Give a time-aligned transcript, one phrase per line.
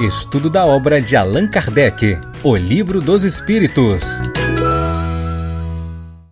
[0.00, 4.04] Estudo da obra de Allan Kardec, O Livro dos Espíritos.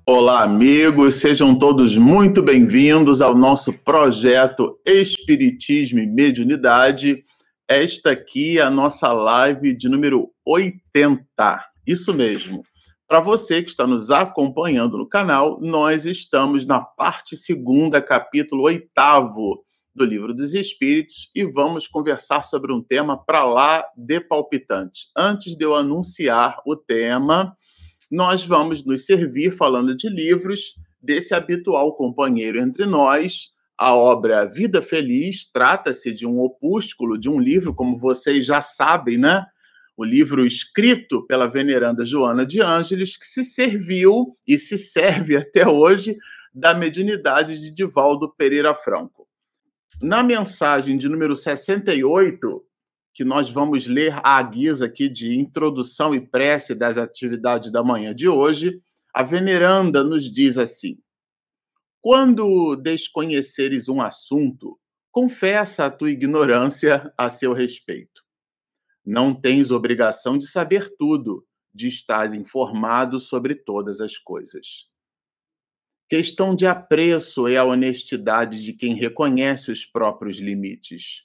[0.06, 7.24] Olá, amigos, sejam todos muito bem-vindos ao nosso projeto Espiritismo e Mediunidade.
[7.66, 11.60] Esta aqui é a nossa live de número 80.
[11.84, 12.62] Isso mesmo.
[13.08, 19.65] Para você que está nos acompanhando no canal, nós estamos na parte segunda, capítulo oitavo
[19.96, 25.08] do Livro dos Espíritos e vamos conversar sobre um tema para lá de palpitante.
[25.16, 27.56] Antes de eu anunciar o tema,
[28.10, 33.48] nós vamos nos servir falando de livros desse habitual companheiro entre nós.
[33.78, 39.16] A obra Vida Feliz trata-se de um opúsculo, de um livro, como vocês já sabem,
[39.16, 39.46] né?
[39.96, 45.66] O livro escrito pela veneranda Joana de Ângeles, que se serviu e se serve até
[45.66, 46.18] hoje
[46.54, 49.15] da mediunidade de Divaldo Pereira Franco.
[50.02, 52.62] Na mensagem de número 68,
[53.14, 58.14] que nós vamos ler à guisa aqui de introdução e prece das atividades da manhã
[58.14, 58.78] de hoje,
[59.14, 60.98] a veneranda nos diz assim:
[62.02, 64.78] Quando desconheceres um assunto,
[65.10, 68.22] confessa a tua ignorância a seu respeito.
[69.02, 71.42] Não tens obrigação de saber tudo,
[71.74, 74.90] de estar informado sobre todas as coisas.
[76.08, 81.24] Questão de apreço é a honestidade de quem reconhece os próprios limites.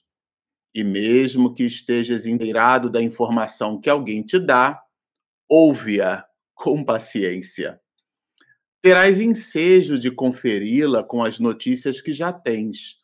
[0.74, 4.82] E mesmo que estejas inteirado da informação que alguém te dá,
[5.48, 7.80] ouve-a com paciência.
[8.82, 12.96] Terás ensejo de conferi-la com as notícias que já tens,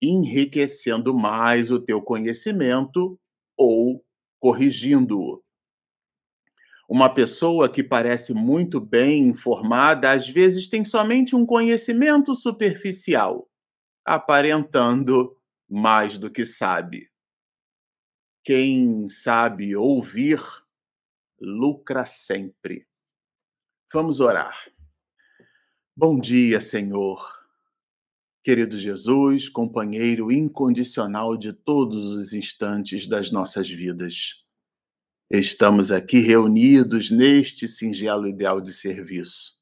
[0.00, 3.20] enriquecendo mais o teu conhecimento
[3.54, 4.02] ou
[4.40, 5.42] corrigindo-o.
[6.88, 13.46] Uma pessoa que parece muito bem informada, às vezes tem somente um conhecimento superficial,
[14.06, 15.36] aparentando
[15.68, 17.10] mais do que sabe.
[18.42, 20.40] Quem sabe ouvir,
[21.38, 22.86] lucra sempre.
[23.92, 24.58] Vamos orar.
[25.94, 27.22] Bom dia, Senhor.
[28.42, 34.47] Querido Jesus, companheiro incondicional de todos os instantes das nossas vidas.
[35.30, 39.58] Estamos aqui reunidos neste singelo ideal de serviço.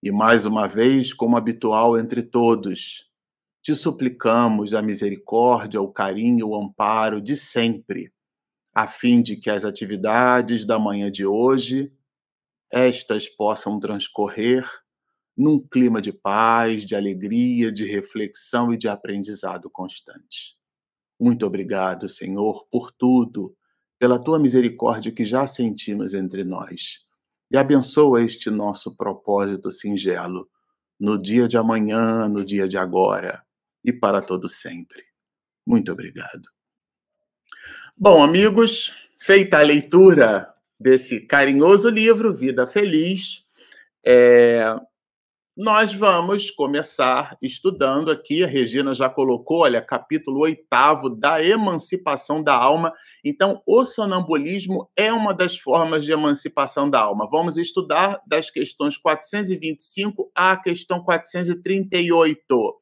[0.00, 3.10] E mais uma vez, como habitual entre todos,
[3.60, 8.12] te suplicamos a misericórdia, o carinho, o amparo de sempre,
[8.72, 11.92] a fim de que as atividades da manhã de hoje,
[12.70, 14.64] estas possam transcorrer
[15.36, 20.56] num clima de paz, de alegria, de reflexão e de aprendizado constante.
[21.18, 23.56] Muito obrigado, Senhor, por tudo
[24.02, 27.06] pela tua misericórdia que já sentimos entre nós.
[27.48, 30.50] E abençoa este nosso propósito singelo,
[30.98, 33.44] no dia de amanhã, no dia de agora
[33.84, 35.04] e para todo sempre.
[35.64, 36.42] Muito obrigado.
[37.96, 43.46] Bom, amigos, feita a leitura desse carinhoso livro, Vida Feliz,
[44.04, 44.64] é,
[45.56, 52.54] nós vamos começar estudando aqui, a Regina já colocou, olha, capítulo oitavo da emancipação da
[52.54, 52.90] alma.
[53.22, 57.28] Então, o sonambulismo é uma das formas de emancipação da alma.
[57.30, 62.80] Vamos estudar das questões 425 à questão 438.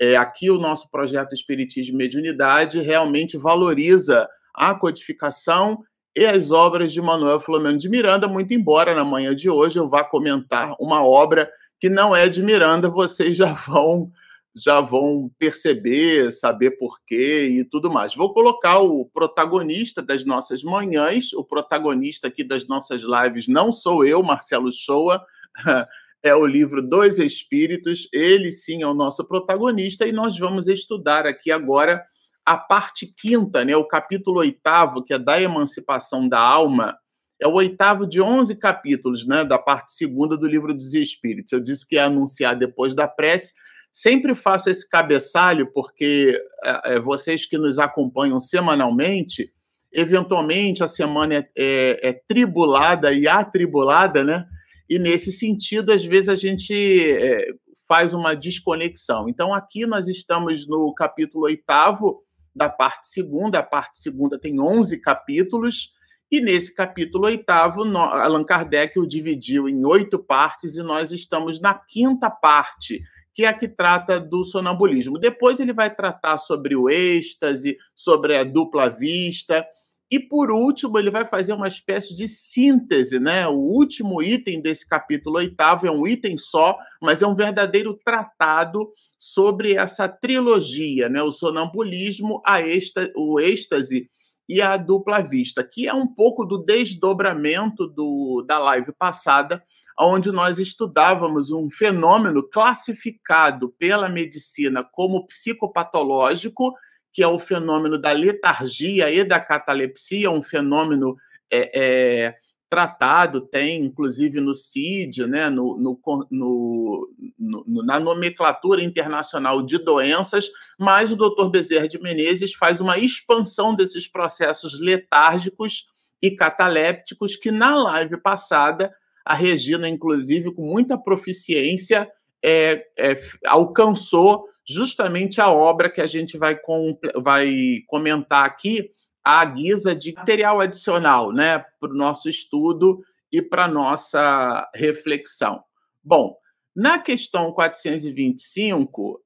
[0.00, 5.82] É, aqui o nosso projeto Espiritismo e Mediunidade realmente valoriza a codificação
[6.16, 9.86] e as obras de Manuel Filomeno de Miranda, muito embora na manhã de hoje eu
[9.86, 11.46] vá comentar uma obra
[11.80, 14.10] que não é de Miranda, vocês já vão
[14.58, 18.14] já vão perceber, saber por quê e tudo mais.
[18.14, 24.02] Vou colocar o protagonista das nossas manhãs, o protagonista aqui das nossas lives não sou
[24.02, 25.22] eu, Marcelo Shoa,
[26.22, 31.26] é o livro Dois Espíritos, ele sim é o nosso protagonista, e nós vamos estudar
[31.26, 32.02] aqui agora
[32.44, 36.96] a parte quinta, né, o capítulo oitavo, que é da emancipação da alma,
[37.40, 41.52] é o oitavo de 11 capítulos, né, da parte segunda do livro dos Espíritos.
[41.52, 43.52] Eu disse que ia anunciar depois da prece.
[43.92, 49.50] Sempre faço esse cabeçalho porque é, é, vocês que nos acompanham semanalmente,
[49.92, 54.46] eventualmente a semana é, é, é tribulada e atribulada, né?
[54.88, 57.48] E nesse sentido, às vezes a gente é,
[57.88, 59.28] faz uma desconexão.
[59.28, 62.22] Então, aqui nós estamos no capítulo oitavo
[62.54, 63.58] da parte segunda.
[63.58, 65.95] A parte segunda tem 11 capítulos
[66.30, 71.74] e nesse capítulo oitavo, Allan Kardec o dividiu em oito partes e nós estamos na
[71.74, 73.00] quinta parte,
[73.32, 75.18] que é a que trata do sonambulismo.
[75.18, 79.64] Depois ele vai tratar sobre o êxtase, sobre a dupla vista.
[80.10, 83.46] E por último, ele vai fazer uma espécie de síntese, né?
[83.46, 88.88] O último item desse capítulo oitavo é um item só, mas é um verdadeiro tratado
[89.18, 91.22] sobre essa trilogia, né?
[91.22, 94.08] O sonambulismo, a êxtase, o êxtase
[94.48, 99.62] e a dupla vista, que é um pouco do desdobramento do, da live passada,
[99.98, 106.74] onde nós estudávamos um fenômeno classificado pela medicina como psicopatológico,
[107.12, 111.16] que é o fenômeno da letargia e da catalepsia, um fenômeno
[111.50, 112.36] é, é,
[112.68, 117.08] tratado, tem inclusive no CID, né, no, no, no,
[117.38, 121.48] no, na nomenclatura internacional de doenças, mas o Dr.
[121.48, 125.86] Bezerra de Menezes faz uma expansão desses processos letárgicos
[126.20, 128.92] e catalépticos que na live passada
[129.24, 132.08] a Regina, inclusive, com muita proficiência,
[132.42, 138.88] é, é, alcançou justamente a obra que a gente vai, com, vai comentar aqui,
[139.26, 143.02] à guisa de material adicional né, para o nosso estudo
[143.32, 145.64] e para nossa reflexão.
[146.02, 146.36] Bom,
[146.76, 149.20] na questão 425,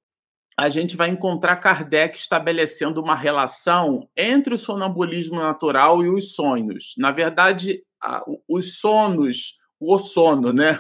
[0.59, 6.95] a gente vai encontrar Kardec estabelecendo uma relação entre o sonambulismo natural e os sonhos.
[6.97, 7.83] Na verdade,
[8.49, 10.79] os sonos, o sono, né?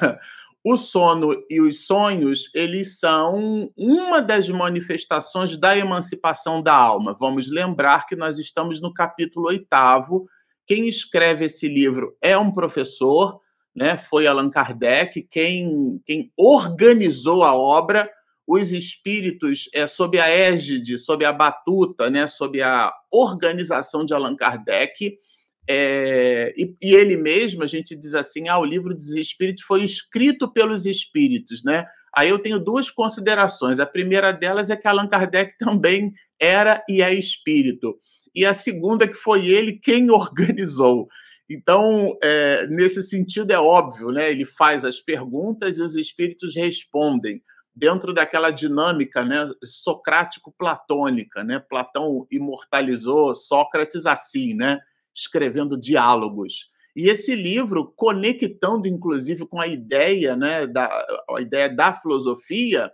[0.63, 7.17] O sono e os sonhos, eles são uma das manifestações da emancipação da alma.
[7.19, 10.27] Vamos lembrar que nós estamos no capítulo oitavo.
[10.67, 13.41] Quem escreve esse livro é um professor,
[13.75, 13.97] né?
[13.97, 15.23] Foi Allan Kardec.
[15.31, 18.11] Quem, quem organizou a obra,
[18.47, 22.27] os espíritos, é, sob a égide, sob a batuta, né?
[22.27, 25.17] Sob a organização de Allan Kardec
[25.73, 29.85] é, e, e, ele mesmo, a gente diz assim, ah, o livro dos Espíritos foi
[29.85, 31.87] escrito pelos Espíritos, né?
[32.13, 33.79] Aí eu tenho duas considerações.
[33.79, 37.97] A primeira delas é que Allan Kardec também era e é espírito.
[38.35, 41.07] E a segunda é que foi ele quem organizou.
[41.49, 44.29] Então, é, nesse sentido, é óbvio, né?
[44.29, 47.41] Ele faz as perguntas e os espíritos respondem
[47.73, 51.45] dentro daquela dinâmica né, socrático-platônica.
[51.45, 51.61] Né?
[51.61, 54.81] Platão imortalizou Sócrates assim, né?
[55.15, 56.71] Escrevendo diálogos.
[56.95, 60.87] E esse livro, conectando inclusive com a ideia, né, da,
[61.31, 62.91] a ideia da filosofia,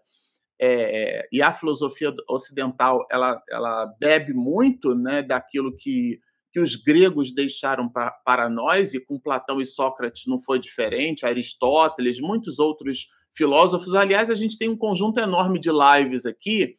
[0.61, 6.19] é, e a filosofia ocidental ela, ela bebe muito né, daquilo que,
[6.53, 11.27] que os gregos deixaram pra, para nós, e com Platão e Sócrates não foi diferente,
[11.27, 13.95] Aristóteles, muitos outros filósofos.
[13.95, 16.75] Aliás, a gente tem um conjunto enorme de lives aqui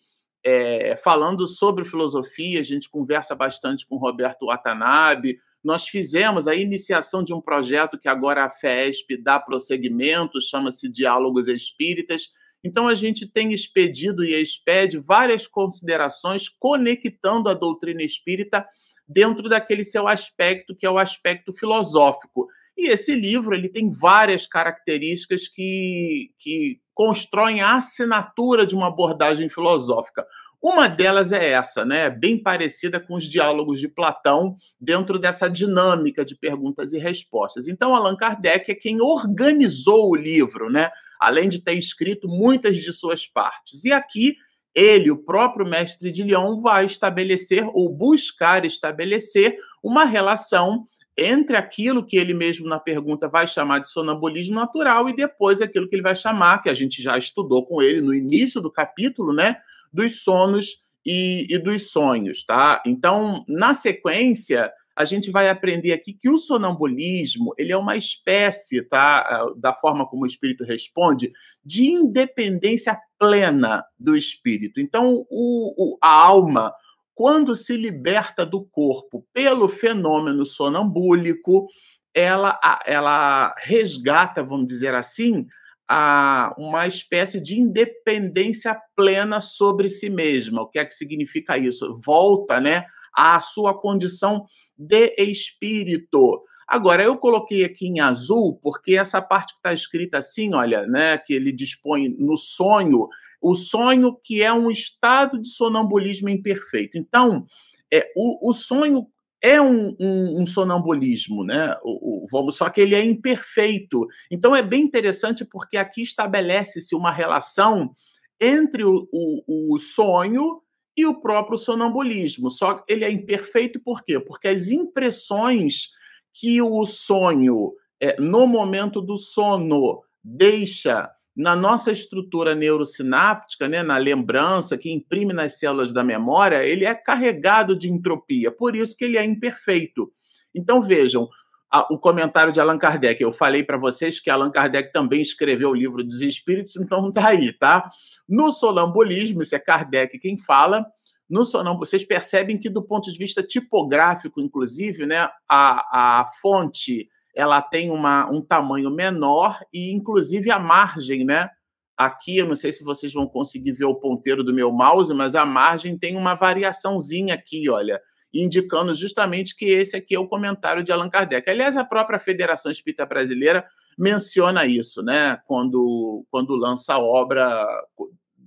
[0.49, 5.37] é, falando sobre filosofia, a gente conversa bastante com Roberto Watanabe.
[5.61, 11.49] Nós fizemos a iniciação de um projeto que agora a FESP dá prosseguimento, chama-se Diálogos
[11.49, 12.29] Espíritas.
[12.63, 18.65] Então, a gente tem expedido e expede várias considerações conectando a doutrina espírita
[19.05, 22.47] dentro daquele seu aspecto, que é o aspecto filosófico.
[22.77, 29.49] E esse livro ele tem várias características que, que constroem a assinatura de uma abordagem
[29.49, 30.25] filosófica.
[30.61, 32.09] Uma delas é essa, né?
[32.09, 37.67] Bem parecida com os diálogos de Platão, dentro dessa dinâmica de perguntas e respostas.
[37.67, 40.89] Então, Allan Kardec é quem organizou o livro, né?
[41.19, 43.85] Além de ter escrito muitas de suas partes.
[43.85, 44.35] E aqui
[44.73, 50.83] ele, o próprio mestre de Lyon, vai estabelecer ou buscar estabelecer uma relação
[51.17, 55.89] entre aquilo que ele mesmo na pergunta vai chamar de sonambulismo natural e depois aquilo
[55.89, 59.33] que ele vai chamar, que a gente já estudou com ele no início do capítulo,
[59.33, 59.57] né,
[59.91, 62.83] dos sonos e, e dos sonhos, tá?
[62.85, 68.81] Então, na sequência, a gente vai aprender aqui que o sonambulismo ele é uma espécie,
[68.81, 71.31] tá, da forma como o espírito responde,
[71.63, 74.81] de independência plena do espírito.
[74.81, 76.73] Então, o, o a alma,
[77.17, 81.65] quando se liberta do corpo pelo fenômeno sonambúlico,
[82.13, 85.47] ela, ela resgata, vamos dizer assim,
[85.89, 90.61] a uma espécie de independência plena sobre si mesma.
[90.61, 91.99] O que é que significa isso?
[92.05, 94.45] Volta, né, à sua condição
[94.77, 96.43] de espírito.
[96.67, 101.17] Agora, eu coloquei aqui em azul, porque essa parte que está escrita assim, olha, né,
[101.17, 103.07] que ele dispõe no sonho,
[103.41, 106.97] o sonho que é um estado de sonambulismo imperfeito.
[106.97, 107.45] Então,
[107.91, 109.07] é, o, o sonho
[109.41, 111.75] é um, um, um, sonambulismo, né?
[111.83, 114.07] O, o, só que ele é imperfeito.
[114.31, 117.91] Então é bem interessante porque aqui estabelece-se uma relação
[118.39, 120.61] entre o, o, sonho
[120.95, 122.49] e o próprio sonambulismo.
[122.49, 124.19] Só ele é imperfeito por quê?
[124.19, 125.89] Porque as impressões
[126.39, 133.97] que o sonho, é, no momento do sono, deixa na nossa estrutura neurosináptica, né, na
[133.97, 139.05] lembrança que imprime nas células da memória, ele é carregado de entropia, por isso que
[139.05, 140.11] ele é imperfeito.
[140.53, 141.27] Então vejam,
[141.71, 145.69] a, o comentário de Allan Kardec, eu falei para vocês que Allan Kardec também escreveu
[145.69, 147.87] o livro dos Espíritos, então tá aí, tá?
[148.27, 150.85] No solambulismo, isso é Kardec quem fala,
[151.29, 157.09] no sonambulismo, vocês percebem que do ponto de vista tipográfico, inclusive, né, a, a fonte
[157.35, 161.47] ela tem uma, um tamanho menor e, inclusive, a margem, né?
[161.95, 165.35] Aqui, eu não sei se vocês vão conseguir ver o ponteiro do meu mouse, mas
[165.35, 168.01] a margem tem uma variaçãozinha aqui, olha,
[168.33, 171.47] indicando justamente que esse aqui é o comentário de Allan Kardec.
[171.47, 173.65] Aliás, a própria Federação Espírita Brasileira
[173.97, 175.39] menciona isso, né?
[175.45, 177.67] Quando, quando lança a obra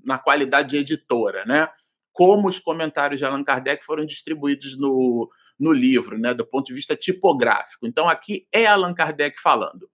[0.04, 1.68] na qualidade de editora, né?
[2.12, 6.34] Como os comentários de Allan Kardec foram distribuídos no, no livro, né?
[6.34, 7.86] Do ponto de vista tipográfico.
[7.86, 9.88] Então, aqui é Allan Kardec falando.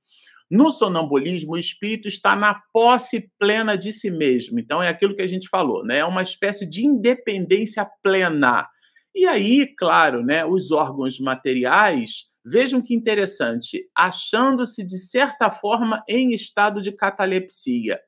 [0.51, 4.59] No sonambulismo, o espírito está na posse plena de si mesmo.
[4.59, 5.99] Então, é aquilo que a gente falou, né?
[5.99, 8.69] É uma espécie de independência plena.
[9.15, 16.33] E aí, claro, né, os órgãos materiais Vejam que interessante, achando-se de certa forma em
[16.33, 18.01] estado de catalepsia.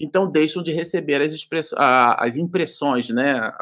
[0.00, 1.32] Então deixam de receber as,
[1.76, 3.52] as impressões, né?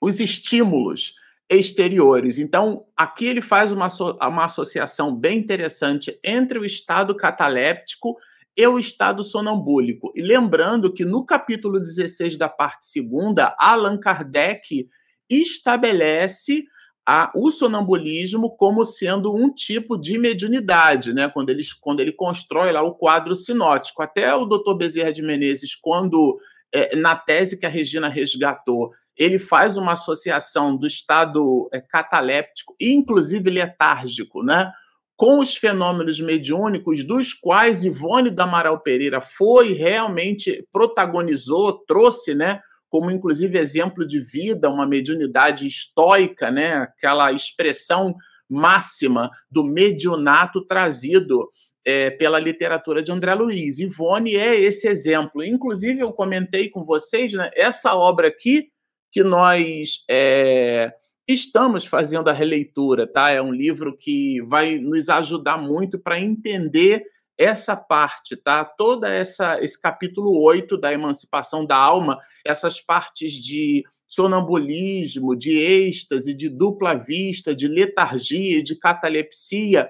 [0.00, 1.14] os estímulos
[1.48, 2.38] exteriores.
[2.38, 3.86] Então, aqui ele faz uma,
[4.22, 8.16] uma associação bem interessante entre o estado cataléptico
[8.56, 10.12] e o estado sonambúlico.
[10.14, 14.88] E lembrando que no capítulo 16 da parte segunda, Allan Kardec
[15.28, 16.64] estabelece
[17.06, 21.28] a, o sonambulismo como sendo um tipo de mediunidade, né?
[21.28, 24.02] quando, ele, quando ele constrói lá o quadro sinótico.
[24.02, 26.38] Até o doutor Bezerra de Menezes, quando,
[26.72, 32.74] é, na tese que a Regina resgatou, ele faz uma associação do estado é, cataléptico,
[32.80, 34.72] inclusive letárgico, né?
[35.16, 42.60] com os fenômenos mediúnicos, dos quais Ivone da Amaral Pereira foi realmente protagonizou, trouxe, né?
[42.92, 46.74] Como inclusive exemplo de vida, uma mediunidade estoica, né?
[46.74, 48.14] aquela expressão
[48.46, 51.48] máxima do medionato trazido
[51.86, 53.78] é, pela literatura de André Luiz.
[53.78, 55.42] Ivone é esse exemplo.
[55.42, 58.68] Inclusive, eu comentei com vocês né, essa obra aqui
[59.10, 60.92] que nós é,
[61.26, 63.30] estamos fazendo a releitura, tá?
[63.30, 67.02] É um livro que vai nos ajudar muito para entender
[67.38, 68.64] essa parte, tá?
[68.64, 76.34] Toda essa esse capítulo 8 da emancipação da alma, essas partes de sonambulismo, de êxtase,
[76.34, 79.88] de dupla vista, de letargia, de catalepsia,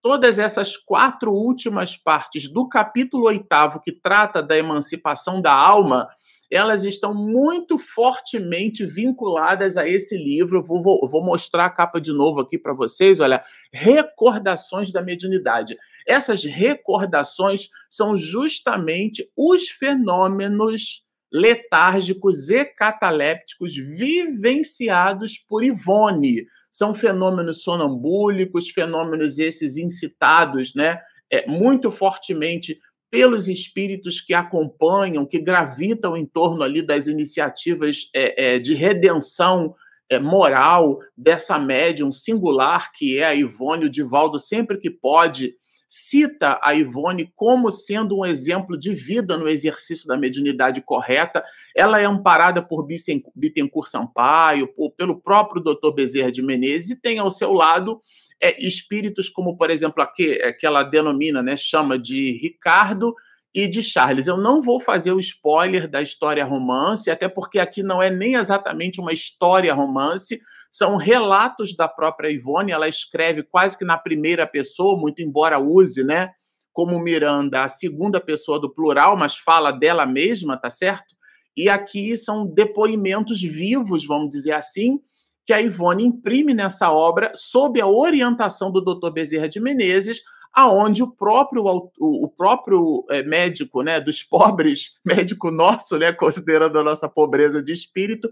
[0.00, 6.06] todas essas quatro últimas partes do capítulo oitavo que trata da emancipação da alma,
[6.54, 10.62] elas estão muito fortemente vinculadas a esse livro.
[10.62, 13.18] Vou, vou, vou mostrar a capa de novo aqui para vocês.
[13.18, 13.42] Olha,
[13.72, 15.76] Recordações da Mediunidade.
[16.06, 26.44] Essas recordações são justamente os fenômenos letárgicos e catalépticos vivenciados por Ivone.
[26.70, 31.00] São fenômenos sonambúlicos, fenômenos esses incitados, né?
[31.28, 32.78] É, muito fortemente
[33.10, 39.74] pelos espíritos que acompanham, que gravitam em torno ali das iniciativas é, é, de redenção
[40.10, 43.86] é, moral dessa médium singular que é a Ivone.
[43.86, 45.54] O Divaldo, sempre que pode,
[45.86, 51.44] cita a Ivone como sendo um exemplo de vida no exercício da mediunidade correta.
[51.74, 55.92] Ela é amparada por Bittencourt Sampaio, por, pelo próprio Dr.
[55.94, 58.00] Bezerra de Menezes, e tem ao seu lado
[58.44, 63.14] é, espíritos como, por exemplo, aqui, é, que ela denomina, né, chama de Ricardo
[63.54, 64.26] e de Charles.
[64.26, 68.34] Eu não vou fazer o spoiler da história romance, até porque aqui não é nem
[68.34, 70.38] exatamente uma história romance,
[70.70, 76.04] são relatos da própria Ivone, ela escreve quase que na primeira pessoa, muito embora use,
[76.04, 76.30] né,
[76.70, 81.14] como Miranda, a segunda pessoa do plural, mas fala dela mesma, tá certo?
[81.56, 84.98] E aqui são depoimentos vivos, vamos dizer assim,
[85.46, 89.10] que a Ivone imprime nessa obra sob a orientação do Dr.
[89.10, 90.22] Bezerra de Menezes,
[90.54, 91.64] aonde o próprio
[91.98, 97.72] o, próprio é, médico, né, dos pobres, médico nosso, né, considerando a nossa pobreza de
[97.72, 98.30] espírito,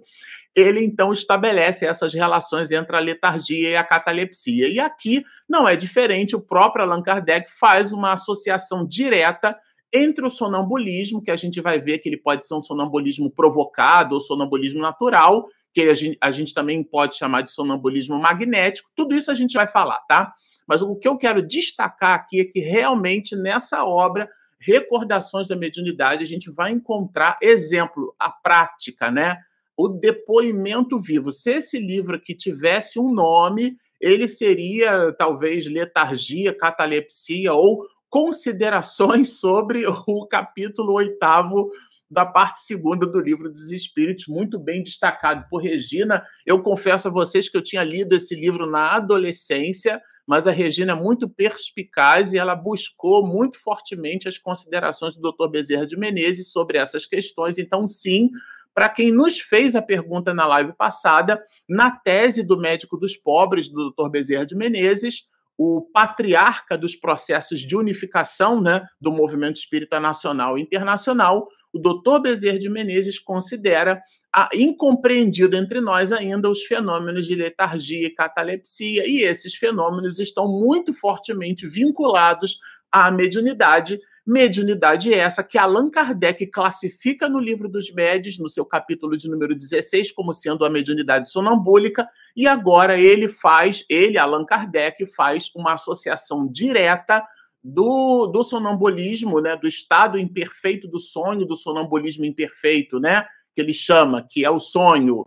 [0.55, 4.69] ele então estabelece essas relações entre a letargia e a catalepsia.
[4.69, 9.57] E aqui não é diferente, o próprio Allan Kardec faz uma associação direta
[9.93, 14.15] entre o sonambulismo, que a gente vai ver que ele pode ser um sonambulismo provocado
[14.15, 19.15] ou sonambulismo natural, que a gente, a gente também pode chamar de sonambulismo magnético, tudo
[19.17, 20.33] isso a gente vai falar, tá?
[20.67, 24.29] Mas o que eu quero destacar aqui é que realmente nessa obra,
[24.61, 29.39] Recordações da Mediunidade, a gente vai encontrar exemplo, a prática, né?
[29.77, 31.33] O depoimento vivo.
[31.33, 39.85] Se esse livro aqui tivesse um nome, ele seria talvez letargia, catalepsia ou considerações sobre
[39.87, 41.71] o capítulo oitavo
[42.13, 46.23] da parte segunda do livro dos Espíritos, muito bem destacado por Regina.
[46.45, 50.93] Eu confesso a vocês que eu tinha lido esse livro na adolescência, mas a Regina
[50.93, 55.49] é muito perspicaz e ela buscou muito fortemente as considerações do Dr.
[55.51, 57.59] Bezerra de Menezes sobre essas questões.
[57.59, 58.29] Então, sim,
[58.75, 63.71] para quem nos fez a pergunta na live passada, na tese do médico dos pobres,
[63.71, 64.11] do Dr.
[64.11, 65.23] Bezerra de Menezes,
[65.59, 72.21] o patriarca dos processos de unificação né, do movimento espírita nacional e internacional, o doutor
[72.21, 74.01] Bezerra de Menezes considera
[74.33, 80.49] a, incompreendido entre nós ainda os fenômenos de letargia e catalepsia, e esses fenômenos estão
[80.49, 82.59] muito fortemente vinculados
[82.91, 89.17] à mediunidade, mediunidade essa que Allan Kardec classifica no livro dos médios, no seu capítulo
[89.17, 95.07] de número 16, como sendo a mediunidade sonambúlica, e agora ele faz, ele, Allan Kardec,
[95.07, 97.23] faz uma associação direta
[97.63, 103.73] do, do sonambulismo, né, do estado imperfeito do sonho, do sonambulismo imperfeito, né, que ele
[103.73, 105.25] chama, que é o sonho,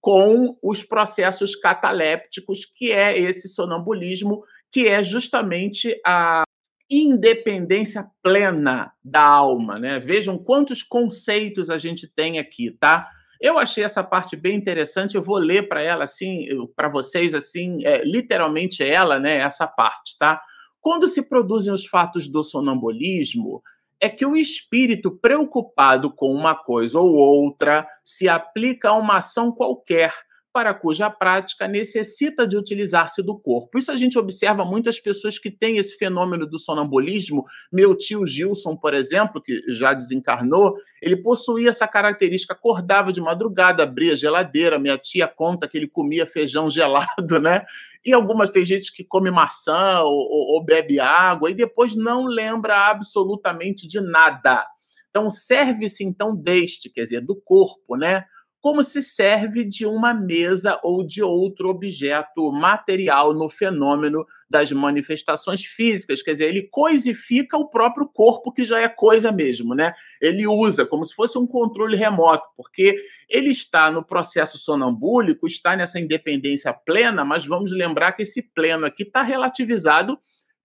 [0.00, 6.44] com os processos catalépticos, que é esse sonambulismo, que é justamente a
[6.90, 9.98] independência plena da alma, né?
[9.98, 13.08] Vejam quantos conceitos a gente tem aqui, tá?
[13.40, 15.14] Eu achei essa parte bem interessante.
[15.14, 19.36] Eu vou ler para ela assim, para vocês assim, é, literalmente ela, né?
[19.36, 20.40] Essa parte, tá?
[20.80, 23.62] Quando se produzem os fatos do sonambulismo,
[24.00, 29.50] é que o espírito preocupado com uma coisa ou outra se aplica a uma ação
[29.50, 30.14] qualquer
[30.52, 33.78] para cuja prática necessita de utilizar-se do corpo.
[33.78, 37.44] Isso a gente observa muitas pessoas que têm esse fenômeno do sonambulismo.
[37.72, 43.82] Meu tio Gilson, por exemplo, que já desencarnou, ele possuía essa característica, acordava de madrugada,
[43.82, 47.64] abria a geladeira, minha tia conta que ele comia feijão gelado, né?
[48.04, 52.88] E algumas tem gente que come maçã ou, ou bebe água e depois não lembra
[52.88, 54.66] absolutamente de nada.
[55.10, 58.24] Então serve-se então deste, quer dizer, do corpo, né?
[58.60, 65.64] Como se serve de uma mesa ou de outro objeto material no fenômeno das manifestações
[65.64, 69.92] físicas, quer dizer, ele coisifica o próprio corpo que já é coisa mesmo, né?
[70.20, 72.96] Ele usa como se fosse um controle remoto, porque
[73.28, 78.86] ele está no processo sonambúlico, está nessa independência plena, mas vamos lembrar que esse pleno
[78.86, 80.18] aqui está relativizado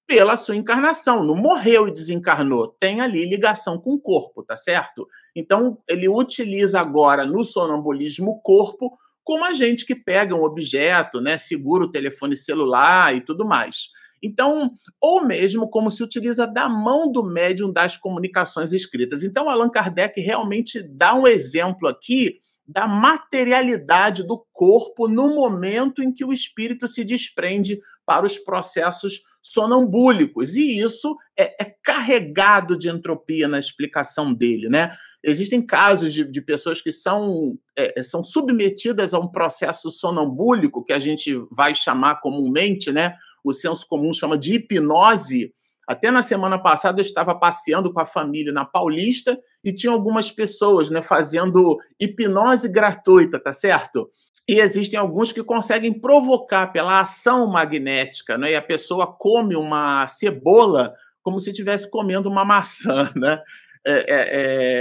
[0.08, 1.24] pela sua encarnação.
[1.24, 2.76] Não morreu e desencarnou.
[2.80, 5.08] Tem ali ligação com o corpo, tá certo?
[5.36, 11.22] Então, ele utiliza agora no sonambulismo o corpo como a gente que pega um objeto,
[11.22, 13.88] né, segura o telefone celular e tudo mais.
[14.22, 19.24] Então, ou mesmo como se utiliza da mão do médium das comunicações escritas.
[19.24, 26.14] Então, Allan Kardec realmente dá um exemplo aqui da materialidade do corpo no momento em
[26.14, 30.56] que o espírito se desprende para os processos sonambúlicos.
[30.56, 34.96] E isso é, é carregado de entropia na explicação dele, né?
[35.22, 40.94] Existem casos de, de pessoas que são, é, são submetidas a um processo sonambúlico, que
[40.94, 43.16] a gente vai chamar comumente, né?
[43.44, 45.54] O senso comum chama de hipnose.
[45.86, 50.32] Até na semana passada eu estava passeando com a família na Paulista e tinha algumas
[50.32, 54.10] pessoas, né, fazendo hipnose gratuita, tá certo?
[54.48, 58.52] E existem alguns que conseguem provocar pela ação magnética, né?
[58.52, 63.42] E a pessoa come uma cebola como se estivesse comendo uma maçã, né?
[63.86, 64.06] É, é,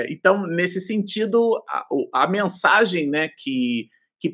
[0.05, 1.87] é, então, nesse sentido, a,
[2.23, 3.89] a mensagem né, que,
[4.21, 4.29] que,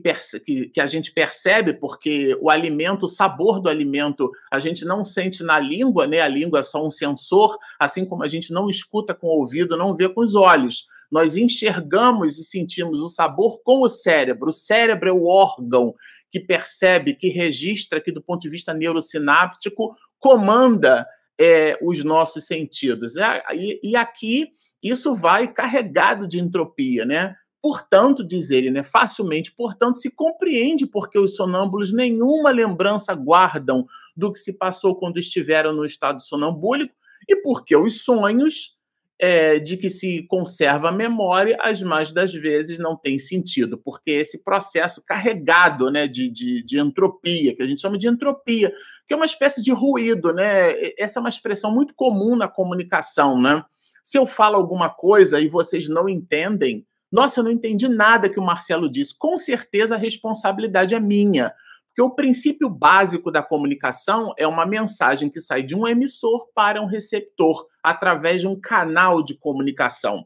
[0.45, 5.03] que, que, a gente percebe, porque o alimento, o sabor do alimento, a gente não
[5.05, 6.21] sente na língua, né?
[6.21, 9.77] A língua é só um sensor, assim como a gente não escuta com o ouvido,
[9.77, 14.49] não vê com os olhos nós enxergamos e sentimos o sabor com o cérebro.
[14.49, 15.95] O cérebro é o órgão
[16.31, 21.07] que percebe, que registra, que do ponto de vista neurosináptico comanda
[21.41, 23.15] é, os nossos sentidos.
[23.55, 24.49] E, e aqui
[24.83, 27.35] isso vai carregado de entropia, né?
[27.61, 33.85] Portanto, diz ele, né, facilmente, portanto, se compreende porque os sonâmbulos nenhuma lembrança guardam
[34.17, 36.95] do que se passou quando estiveram no estado sonambúlico
[37.29, 38.78] e porque os sonhos
[39.21, 44.13] é, de que se conserva a memória, as mais das vezes não tem sentido, porque
[44.13, 48.73] esse processo carregado né, de, de, de, entropia, que a gente chama de entropia,
[49.07, 50.75] que é uma espécie de ruído, né?
[50.97, 53.65] Essa é uma expressão muito comum na comunicação, né?
[54.05, 58.39] Se eu falo alguma coisa e vocês não entendem, nossa, eu não entendi nada que
[58.39, 59.17] o Marcelo disse.
[59.19, 61.53] Com certeza a responsabilidade é minha,
[61.99, 66.81] porque o princípio básico da comunicação é uma mensagem que sai de um emissor para
[66.81, 70.25] um receptor através de um canal de comunicação.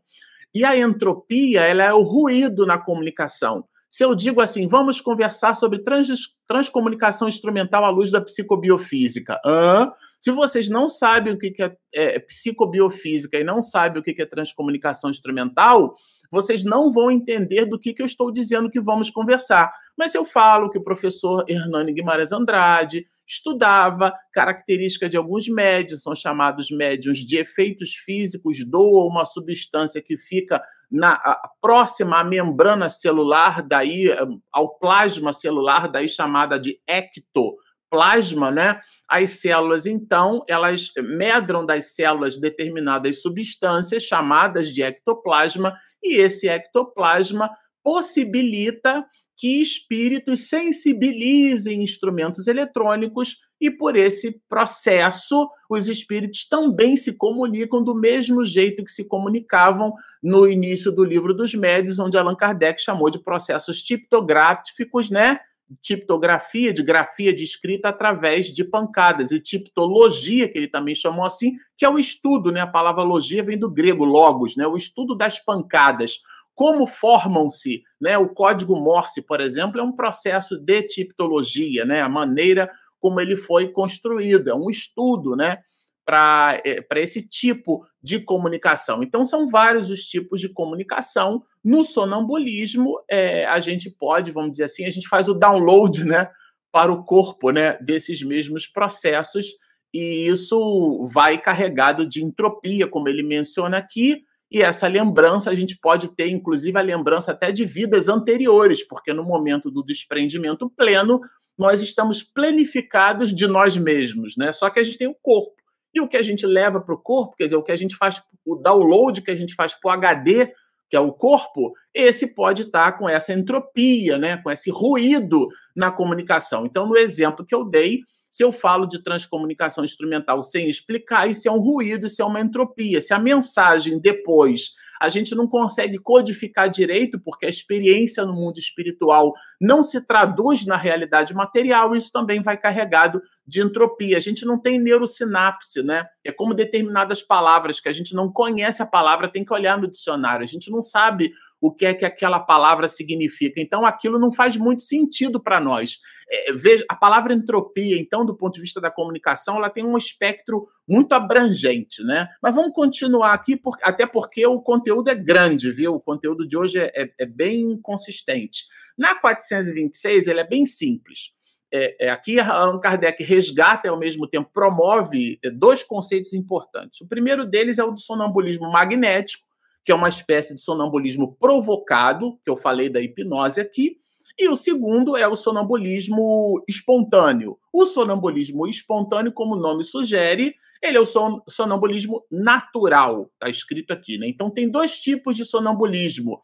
[0.54, 3.64] E a entropia, ela é o ruído na comunicação.
[3.90, 6.08] Se eu digo assim, vamos conversar sobre trans,
[6.46, 9.40] transcomunicação instrumental à luz da psicobiofísica.
[9.42, 9.90] Hã?
[10.22, 14.24] Se vocês não sabem o que é, é psicobiofísica e não sabem o que é
[14.24, 15.94] transcomunicação instrumental,
[16.30, 19.72] vocês não vão entender do que, que eu estou dizendo que vamos conversar.
[19.98, 26.14] Mas eu falo que o professor Hernani Guimarães Andrade estudava características de alguns médios, são
[26.14, 31.20] chamados médios de efeitos físicos, doa uma substância que fica na
[31.60, 34.06] próxima à membrana celular, daí
[34.52, 37.56] ao plasma celular, daí chamada de ecto
[37.92, 38.80] plasma, né?
[39.06, 47.50] As células, então, elas medram das células determinadas substâncias chamadas de ectoplasma, e esse ectoplasma
[47.84, 49.04] possibilita
[49.36, 57.94] que espíritos sensibilizem instrumentos eletrônicos e por esse processo os espíritos também se comunicam do
[57.94, 63.10] mesmo jeito que se comunicavam no início do livro dos médios, onde Allan Kardec chamou
[63.10, 65.40] de processos tiptográficos, né?
[65.80, 71.52] Tiptografia, de grafia de escrita através de pancadas, e tiptologia, que ele também chamou assim,
[71.76, 72.60] que é o estudo, né?
[72.60, 74.66] A palavra logia vem do grego logos, né?
[74.66, 76.20] O estudo das pancadas.
[76.54, 78.18] Como formam-se, né?
[78.18, 82.02] O código Morse, por exemplo, é um processo de tiptologia, né?
[82.02, 82.70] A maneira
[83.02, 85.58] como ele foi construído, é um estudo, né?
[86.04, 89.02] Para é, esse tipo de comunicação.
[89.02, 94.64] Então, são vários os tipos de comunicação no sonambulismo, é, a gente pode, vamos dizer
[94.64, 96.28] assim, a gente faz o download né,
[96.72, 99.46] para o corpo né, desses mesmos processos,
[99.94, 105.78] e isso vai carregado de entropia, como ele menciona aqui, e essa lembrança a gente
[105.78, 111.20] pode ter, inclusive, a lembrança até de vidas anteriores, porque no momento do desprendimento pleno,
[111.56, 114.52] nós estamos planificados de nós mesmos, né?
[114.52, 115.61] Só que a gente tem o corpo.
[115.94, 117.96] E o que a gente leva para o corpo, quer dizer, o que a gente
[117.96, 120.52] faz, o download que a gente faz para o HD,
[120.88, 125.90] que é o corpo, esse pode estar com essa entropia, né, com esse ruído na
[125.90, 126.66] comunicação.
[126.66, 128.00] Então, no exemplo que eu dei,
[128.32, 132.40] se eu falo de transcomunicação instrumental sem explicar, isso é um ruído, isso é uma
[132.40, 132.98] entropia.
[132.98, 138.58] Se a mensagem depois a gente não consegue codificar direito, porque a experiência no mundo
[138.58, 144.16] espiritual não se traduz na realidade material, isso também vai carregado de entropia.
[144.16, 146.06] A gente não tem neurosinapse, né?
[146.24, 149.90] É como determinadas palavras que a gente não conhece a palavra, tem que olhar no
[149.90, 150.44] dicionário.
[150.44, 153.60] A gente não sabe o que é que aquela palavra significa.
[153.60, 156.00] Então, aquilo não faz muito sentido para nós.
[156.28, 159.96] É, veja, a palavra entropia, então, do ponto de vista da comunicação, ela tem um
[159.96, 162.28] espectro muito abrangente, né?
[162.42, 165.94] Mas vamos continuar aqui, por, até porque o conteúdo é grande, viu?
[165.94, 168.64] O conteúdo de hoje é, é, é bem consistente.
[168.98, 171.30] Na 426, ele é bem simples.
[171.72, 177.00] É, é, aqui Allan Kardec resgata e ao mesmo tempo promove é, dois conceitos importantes.
[177.00, 179.51] O primeiro deles é o do sonambulismo magnético,
[179.84, 183.96] que é uma espécie de sonambulismo provocado, que eu falei da hipnose aqui,
[184.38, 187.58] e o segundo é o sonambulismo espontâneo.
[187.72, 193.92] O sonambulismo espontâneo, como o nome sugere, ele é o son sonambulismo natural, está escrito
[193.92, 194.26] aqui, né?
[194.26, 196.40] Então tem dois tipos de sonambulismo.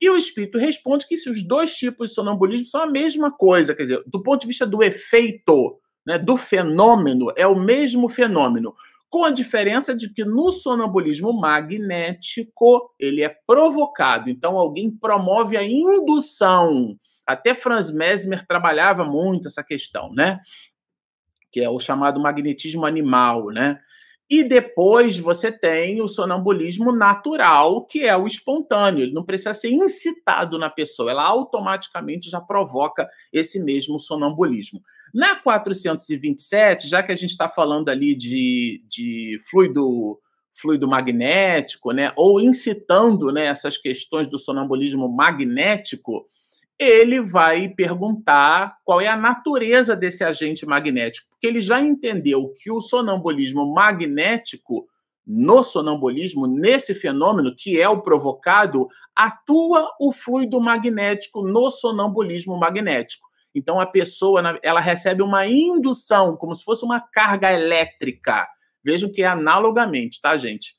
[0.00, 3.82] E o espírito responde que os dois tipos de sonambulismo são a mesma coisa, quer
[3.82, 8.74] dizer, do ponto de vista do efeito, né, do fenômeno, é o mesmo fenômeno
[9.10, 14.30] com a diferença de que no sonambulismo magnético ele é provocado.
[14.30, 16.96] Então alguém promove a indução.
[17.26, 20.38] Até Franz Mesmer trabalhava muito essa questão, né?
[21.50, 23.80] Que é o chamado magnetismo animal, né?
[24.30, 29.02] E depois você tem o sonambulismo natural, que é o espontâneo.
[29.02, 34.80] Ele não precisa ser incitado na pessoa, ela automaticamente já provoca esse mesmo sonambulismo.
[35.14, 40.18] Na 427, já que a gente está falando ali de, de fluido
[40.60, 46.26] fluido magnético, né, ou incitando né, essas questões do sonambulismo magnético,
[46.78, 52.70] ele vai perguntar qual é a natureza desse agente magnético, porque ele já entendeu que
[52.70, 54.86] o sonambulismo magnético,
[55.26, 63.29] no sonambulismo, nesse fenômeno que é o provocado, atua o fluido magnético no sonambulismo magnético.
[63.54, 68.48] Então a pessoa ela recebe uma indução, como se fosse uma carga elétrica.
[68.84, 70.74] Vejam que é analogamente, tá, gente?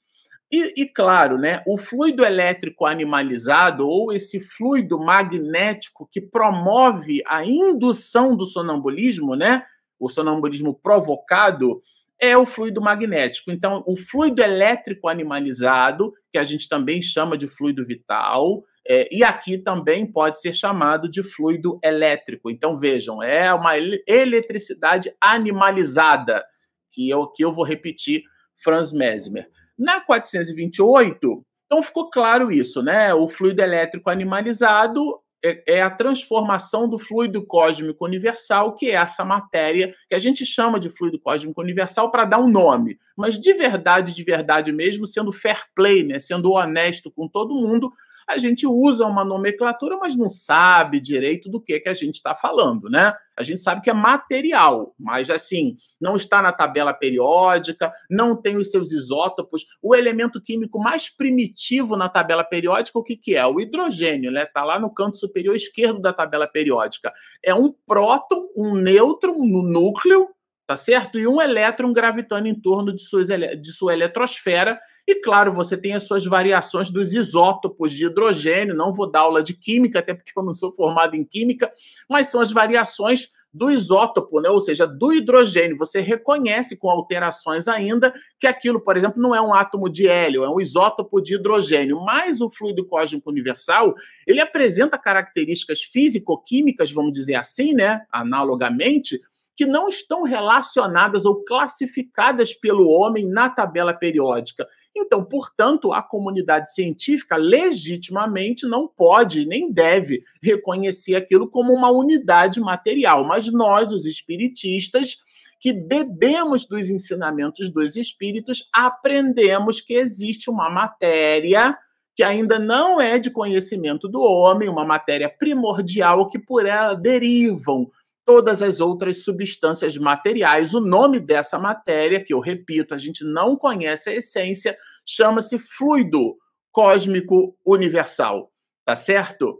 [0.52, 7.46] E, e, claro, né, o fluido elétrico animalizado ou esse fluido magnético que promove a
[7.46, 9.64] indução do sonambulismo, né,
[9.98, 11.82] o sonambulismo provocado,
[12.20, 13.50] é o fluido magnético.
[13.50, 19.24] Então, o fluido elétrico animalizado, que a gente também chama de fluido vital, é, e
[19.24, 22.50] aqui também pode ser chamado de fluido elétrico.
[22.50, 23.74] Então, vejam, é uma
[24.08, 26.44] eletricidade animalizada,
[26.92, 28.24] que é o que eu vou repetir,
[28.64, 29.48] Franz Mesmer.
[29.78, 33.14] Na 428, então ficou claro isso, né?
[33.14, 39.26] O fluido elétrico animalizado é, é, a transformação do fluido cósmico universal, que é essa
[39.26, 43.54] matéria que a gente chama de fluido cósmico universal para dar um nome, mas de
[43.54, 47.92] verdade, de verdade mesmo, sendo fair play, né, sendo honesto com todo mundo,
[48.28, 52.36] a gente usa uma nomenclatura, mas não sabe direito do que, que a gente está
[52.36, 53.14] falando, né?
[53.38, 58.58] A gente sabe que é material, mas assim, não está na tabela periódica, não tem
[58.58, 59.66] os seus isótopos.
[59.82, 63.46] O elemento químico mais primitivo na tabela periódica, o que, que é?
[63.46, 64.44] O hidrogênio, né?
[64.44, 67.12] Está lá no canto superior esquerdo da tabela periódica.
[67.44, 70.28] É um próton, um nêutron no núcleo,
[70.66, 71.20] tá certo?
[71.20, 74.80] E um elétron gravitando em torno de, suas, de sua eletrosfera.
[75.08, 78.76] E claro, você tem as suas variações dos isótopos de hidrogênio.
[78.76, 81.72] Não vou dar aula de química, até porque eu não sou formado em química,
[82.10, 84.50] mas são as variações do isótopo, né?
[84.50, 85.78] ou seja, do hidrogênio.
[85.78, 90.44] Você reconhece com alterações ainda que aquilo, por exemplo, não é um átomo de hélio,
[90.44, 92.00] é um isótopo de hidrogênio.
[92.00, 93.94] Mas o fluido cósmico universal,
[94.26, 98.06] ele apresenta características físico-químicas, vamos dizer assim, né?
[98.12, 99.20] analogamente,
[99.56, 104.68] que não estão relacionadas ou classificadas pelo homem na tabela periódica.
[104.96, 112.60] Então, portanto, a comunidade científica legitimamente não pode nem deve reconhecer aquilo como uma unidade
[112.60, 115.18] material, mas nós, os espiritistas,
[115.60, 121.78] que bebemos dos ensinamentos dos espíritos, aprendemos que existe uma matéria
[122.16, 127.90] que ainda não é de conhecimento do homem, uma matéria primordial que por ela derivam
[128.26, 130.74] todas as outras substâncias materiais.
[130.74, 136.36] O nome dessa matéria, que eu repito, a gente não conhece a essência, chama-se fluido
[136.72, 138.52] cósmico universal,
[138.86, 139.60] tá certo?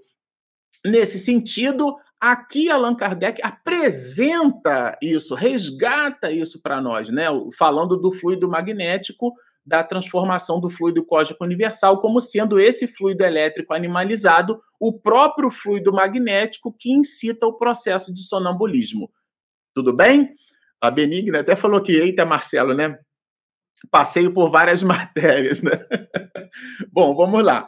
[0.86, 7.26] Nesse sentido, aqui Allan Kardec apresenta isso, resgata isso para nós, né?
[7.58, 9.34] Falando do fluido magnético
[9.66, 15.94] da transformação do fluido cósmico universal como sendo esse fluido elétrico animalizado o próprio fluido
[15.94, 19.12] magnético que incita o processo de sonambulismo.
[19.74, 20.36] Tudo bem?
[20.82, 22.98] A Benigna até falou que, eita, Marcelo, né?
[23.92, 25.72] Passeio por várias matérias, né?
[26.92, 27.68] Bom, vamos lá.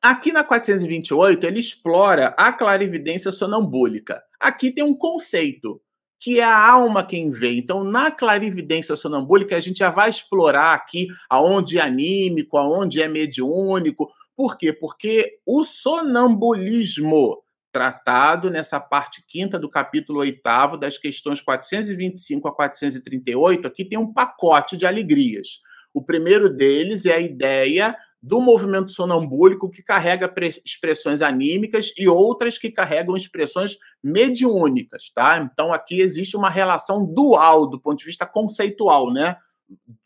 [0.00, 4.22] Aqui na 428, ele explora a clarividência sonambúlica.
[4.40, 5.82] Aqui tem um conceito
[6.18, 7.56] que é a alma quem vê.
[7.56, 13.08] Então, na clarividência sonambúlica, a gente já vai explorar aqui aonde é anímico, aonde é
[13.08, 14.10] mediúnico.
[14.34, 14.72] Por quê?
[14.72, 23.66] Porque o sonambulismo, tratado nessa parte quinta do capítulo oitavo, das questões 425 a 438,
[23.66, 25.60] aqui tem um pacote de alegrias.
[25.96, 30.30] O primeiro deles é a ideia do movimento sonambúlico que carrega
[30.62, 35.38] expressões anímicas e outras que carregam expressões mediúnicas, tá?
[35.38, 39.38] Então aqui existe uma relação dual do ponto de vista conceitual, né?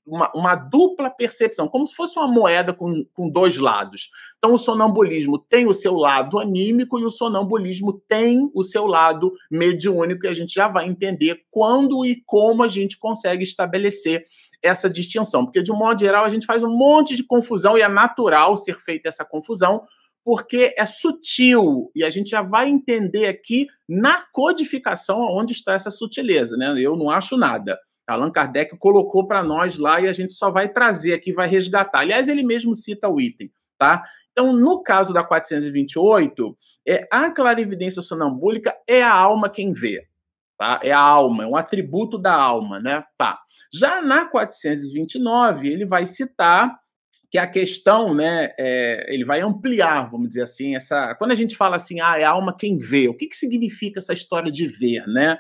[0.07, 4.11] Uma, uma, dupla percepção, como se fosse uma moeda com, com dois lados.
[4.39, 9.33] Então, o sonambulismo tem o seu lado anímico e o sonambulismo tem o seu lado
[9.49, 14.25] mediúnico, e a gente já vai entender quando e como a gente consegue estabelecer
[14.63, 17.83] essa distinção, porque de um modo geral a gente faz um monte de confusão e
[17.83, 19.83] é natural ser feita essa confusão,
[20.25, 25.91] porque é sutil e a gente já vai entender aqui na codificação onde está essa
[25.91, 26.75] sutileza, né?
[26.79, 27.79] Eu não acho nada.
[28.13, 32.01] Allan Kardec colocou para nós lá e a gente só vai trazer aqui, vai resgatar.
[32.01, 34.03] Aliás, ele mesmo cita o item, tá?
[34.33, 40.07] Então, no caso da 428, é a clarividência sonambúlica é a alma quem vê.
[40.57, 40.81] Tá?
[40.83, 43.03] É a alma, é um atributo da alma, né?
[43.17, 43.41] Tá.
[43.73, 46.79] Já na 429, ele vai citar
[47.31, 51.15] que a questão, né, é, ele vai ampliar, vamos dizer assim, essa.
[51.15, 54.01] Quando a gente fala assim, ah, é a alma quem vê, o que, que significa
[54.01, 55.39] essa história de ver, né?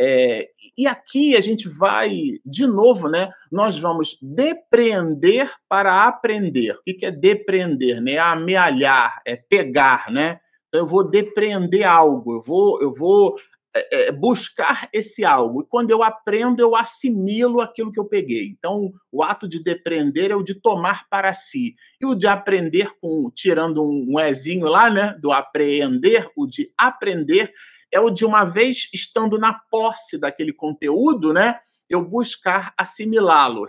[0.00, 2.10] É, e aqui a gente vai,
[2.46, 3.30] de novo, né?
[3.50, 6.74] Nós vamos depreender para aprender.
[6.74, 8.00] O que, é depreender?
[8.00, 8.12] Né?
[8.12, 10.38] É amealhar, é pegar, né?
[10.68, 13.34] Então, eu vou depreender algo, eu vou, eu vou
[13.74, 15.62] é, é, buscar esse algo.
[15.62, 18.46] E quando eu aprendo, eu assimilo aquilo que eu peguei.
[18.46, 21.74] Então, o ato de depreender é o de tomar para si.
[22.00, 25.16] E o de aprender, com tirando um, um ezinho lá, né?
[25.20, 27.52] Do apreender, o de aprender
[27.92, 31.58] é o de uma vez estando na posse daquele conteúdo, né?
[31.88, 33.66] Eu buscar assimilá-lo,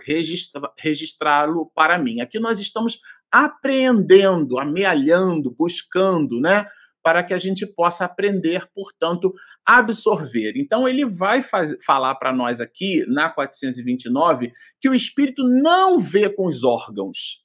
[0.76, 2.20] registrá-lo para mim.
[2.20, 3.00] Aqui nós estamos
[3.32, 6.66] apreendendo, amealhando, buscando, né?
[7.02, 9.32] para que a gente possa aprender, portanto,
[9.64, 10.52] absorver.
[10.56, 16.28] Então, ele vai faz, falar para nós aqui, na 429, que o espírito não vê
[16.28, 17.42] com os órgãos.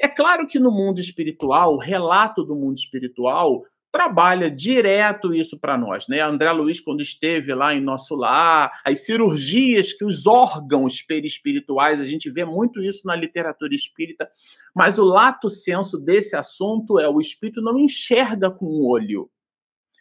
[0.00, 3.62] É claro que no mundo espiritual, o relato do mundo espiritual
[3.94, 6.20] trabalha direto isso para nós, né?
[6.20, 12.04] André Luiz, quando esteve lá em nosso lar, as cirurgias que os órgãos perispirituais, a
[12.04, 14.28] gente vê muito isso na literatura espírita,
[14.74, 19.30] mas o lato senso desse assunto é o espírito não enxerga com o olho.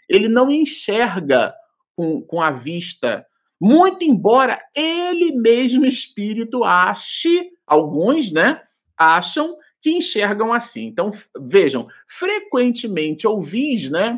[0.10, 1.54] Ele não enxerga
[1.96, 3.24] com, com a vista,
[3.62, 8.60] muito embora ele mesmo, espírito, ache, alguns, né,
[8.98, 10.86] acham que enxergam assim.
[10.86, 14.18] Então, vejam, frequentemente ouvis, né,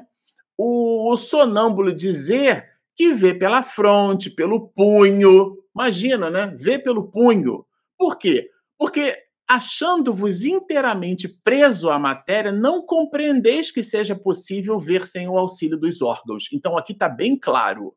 [0.55, 5.57] o, o sonâmbulo dizer que vê pela fronte, pelo punho.
[5.75, 6.55] Imagina, né?
[6.57, 7.65] Vê pelo punho.
[7.97, 8.49] Por quê?
[8.77, 15.77] Porque achando-vos inteiramente preso à matéria, não compreendeis que seja possível ver sem o auxílio
[15.77, 16.47] dos órgãos.
[16.53, 17.93] Então aqui está bem claro.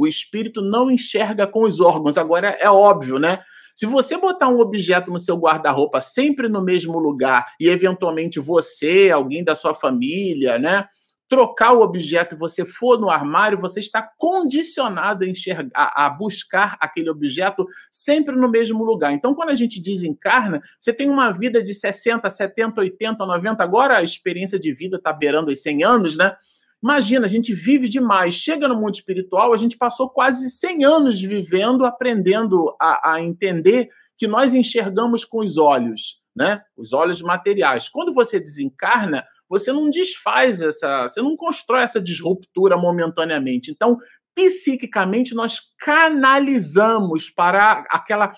[0.00, 2.16] O espírito não enxerga com os órgãos.
[2.16, 3.40] Agora é óbvio, né?
[3.76, 9.10] Se você botar um objeto no seu guarda-roupa sempre no mesmo lugar e eventualmente você,
[9.10, 10.86] alguém da sua família, né,
[11.28, 16.76] trocar o objeto e você for no armário, você está condicionado a, enxergar, a, buscar
[16.80, 19.12] aquele objeto sempre no mesmo lugar.
[19.12, 23.98] Então, quando a gente desencarna, você tem uma vida de 60, 70, 80, 90, agora
[23.98, 26.34] a experiência de vida está beirando os 100 anos, né?
[26.82, 28.34] Imagina, a gente vive demais.
[28.34, 33.88] Chega no mundo espiritual, a gente passou quase 100 anos vivendo, aprendendo a, a entender
[34.16, 36.62] que nós enxergamos com os olhos, né?
[36.76, 37.88] Os olhos materiais.
[37.88, 43.70] Quando você desencarna, você não desfaz essa, você não constrói essa disruptura momentaneamente.
[43.70, 43.98] Então,
[44.34, 48.32] psiquicamente, nós canalizamos para aquela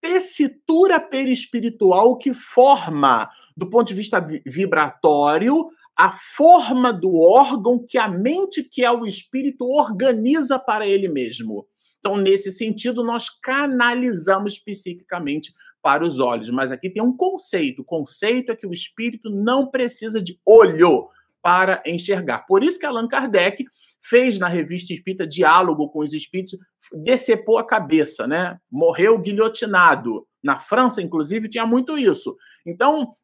[0.00, 8.06] tessitura perispiritual que forma, do ponto de vista vibratório, a forma do órgão que a
[8.06, 11.66] mente, que é o espírito, organiza para ele mesmo.
[11.98, 16.50] Então, nesse sentido, nós canalizamos psiquicamente para os olhos.
[16.50, 21.08] Mas aqui tem um conceito: o conceito é que o espírito não precisa de olho
[21.42, 22.40] para enxergar.
[22.46, 23.64] Por isso que Allan Kardec
[24.02, 26.58] fez na revista Espírita Diálogo com os Espíritos,
[27.04, 28.58] decepou a cabeça, né?
[28.70, 30.26] Morreu guilhotinado.
[30.42, 32.36] Na França, inclusive, tinha muito isso.
[32.64, 33.14] Então, o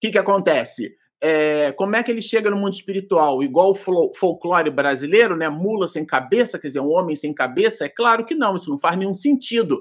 [0.00, 0.94] que, que acontece?
[1.24, 3.44] É, como é que ele chega no mundo espiritual?
[3.44, 5.48] Igual o folclore brasileiro, né?
[5.48, 7.84] Mula sem cabeça, quer dizer, um homem sem cabeça?
[7.84, 9.80] É claro que não, isso não faz nenhum sentido.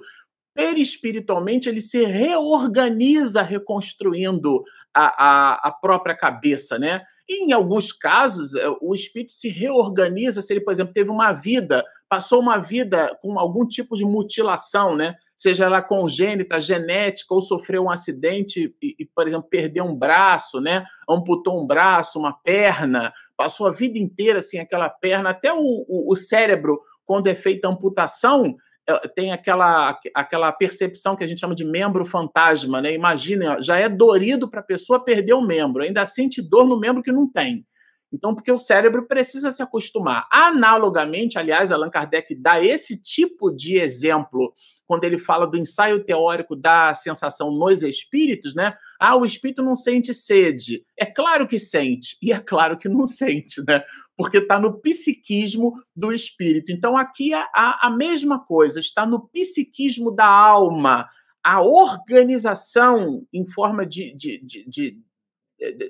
[0.53, 4.61] Perispiritualmente, ele se reorganiza reconstruindo
[4.93, 7.01] a, a, a própria cabeça, né?
[7.27, 11.31] E em alguns casos, é, o espírito se reorganiza se ele, por exemplo, teve uma
[11.31, 15.15] vida, passou uma vida com algum tipo de mutilação, né?
[15.41, 20.61] Seja ela congênita, genética, ou sofreu um acidente e, e, por exemplo, perdeu um braço,
[20.61, 20.85] né?
[21.09, 26.13] amputou um braço, uma perna, passou a vida inteira assim, aquela perna, até o, o,
[26.13, 28.55] o cérebro, quando é feita amputação,
[28.87, 32.93] é, tem aquela, aquela percepção que a gente chama de membro fantasma, né?
[32.93, 37.01] Imagina, já é dorido para a pessoa perder um membro, ainda sente dor no membro
[37.01, 37.65] que não tem.
[38.11, 40.27] Então, porque o cérebro precisa se acostumar.
[40.31, 44.53] Analogamente, aliás, Allan Kardec dá esse tipo de exemplo
[44.85, 48.75] quando ele fala do ensaio teórico da sensação nos espíritos, né?
[48.99, 50.83] Ah, o espírito não sente sede.
[50.99, 53.81] É claro que sente, e é claro que não sente, né?
[54.17, 56.73] Porque está no psiquismo do espírito.
[56.73, 61.07] Então, aqui a, a mesma coisa, está no psiquismo da alma.
[61.41, 64.99] A organização em forma de, de, de, de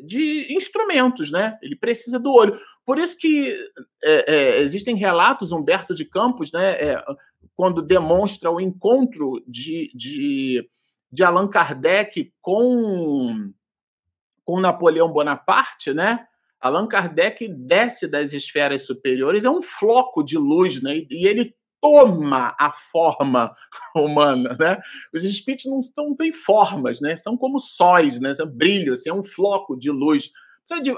[0.04, 1.58] de instrumentos, né?
[1.62, 2.60] Ele precisa do olho.
[2.86, 3.56] Por isso que
[4.04, 6.72] é, é, existem relatos, Humberto de Campos, né?
[6.74, 7.04] É,
[7.56, 10.68] quando demonstra o encontro de, de,
[11.12, 13.52] de Allan Kardec com,
[14.44, 16.26] com Napoleão Bonaparte, né?
[16.60, 21.06] Allan Kardec desce das esferas superiores, é um floco de luz, né?
[21.10, 23.54] E ele toma a forma
[23.96, 24.80] humana, né?
[25.14, 27.18] Os espíritos não, não têm formas, né?
[27.18, 28.34] São como sóis, né?
[28.34, 30.30] São brilhos, assim, é um floco de luz.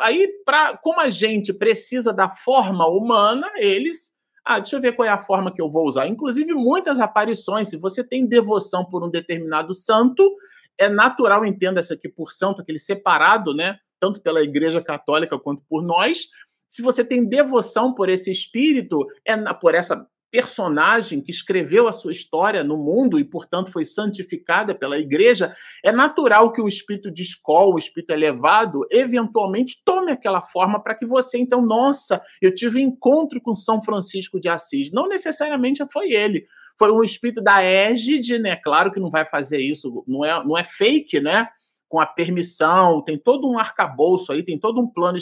[0.02, 4.14] Aí, pra, como a gente precisa da forma humana, eles
[4.46, 6.06] ah, deixa eu ver qual é a forma que eu vou usar.
[6.06, 10.36] Inclusive, muitas aparições, se você tem devoção por um determinado santo,
[10.78, 13.78] é natural, entenda essa aqui por santo, aquele separado, né?
[14.02, 16.28] Tanto pela Igreja Católica quanto por nós.
[16.68, 22.12] Se você tem devoção por esse espírito, é por essa personagem que escreveu a sua
[22.12, 25.54] história no mundo e, portanto, foi santificada pela igreja,
[25.86, 30.96] é natural que o espírito de escola, o espírito elevado, eventualmente tome aquela forma para
[30.96, 34.92] que você, então, nossa, eu tive encontro com São Francisco de Assis.
[34.92, 36.48] Não necessariamente foi ele.
[36.80, 38.56] Foi um espírito da égide, né?
[38.56, 41.48] Claro que não vai fazer isso, não é, não é fake, né?
[41.94, 45.16] com a permissão, tem todo um arcabouço aí, tem todo um plano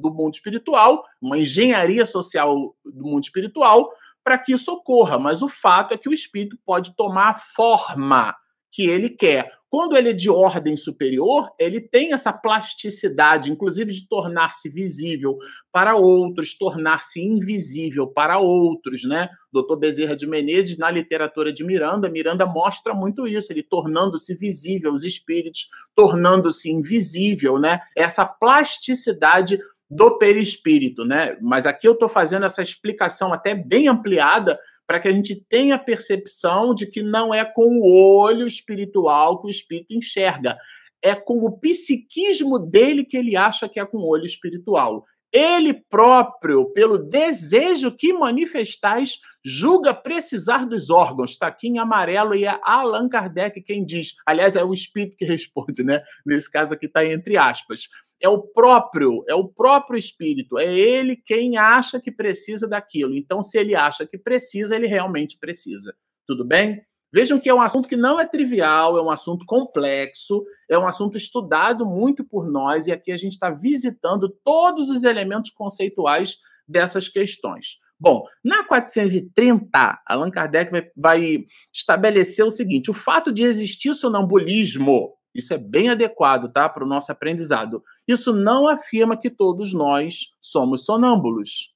[0.00, 3.90] do mundo espiritual, uma engenharia social do mundo espiritual,
[4.26, 5.20] para que isso ocorra.
[5.20, 8.34] Mas o fato é que o espírito pode tomar a forma
[8.72, 9.48] que ele quer.
[9.70, 15.38] Quando ele é de ordem superior, ele tem essa plasticidade, inclusive de tornar-se visível
[15.72, 19.28] para outros, tornar-se invisível para outros, né?
[19.52, 24.92] Doutor Bezerra de Menezes, na literatura de Miranda, Miranda mostra muito isso, ele tornando-se visível,
[24.92, 27.80] os espíritos tornando-se invisível, né?
[27.96, 29.58] Essa plasticidade
[29.88, 31.36] do perispírito, né?
[31.40, 35.76] Mas aqui eu estou fazendo essa explicação até bem ampliada para que a gente tenha
[35.76, 40.56] a percepção de que não é com o olho espiritual que o espírito enxerga,
[41.02, 45.04] é com o psiquismo dele que ele acha que é com o olho espiritual.
[45.32, 51.32] Ele próprio, pelo desejo que manifestais, julga precisar dos órgãos.
[51.32, 54.14] Está aqui em amarelo e é Allan Kardec quem diz.
[54.26, 56.02] Aliás, é o espírito que responde, né?
[56.24, 57.88] Nesse caso aqui está entre aspas.
[58.20, 63.14] É o próprio, é o próprio espírito, é ele quem acha que precisa daquilo.
[63.14, 65.94] Então, se ele acha que precisa, ele realmente precisa.
[66.26, 66.82] Tudo bem?
[67.12, 70.86] Vejam que é um assunto que não é trivial, é um assunto complexo, é um
[70.86, 76.38] assunto estudado muito por nós, e aqui a gente está visitando todos os elementos conceituais
[76.68, 77.78] dessas questões.
[77.98, 85.14] Bom, na 430, Allan Kardec vai, vai estabelecer o seguinte: o fato de existir sonambulismo,
[85.34, 90.26] isso é bem adequado tá, para o nosso aprendizado, isso não afirma que todos nós
[90.40, 91.75] somos sonâmbulos.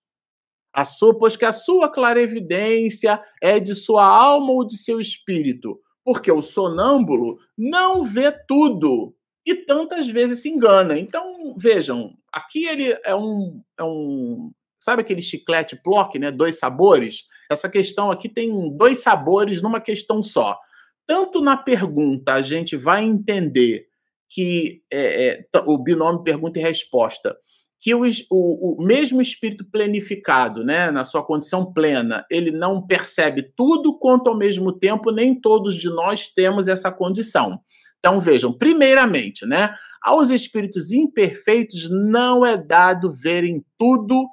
[0.73, 5.81] A sua, pois que a sua clarevidência é de sua alma ou de seu espírito,
[6.05, 9.15] porque o sonâmbulo não vê tudo
[9.45, 10.99] e tantas vezes se engana.
[10.99, 16.31] Então, vejam, aqui ele é um, é um sabe aquele chiclete Plock, né?
[16.31, 17.25] Dois sabores?
[17.51, 20.59] Essa questão aqui tem dois sabores numa questão só.
[21.07, 23.89] Tanto na pergunta a gente vai entender
[24.29, 27.37] que é, é, o binômio pergunta e resposta
[27.81, 33.43] que o, o, o, mesmo espírito plenificado, né, na sua condição plena, ele não percebe
[33.57, 37.59] tudo, quanto ao mesmo tempo nem todos de nós temos essa condição.
[37.99, 44.29] Então vejam, primeiramente, né, aos espíritos imperfeitos não é dado verem tudo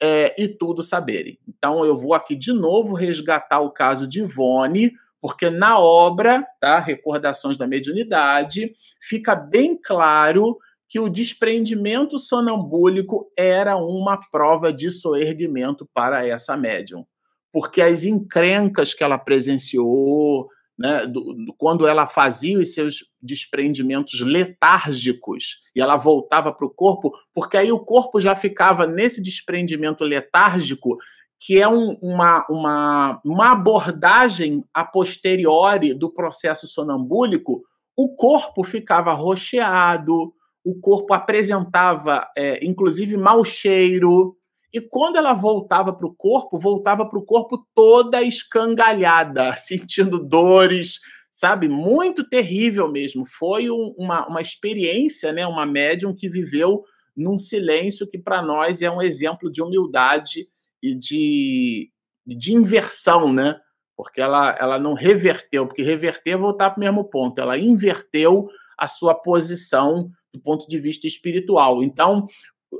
[0.00, 1.38] é, e tudo saberem.
[1.46, 6.78] Então eu vou aqui de novo resgatar o caso de Ivone, porque na obra, tá,
[6.78, 10.56] Recordações da Mediunidade, fica bem claro
[10.92, 17.06] que o desprendimento sonambúlico era uma prova de soerguimento para essa médium.
[17.50, 24.20] Porque as encrencas que ela presenciou, né, do, do, quando ela fazia os seus desprendimentos
[24.20, 30.04] letárgicos e ela voltava para o corpo, porque aí o corpo já ficava nesse desprendimento
[30.04, 30.98] letárgico,
[31.40, 37.62] que é um, uma, uma, uma abordagem a posteriori do processo sonambúlico,
[37.96, 40.34] o corpo ficava rocheado,
[40.64, 44.36] o corpo apresentava, é, inclusive, mau cheiro.
[44.72, 51.00] E quando ela voltava para o corpo, voltava para o corpo toda escangalhada, sentindo dores,
[51.32, 51.68] sabe?
[51.68, 53.26] Muito terrível mesmo.
[53.26, 55.46] Foi um, uma, uma experiência, né?
[55.46, 56.84] uma médium que viveu
[57.16, 60.48] num silêncio que, para nós, é um exemplo de humildade
[60.82, 61.90] e de,
[62.26, 63.60] de inversão, né?
[63.96, 67.40] Porque ela, ela não reverteu, porque reverter é voltar para o mesmo ponto.
[67.40, 68.48] Ela inverteu
[68.78, 71.82] a sua posição do ponto de vista espiritual.
[71.82, 72.26] Então,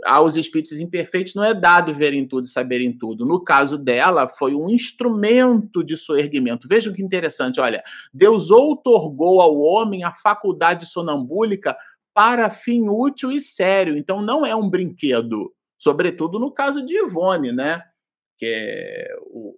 [0.04, 3.26] aos espíritos imperfeitos não é dado verem tudo e saberem tudo.
[3.26, 6.66] No caso dela, foi um instrumento de soerguimento.
[6.68, 7.82] Vejam que interessante, olha,
[8.12, 11.76] Deus outorgou ao homem a faculdade sonambúlica
[12.14, 13.96] para fim útil e sério.
[13.96, 17.82] Então não é um brinquedo, sobretudo no caso de Ivone, né?
[18.38, 19.56] Que é o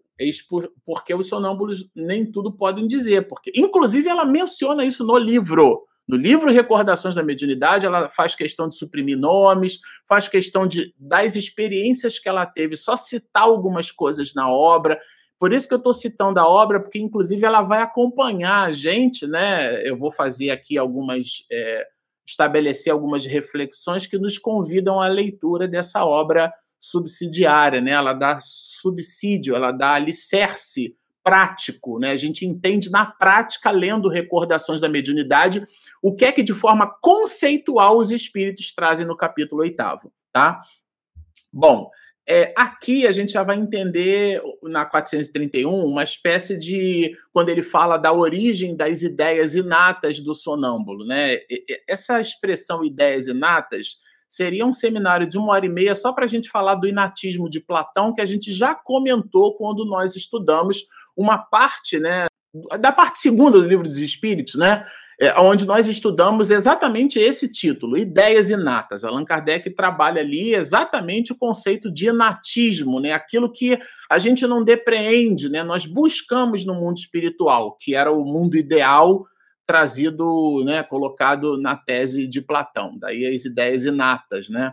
[0.87, 6.17] porque os sonâmbulos nem tudo podem dizer, porque inclusive ela menciona isso no livro no
[6.17, 12.19] livro Recordações da Mediunidade, ela faz questão de suprimir nomes, faz questão de das experiências
[12.19, 15.01] que ela teve, só citar algumas coisas na obra.
[15.39, 19.27] Por isso que eu estou citando a obra, porque inclusive ela vai acompanhar a gente,
[19.27, 19.87] né?
[19.89, 21.45] Eu vou fazer aqui algumas.
[21.51, 21.87] É,
[22.27, 27.93] estabelecer algumas reflexões que nos convidam à leitura dessa obra subsidiária, né?
[27.93, 32.11] Ela dá subsídio, ela dá alicerce prático, né?
[32.11, 35.65] A gente entende na prática, lendo recordações da mediunidade,
[36.03, 40.61] o que é que de forma conceitual os espíritos trazem no capítulo oitavo, tá?
[41.51, 41.91] Bom,
[42.27, 47.97] é, aqui a gente já vai entender na 431 uma espécie de quando ele fala
[47.97, 51.39] da origem das ideias inatas do sonâmbulo, né?
[51.89, 53.99] Essa expressão ideias inatas
[54.35, 57.49] seria um seminário de uma hora e meia só para a gente falar do inatismo
[57.49, 62.27] de Platão, que a gente já comentou quando nós estudamos uma parte, né,
[62.81, 64.85] da parte segunda do livro dos Espíritos, né,
[65.21, 69.05] é, onde nós estudamos exatamente esse título, Ideias Inatas.
[69.05, 73.79] Allan Kardec trabalha ali exatamente o conceito de inatismo, né, aquilo que
[74.11, 79.25] a gente não depreende, né, nós buscamos no mundo espiritual, que era o mundo ideal
[79.67, 82.97] trazido, né, colocado na tese de Platão.
[82.99, 84.73] Daí as ideias inatas, né?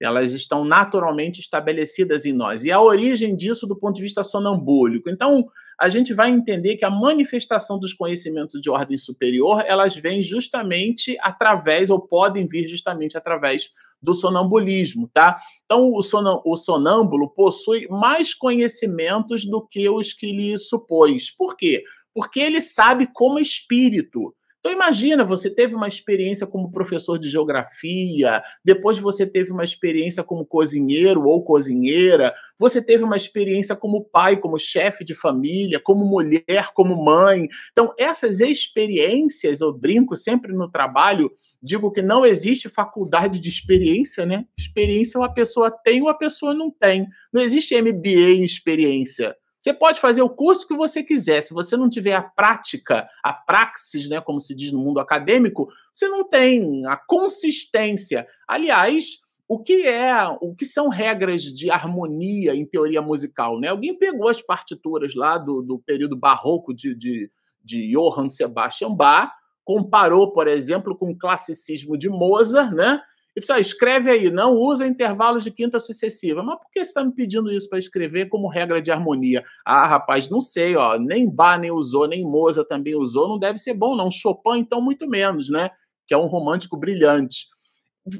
[0.00, 2.64] Elas estão naturalmente estabelecidas em nós.
[2.64, 5.10] E a origem disso do ponto de vista sonambúlico.
[5.10, 10.22] Então, a gente vai entender que a manifestação dos conhecimentos de ordem superior, elas vêm
[10.22, 13.70] justamente através, ou podem vir justamente através
[14.02, 15.36] do sonambulismo, tá?
[15.64, 16.00] Então, o,
[16.44, 21.30] o sonâmbulo possui mais conhecimentos do que os que lhe supôs.
[21.30, 21.84] Por quê?
[22.18, 24.34] Porque ele sabe como espírito.
[24.58, 30.24] Então imagina, você teve uma experiência como professor de geografia, depois você teve uma experiência
[30.24, 36.04] como cozinheiro ou cozinheira, você teve uma experiência como pai, como chefe de família, como
[36.04, 37.46] mulher, como mãe.
[37.70, 41.30] Então essas experiências, eu brinco sempre no trabalho,
[41.62, 44.44] digo que não existe faculdade de experiência, né?
[44.58, 47.06] Experiência uma pessoa tem ou a pessoa não tem.
[47.32, 49.36] Não existe MBA em experiência.
[49.60, 51.40] Você pode fazer o curso que você quiser.
[51.40, 55.68] Se você não tiver a prática, a praxis, né, como se diz no mundo acadêmico,
[55.94, 58.26] você não tem a consistência.
[58.46, 63.68] Aliás, o que é, o que são regras de harmonia em teoria musical, né?
[63.68, 67.30] Alguém pegou as partituras lá do, do período barroco de, de,
[67.64, 69.32] de Johann Sebastian Bach,
[69.64, 73.00] comparou, por exemplo, com o classicismo de Mozart, né?
[73.38, 76.42] E pessoal, escreve aí, não usa intervalos de quinta sucessiva.
[76.42, 79.44] Mas por que você está me pedindo isso para escrever como regra de harmonia?
[79.64, 80.98] Ah, rapaz, não sei, ó.
[80.98, 84.10] Nem Bach nem usou, nem Moza também usou, não deve ser bom, não.
[84.10, 85.70] Chopin, então, muito menos, né?
[86.08, 87.46] Que é um romântico brilhante.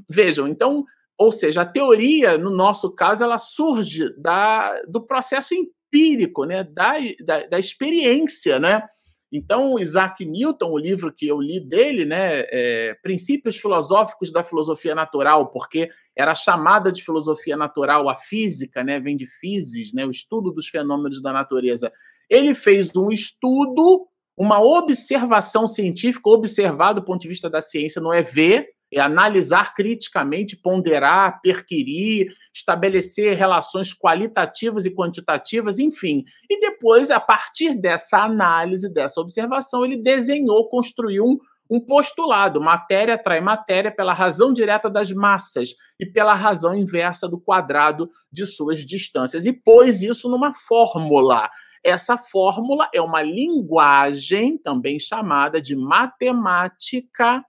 [0.09, 0.85] Vejam, então,
[1.19, 6.63] ou seja, a teoria, no nosso caso, ela surge da, do processo empírico, né?
[6.63, 6.93] Da,
[7.27, 8.85] da, da experiência, né?
[9.31, 14.95] Então, Isaac Newton, o livro que eu li dele, né, é, Princípios Filosóficos da Filosofia
[14.95, 20.11] Natural, porque era chamada de filosofia natural a física, né, vem de physis, né, o
[20.11, 21.93] estudo dos fenômenos da natureza.
[22.29, 24.07] Ele fez um estudo,
[24.37, 29.75] uma observação científica, observar do ponto de vista da ciência, não é ver, é analisar
[29.75, 36.25] criticamente, ponderar, perquirir, estabelecer relações qualitativas e quantitativas, enfim.
[36.49, 41.39] E depois, a partir dessa análise, dessa observação, ele desenhou, construiu um,
[41.71, 47.39] um postulado: matéria atrai matéria pela razão direta das massas e pela razão inversa do
[47.39, 49.45] quadrado de suas distâncias.
[49.45, 51.51] E pôs isso numa fórmula.
[51.85, 57.45] Essa fórmula é uma linguagem também chamada de matemática,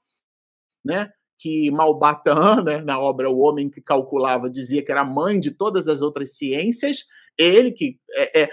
[0.86, 1.10] né?
[1.40, 5.88] Que Malbatan, né, na obra O Homem que Calculava, dizia que era mãe de todas
[5.88, 7.06] as outras ciências,
[7.38, 8.50] ele que é, é,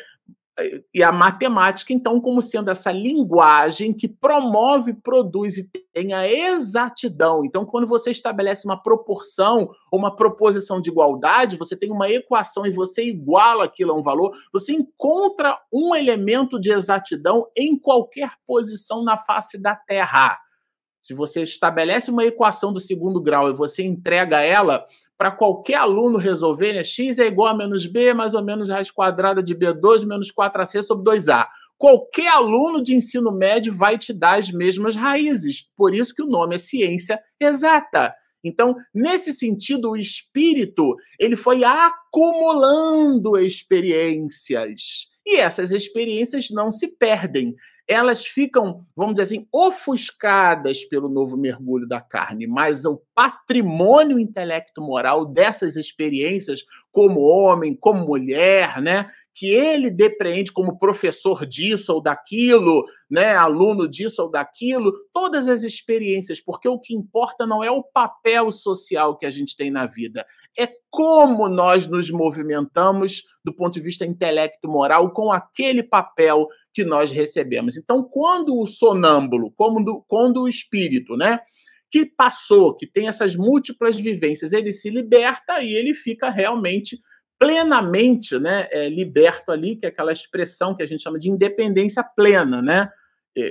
[0.95, 7.45] e a matemática, então, como sendo essa linguagem que promove, produz e tem a exatidão.
[7.45, 12.71] Então, quando você estabelece uma proporção uma proposição de igualdade, você tem uma equação e
[12.71, 19.05] você iguala aquilo a um valor, você encontra um elemento de exatidão em qualquer posição
[19.05, 20.39] na face da Terra.
[21.07, 24.85] Se você estabelece uma equação do segundo grau e você entrega ela
[25.17, 26.83] para qualquer aluno resolver, né?
[26.83, 30.83] x é igual a menos b mais ou menos raiz quadrada de b2 menos 4ac
[30.83, 31.47] sobre 2a.
[31.79, 35.69] Qualquer aluno de ensino médio vai te dar as mesmas raízes.
[35.77, 38.13] Por isso que o nome é ciência exata.
[38.43, 45.07] Então, nesse sentido, o espírito ele foi acumulando experiências.
[45.25, 47.55] E essas experiências não se perdem
[47.89, 55.25] elas ficam, vamos dizer assim, ofuscadas pelo novo mergulho da carne, mas o patrimônio intelecto-moral
[55.25, 62.87] dessas experiências, como homem, como mulher, né, que ele depreende como professor disso ou daquilo,
[63.09, 67.83] né, aluno disso ou daquilo, todas as experiências, porque o que importa não é o
[67.83, 70.27] papel social que a gente tem na vida,
[70.59, 77.13] é como nós nos movimentamos do ponto de vista intelecto-moral com aquele papel que nós
[77.13, 77.77] recebemos.
[77.77, 81.41] Então, quando o sonâmbulo, quando, quando o espírito, né,
[81.91, 86.99] que passou, que tem essas múltiplas vivências, ele se liberta e ele fica realmente
[87.39, 92.03] plenamente né, é, liberto ali, que é aquela expressão que a gente chama de independência
[92.03, 92.91] plena, né?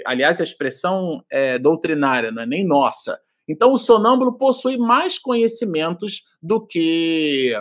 [0.03, 3.19] Aliás, a expressão é doutrinária, não é nem nossa.
[3.47, 7.53] Então, o sonâmbulo possui mais conhecimentos do que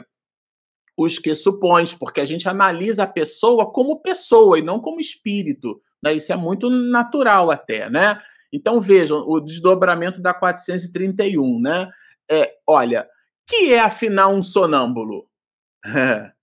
[0.97, 5.81] os que supões, porque a gente analisa a pessoa como pessoa e não como espírito.
[6.03, 6.15] Né?
[6.15, 8.21] Isso é muito natural até, né?
[8.53, 11.91] Então vejam o desdobramento da 431, né?
[12.31, 13.09] É, olha,
[13.47, 15.27] que é afinal um sonâmbulo?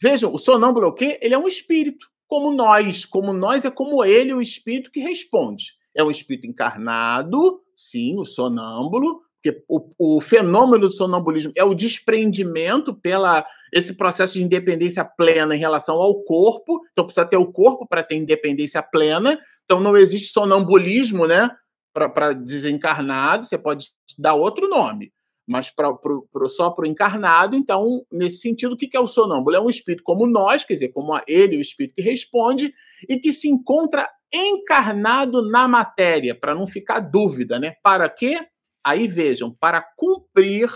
[0.00, 1.18] Vejam, o sonâmbulo é o quê?
[1.20, 3.04] Ele é um espírito, como nós.
[3.04, 5.72] Como nós é como ele, o espírito que responde.
[5.94, 11.74] É um espírito encarnado, sim, o sonâmbulo, porque o, o, fenômeno do sonambulismo é o
[11.74, 16.80] desprendimento pela esse processo de independência plena em relação ao corpo.
[16.92, 19.38] Então precisa ter o corpo para ter independência plena.
[19.64, 21.50] Então não existe sonambulismo, né?
[21.92, 25.12] Para desencarnado, você pode dar outro nome.
[25.48, 27.56] Mas pra, pro, pro, só para o encarnado.
[27.56, 29.56] Então, nesse sentido, o que é o sonâmbulo?
[29.56, 32.72] É um espírito como nós, quer dizer, como ele, o espírito que responde,
[33.08, 37.74] e que se encontra encarnado na matéria, para não ficar dúvida, né?
[37.82, 38.38] Para quê?
[38.84, 40.70] Aí vejam, para cumprir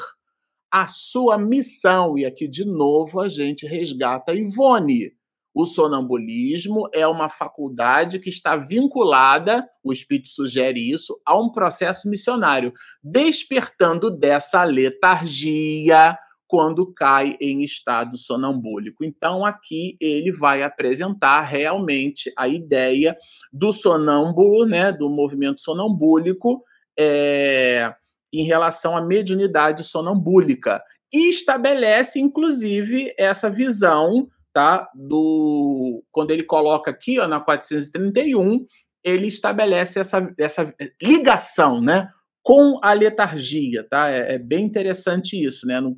[0.70, 2.16] a sua missão.
[2.16, 5.12] E aqui, de novo, a gente resgata Ivone.
[5.54, 12.08] O sonambulismo é uma faculdade que está vinculada, o Espírito sugere isso, a um processo
[12.08, 12.72] missionário,
[13.02, 19.04] despertando dessa letargia quando cai em estado sonambúlico.
[19.04, 23.16] Então, aqui ele vai apresentar realmente a ideia
[23.50, 26.62] do sonâmbulo, né, do movimento sonambúlico,
[26.98, 27.94] é,
[28.32, 30.82] em relação à mediunidade sonambúlica.
[31.12, 34.88] E estabelece, inclusive, essa visão tá?
[34.94, 38.64] Do quando ele coloca aqui, ó, na 431,
[39.04, 40.72] ele estabelece essa, essa
[41.02, 42.08] ligação, né,
[42.42, 44.10] com a letargia, tá?
[44.10, 45.80] É, é bem interessante isso, né?
[45.80, 45.96] No,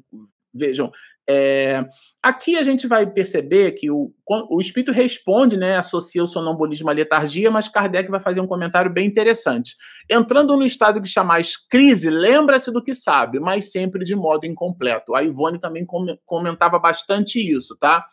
[0.55, 0.91] vejam,
[1.29, 1.83] é,
[2.23, 4.13] aqui a gente vai perceber que o,
[4.51, 8.93] o espírito responde, né, associa o sonambulismo à letargia, mas Kardec vai fazer um comentário
[8.93, 9.75] bem interessante.
[10.11, 15.15] Entrando no estado que chamais crise, lembra-se do que sabe, mas sempre de modo incompleto.
[15.15, 15.87] A Ivone também
[16.27, 18.05] comentava bastante isso, tá?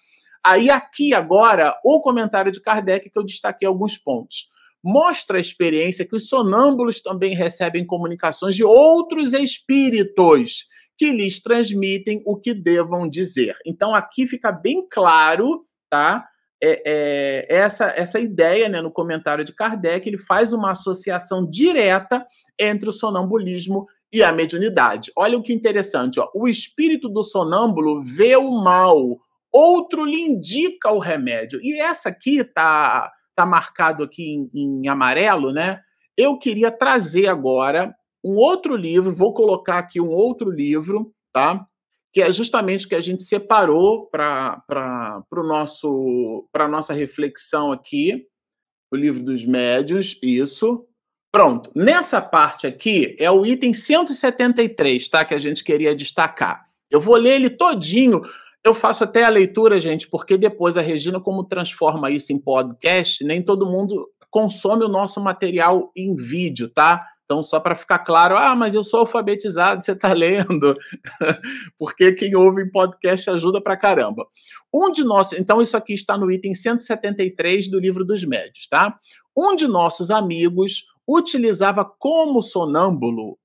[0.44, 4.50] Aí, aqui agora, o comentário de Kardec, que eu destaquei alguns pontos.
[4.84, 10.66] Mostra a experiência que os sonâmbulos também recebem comunicações de outros espíritos
[10.98, 13.56] que lhes transmitem o que devam dizer.
[13.66, 16.28] Então, aqui fica bem claro, tá?
[16.64, 22.24] É, é, essa, essa ideia né, no comentário de Kardec, ele faz uma associação direta
[22.58, 25.12] entre o sonambulismo e a mediunidade.
[25.16, 26.30] Olha o que interessante, ó.
[26.36, 29.20] o espírito do sonâmbulo vê o mal,
[29.52, 31.60] outro lhe indica o remédio.
[31.62, 35.82] E essa aqui tá, tá marcado aqui em, em amarelo, né?
[36.18, 37.94] Eu queria trazer agora
[38.24, 41.66] um outro livro, vou colocar aqui um outro livro, tá?
[42.14, 48.28] Que é justamente o que a gente separou para para nossa reflexão aqui,
[48.92, 50.86] o livro dos médios, isso.
[51.32, 51.72] Pronto.
[51.74, 55.24] Nessa parte aqui é o item 173, tá?
[55.24, 56.66] Que a gente queria destacar.
[56.90, 58.22] Eu vou ler ele todinho
[58.64, 63.24] eu faço até a leitura, gente, porque depois a Regina, como transforma isso em podcast,
[63.24, 67.06] nem todo mundo consome o nosso material em vídeo, tá?
[67.26, 70.76] Então, só para ficar claro, ah, mas eu sou alfabetizado, você está lendo.
[71.80, 74.28] Porque quem ouve em podcast ajuda para caramba.
[74.74, 78.98] Um de nossos, então, isso aqui está no item 173 do livro dos médios, tá?
[79.36, 83.38] Um de nossos amigos utilizava como sonâmbulo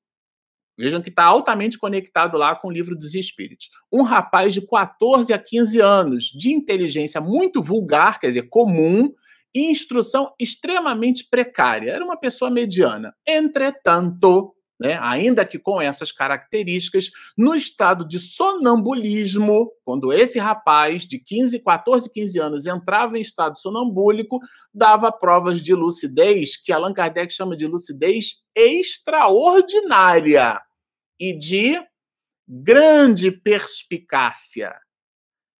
[0.79, 3.70] Vejam que está altamente conectado lá com o livro dos espíritos.
[3.91, 9.12] Um rapaz de 14 a 15 anos, de inteligência muito vulgar, quer dizer, comum,
[9.55, 11.91] e instrução extremamente precária.
[11.91, 13.14] Era uma pessoa mediana.
[13.27, 21.18] Entretanto, né, ainda que com essas características, no estado de sonambulismo, quando esse rapaz de
[21.18, 24.39] 15, 14, 15 anos entrava em estado sonambúlico,
[24.74, 30.61] dava provas de lucidez, que Allan Kardec chama de lucidez extraordinária
[31.19, 31.81] e de
[32.49, 34.75] grande perspicácia.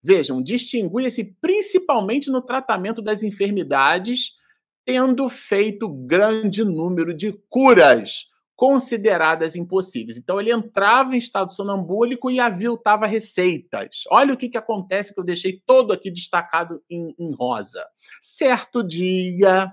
[0.03, 4.37] Vejam, distinguia-se principalmente no tratamento das enfermidades,
[4.85, 10.17] tendo feito grande número de curas consideradas impossíveis.
[10.17, 14.05] Então, ele entrava em estado sonambúlico e aviltava receitas.
[14.11, 17.85] Olha o que, que acontece, que eu deixei todo aqui destacado em, em rosa.
[18.21, 19.71] Certo dia,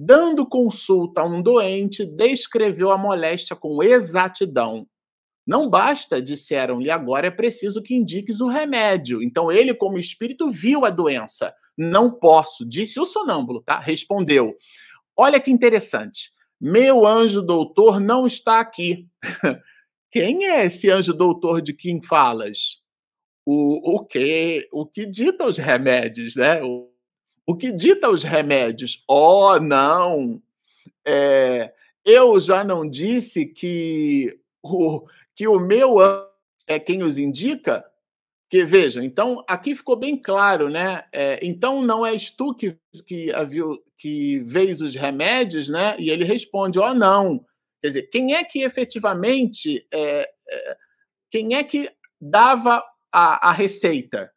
[0.00, 4.86] dando consulta a um doente, descreveu a moléstia com exatidão.
[5.44, 9.20] Não basta, disseram-lhe, agora é preciso que indiques o remédio.
[9.20, 11.52] Então ele, como espírito, viu a doença.
[11.76, 13.80] Não posso, disse o sonâmbulo, tá?
[13.80, 14.54] Respondeu.
[15.16, 16.30] Olha que interessante.
[16.60, 19.08] Meu anjo doutor não está aqui.
[20.12, 22.80] Quem é esse anjo doutor de quem falas?
[23.44, 26.62] O, o que o que dita os remédios, né?
[26.62, 26.88] O,
[27.48, 29.02] o que dita os remédios?
[29.08, 30.42] Oh, não!
[31.02, 31.72] É,
[32.04, 35.96] eu já não disse que o, que o meu
[36.66, 37.82] é quem os indica?
[38.50, 41.04] Que veja, então aqui ficou bem claro, né?
[41.10, 42.76] É, então não és tu que,
[43.06, 43.30] que,
[43.96, 45.96] que vês os remédios, né?
[45.98, 47.42] E ele responde: oh, não.
[47.80, 50.76] Quer dizer, quem é que efetivamente é, é,
[51.30, 51.90] quem é que
[52.20, 54.30] dava a, a receita?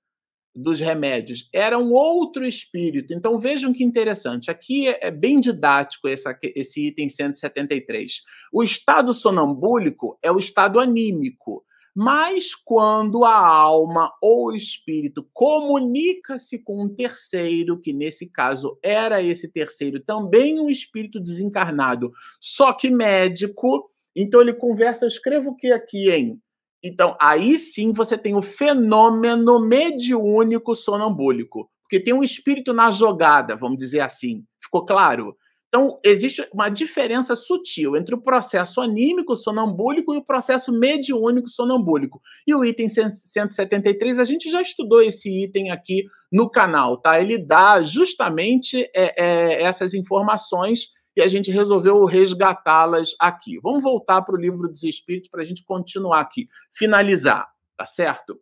[0.55, 3.13] Dos remédios era um outro espírito.
[3.13, 4.51] Então vejam que interessante.
[4.51, 8.21] Aqui é, é bem didático essa, esse item 173.
[8.51, 11.63] O estado sonambúlico é o estado anímico.
[11.93, 19.21] Mas quando a alma ou o espírito comunica-se com um terceiro, que nesse caso era
[19.21, 25.55] esse terceiro também um espírito desencarnado, só que médico, Então ele conversa, eu escrevo o
[25.55, 26.39] que aqui, hein?
[26.83, 33.55] Então, aí sim você tem o fenômeno mediúnico sonambúlico, porque tem um espírito na jogada,
[33.55, 34.43] vamos dizer assim.
[34.61, 35.35] Ficou claro?
[35.73, 42.21] Então, existe uma diferença sutil entre o processo anímico sonambúlico e o processo mediúnico sonambúlico.
[42.45, 47.21] E o item 173, a gente já estudou esse item aqui no canal, tá?
[47.21, 53.59] Ele dá justamente é, é, essas informações e a gente resolveu resgatá-las aqui.
[53.59, 58.39] Vamos voltar para o livro dos Espíritos para a gente continuar aqui, finalizar, tá certo?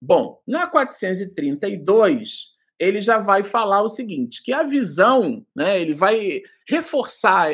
[0.00, 6.42] Bom, na 432 ele já vai falar o seguinte, que a visão, né, ele vai
[6.68, 7.48] reforçar,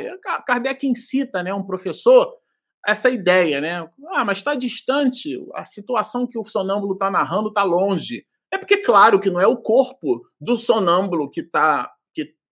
[0.46, 2.34] Kardec incita, né, um professor,
[2.84, 7.62] essa ideia, né, ah, mas está distante, a situação que o sonâmbulo está narrando está
[7.62, 8.26] longe.
[8.50, 11.90] É porque, claro, que não é o corpo do sonâmbulo que está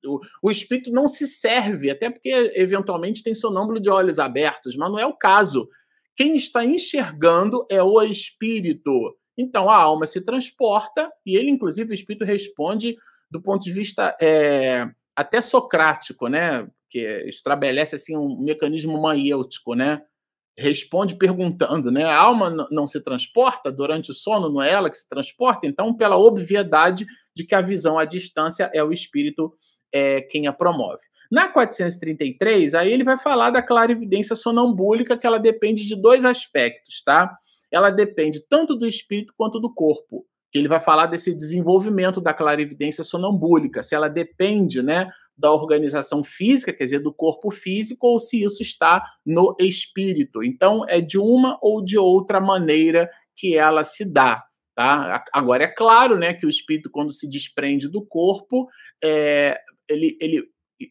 [0.04, 4.90] o, o espírito não se serve, até porque eventualmente tem sonâmbulo de olhos abertos, mas
[4.90, 5.68] não é o caso.
[6.16, 9.16] Quem está enxergando é o espírito.
[9.36, 12.96] Então a alma se transporta e ele, inclusive, o espírito responde
[13.30, 14.86] do ponto de vista é,
[15.16, 16.68] até socrático, né?
[16.90, 20.02] Que estabelece assim um mecanismo maiêutico, né?
[20.58, 22.04] Responde perguntando, né?
[22.04, 25.66] A alma não se transporta durante o sono, não é ela que se transporta.
[25.66, 29.54] Então, pela obviedade de que a visão à distância é o espírito
[29.92, 31.00] é, quem a promove.
[31.30, 37.02] Na 433, aí ele vai falar da clarividência sonambúlica, que ela depende de dois aspectos,
[37.04, 37.36] tá?
[37.70, 40.26] ela depende tanto do espírito quanto do corpo.
[40.50, 46.24] Que ele vai falar desse desenvolvimento da clarividência sonambúlica, se ela depende, né, da organização
[46.24, 50.42] física, quer dizer, do corpo físico, ou se isso está no espírito.
[50.42, 54.44] Então, é de uma ou de outra maneira que ela se dá.
[54.74, 55.24] Tá?
[55.32, 58.68] Agora, é claro né, que o espírito, quando se desprende do corpo,
[59.02, 59.56] é,
[59.90, 60.44] ele, ele,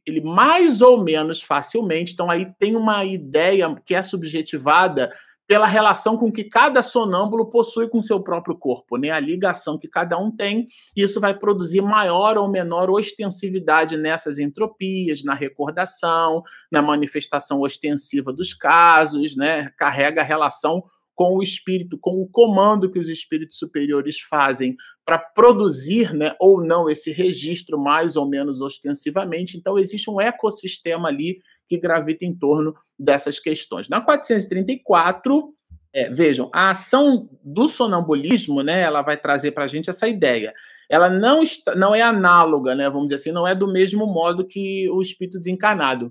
[0.06, 5.12] ele mais ou menos facilmente, então aí tem uma ideia que é subjetivada
[5.50, 9.10] pela relação com que cada sonâmbulo possui com seu próprio corpo, né?
[9.10, 15.24] A ligação que cada um tem, isso vai produzir maior ou menor ostensividade nessas entropias,
[15.24, 19.72] na recordação, na manifestação ostensiva dos casos, né?
[19.76, 20.84] Carrega a relação
[21.20, 26.64] com o espírito, com o comando que os espíritos superiores fazem para produzir, né, ou
[26.64, 29.58] não esse registro mais ou menos ostensivamente.
[29.58, 33.90] Então existe um ecossistema ali que gravita em torno dessas questões.
[33.90, 35.54] Na 434,
[35.92, 40.54] é, vejam, a ação do sonambulismo, né, ela vai trazer para a gente essa ideia.
[40.90, 44.48] Ela não, está, não é análoga, né, vamos dizer assim, não é do mesmo modo
[44.48, 46.10] que o espírito desencarnado.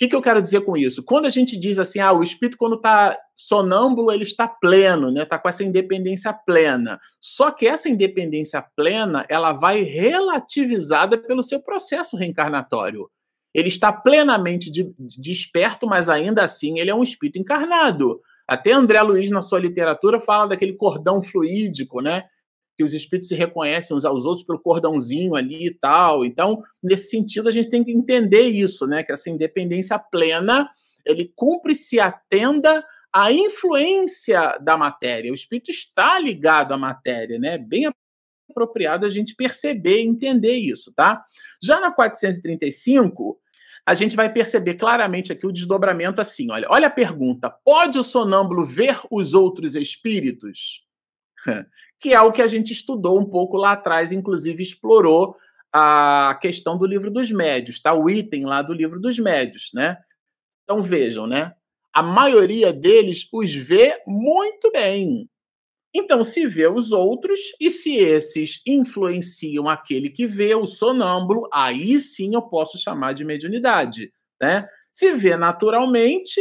[0.00, 1.04] Que, que eu quero dizer com isso?
[1.04, 5.24] Quando a gente diz assim, ah, o espírito quando está sonâmbulo, ele está pleno, né?
[5.24, 6.98] Está com essa independência plena.
[7.20, 13.10] Só que essa independência plena, ela vai relativizada pelo seu processo reencarnatório.
[13.52, 18.22] Ele está plenamente de, desperto, mas ainda assim ele é um espírito encarnado.
[18.48, 22.24] Até André Luiz, na sua literatura, fala daquele cordão fluídico, né?
[22.80, 26.24] Que os espíritos se reconhecem uns aos outros pelo cordãozinho ali e tal.
[26.24, 29.02] Então, nesse sentido, a gente tem que entender isso, né?
[29.02, 30.66] Que essa independência plena,
[31.04, 35.30] ele cumpre se atenda à influência da matéria.
[35.30, 37.58] O espírito está ligado à matéria, né?
[37.58, 37.92] Bem
[38.50, 41.22] apropriado a gente perceber e entender isso, tá?
[41.62, 43.38] Já na 435,
[43.84, 48.02] a gente vai perceber claramente aqui o desdobramento assim, olha, olha a pergunta: pode o
[48.02, 50.82] sonâmbulo ver os outros espíritos?
[52.00, 55.36] que é o que a gente estudou um pouco lá atrás, inclusive explorou
[55.72, 57.94] a questão do livro dos médios, tá?
[57.94, 59.98] O item lá do livro dos médios, né?
[60.64, 61.52] Então vejam, né?
[61.92, 65.28] A maioria deles os vê muito bem.
[65.92, 71.98] Então, se vê os outros, e se esses influenciam aquele que vê, o sonâmbulo, aí
[71.98, 74.12] sim eu posso chamar de mediunidade.
[74.40, 74.68] Né?
[74.92, 76.40] Se vê naturalmente,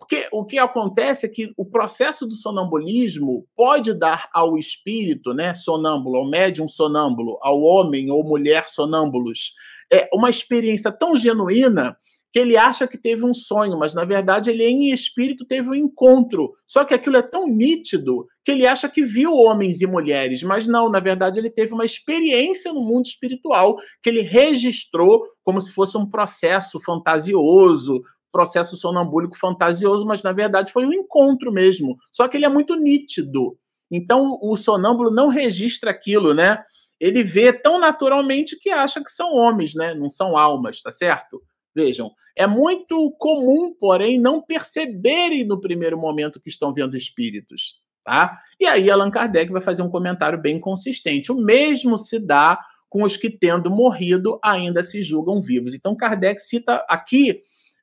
[0.00, 5.52] porque o que acontece é que o processo do sonambulismo pode dar ao espírito, né,
[5.52, 9.52] sonâmbulo, ao médium sonâmbulo, ao homem ou mulher sonâmbulos,
[9.92, 11.96] é uma experiência tão genuína
[12.32, 15.74] que ele acha que teve um sonho, mas na verdade ele em espírito teve um
[15.74, 16.52] encontro.
[16.66, 20.66] Só que aquilo é tão nítido que ele acha que viu homens e mulheres, mas
[20.66, 25.72] não, na verdade ele teve uma experiência no mundo espiritual que ele registrou como se
[25.72, 28.00] fosse um processo fantasioso,
[28.30, 31.96] processo sonambúlico fantasioso, mas na verdade foi um encontro mesmo.
[32.12, 33.56] Só que ele é muito nítido.
[33.90, 36.62] Então o sonâmbulo não registra aquilo, né?
[36.98, 39.94] Ele vê tão naturalmente que acha que são homens, né?
[39.94, 41.42] Não são almas, tá certo?
[41.74, 47.80] Vejam, é muito comum, porém, não perceberem no primeiro momento que estão vendo espíritos.
[48.04, 48.38] Tá?
[48.58, 51.30] E aí Allan Kardec vai fazer um comentário bem consistente.
[51.30, 52.58] O mesmo se dá
[52.88, 55.74] com os que, tendo morrido, ainda se julgam vivos.
[55.74, 57.40] Então, Kardec cita aqui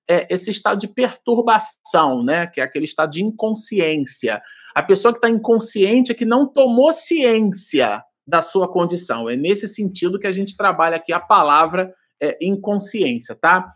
[0.09, 2.47] é esse estado de perturbação, né?
[2.47, 4.41] Que é aquele estado de inconsciência.
[4.73, 9.29] A pessoa que está inconsciente é que não tomou ciência da sua condição.
[9.29, 13.71] É nesse sentido que a gente trabalha aqui a palavra é, inconsciência, tá?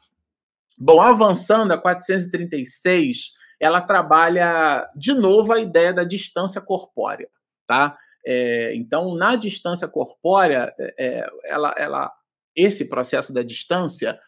[0.78, 7.30] Bom, avançando a 436, ela trabalha de novo a ideia da distância corpórea,
[7.68, 7.98] tá?
[8.26, 12.12] É, então, na distância corpórea, é, é ela, ela,
[12.56, 14.20] esse processo da distância,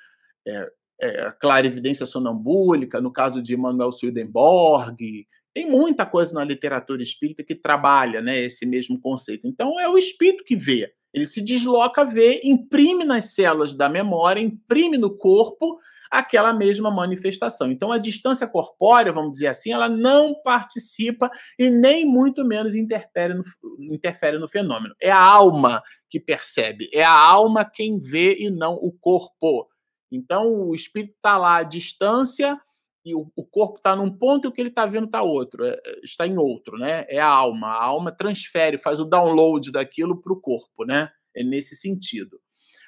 [0.48, 0.72] é,
[1.02, 7.44] é, clara evidência sonambúlica, no caso de Manuel Swedenborg, tem muita coisa na literatura espírita
[7.44, 9.48] que trabalha né, esse mesmo conceito.
[9.48, 10.92] Então, é o espírito que vê.
[11.14, 15.78] Ele se desloca, vê, imprime nas células da memória, imprime no corpo
[16.10, 17.72] aquela mesma manifestação.
[17.72, 23.34] Então, a distância corpórea, vamos dizer assim, ela não participa e nem muito menos interfere
[23.34, 23.44] no,
[23.80, 24.96] interfere no fenômeno.
[25.02, 29.68] É a alma que percebe, é a alma quem vê e não o corpo.
[30.16, 32.60] Então, o espírito está lá à distância
[33.06, 35.66] e o, o corpo está num ponto e o que ele está vendo está outro,
[35.66, 37.06] é, é, está em outro, né?
[37.10, 37.68] É a alma.
[37.68, 41.10] A alma transfere, faz o download daquilo para o corpo, né?
[41.36, 42.40] É nesse sentido.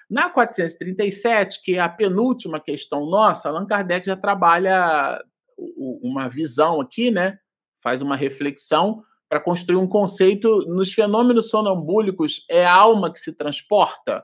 [0.10, 5.20] Na 437, que é a penúltima questão nossa, Allan Kardec já trabalha
[5.58, 7.40] uma visão aqui, né?
[7.82, 13.34] Faz uma reflexão para construir um conceito nos fenômenos sonambúlicos é a alma que se
[13.34, 14.24] transporta?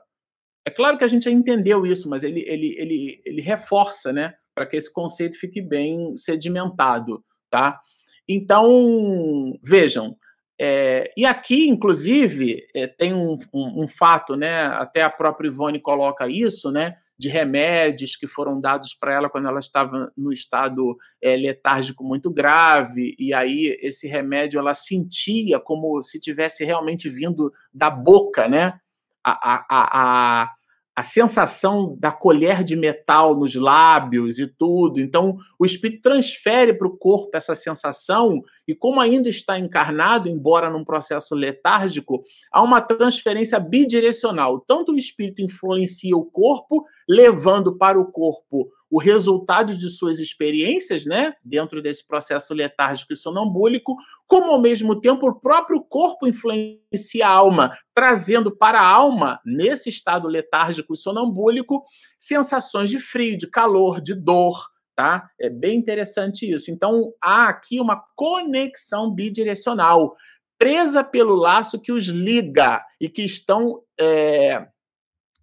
[0.64, 4.34] É claro que a gente já entendeu isso, mas ele, ele, ele, ele reforça, né?
[4.54, 7.80] Para que esse conceito fique bem sedimentado, tá?
[8.28, 10.16] Então, vejam,
[10.60, 14.66] é, e aqui, inclusive, é, tem um, um, um, fato, né?
[14.66, 16.96] Até a própria Ivone coloca isso, né?
[17.18, 22.30] De remédios que foram dados para ela quando ela estava no estado é, letárgico muito
[22.30, 28.78] grave, e aí esse remédio ela sentia como se tivesse realmente vindo da boca, né?
[29.24, 30.50] A, a, a,
[30.94, 35.00] a sensação da colher de metal nos lábios e tudo.
[35.00, 40.68] Então, o espírito transfere para o corpo essa sensação, e como ainda está encarnado, embora
[40.68, 44.60] num processo letárgico, há uma transferência bidirecional.
[44.60, 51.06] Tanto o espírito influencia o corpo, levando para o corpo o resultado de suas experiências,
[51.06, 57.26] né, dentro desse processo letárgico e sonambúlico, como ao mesmo tempo o próprio corpo influencia
[57.26, 61.82] a alma, trazendo para a alma, nesse estado letárgico e sonambúlico,
[62.18, 65.26] sensações de frio, de calor, de dor, tá?
[65.40, 66.70] É bem interessante isso.
[66.70, 70.14] Então, há aqui uma conexão bidirecional,
[70.58, 74.66] presa pelo laço que os liga e que estão é,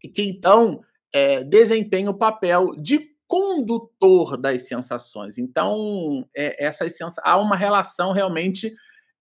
[0.04, 0.82] e que então
[1.12, 5.38] é, desempenham o papel de condutor das sensações.
[5.38, 8.74] Então, é, essas sensações, há uma relação realmente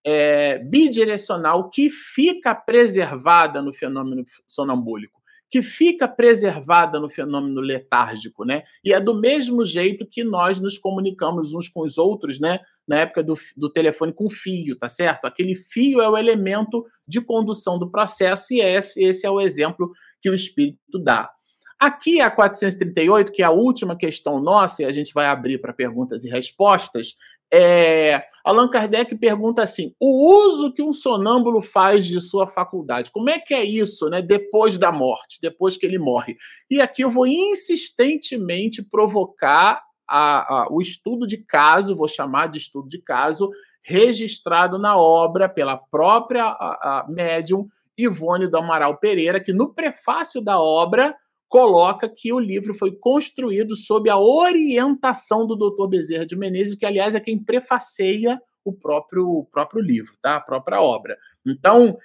[0.02, 8.62] é, bidirecional que fica preservada no fenômeno sonambúlico, que fica preservada no fenômeno letárgico, né?
[8.82, 12.60] E é do mesmo jeito que nós nos comunicamos uns com os outros, né?
[12.88, 15.26] Na época do, do telefone com fio, tá certo?
[15.26, 19.92] Aquele fio é o elemento de condução do processo e esse, esse é o exemplo
[20.22, 21.30] que o espírito dá.
[21.78, 25.72] Aqui a 438, que é a última questão nossa, e a gente vai abrir para
[25.72, 27.16] perguntas e respostas.
[27.50, 33.30] É, Allan Kardec pergunta assim: o uso que um sonâmbulo faz de sua faculdade, como
[33.30, 34.20] é que é isso, né?
[34.20, 36.36] Depois da morte, depois que ele morre.
[36.68, 42.58] E aqui eu vou insistentemente provocar a, a, o estudo de caso, vou chamar de
[42.58, 43.50] estudo de caso,
[43.82, 50.60] registrado na obra pela própria a, médium Ivone do Amaral Pereira, que no prefácio da
[50.60, 51.16] obra
[51.48, 55.88] coloca que o livro foi construído sob a orientação do Dr.
[55.88, 60.36] Bezerra de Menezes, que, aliás, é quem prefaceia o próprio, o próprio livro, tá?
[60.36, 61.16] a própria obra.
[61.46, 61.96] Então,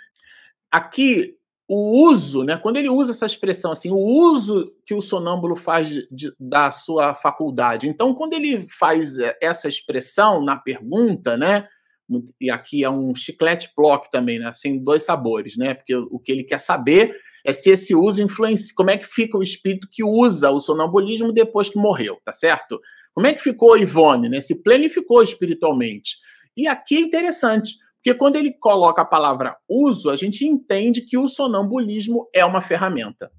[0.71, 1.35] aqui,
[1.67, 5.89] o uso, né, quando ele usa essa expressão assim, o uso que o sonâmbulo faz
[5.89, 7.87] de, de, da sua faculdade.
[7.87, 11.67] Então, quando ele faz essa expressão na pergunta, né,
[12.39, 16.31] e aqui é um chiclete block também, né, assim, dois sabores, né, porque o que
[16.31, 20.03] ele quer saber é se esse uso influencia, como é que fica o espírito que
[20.03, 22.79] usa o sonambulismo depois que morreu, tá certo?
[23.13, 24.39] Como é que ficou Ivone, né?
[24.39, 26.17] Se planificou espiritualmente.
[26.55, 31.17] E aqui é interessante, porque quando ele coloca a palavra uso, a gente entende que
[31.17, 33.31] o sonambulismo é uma ferramenta.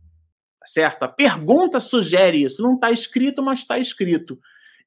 [0.61, 1.03] Tá certo?
[1.03, 2.63] A pergunta sugere isso.
[2.63, 4.39] Não está escrito, mas está escrito.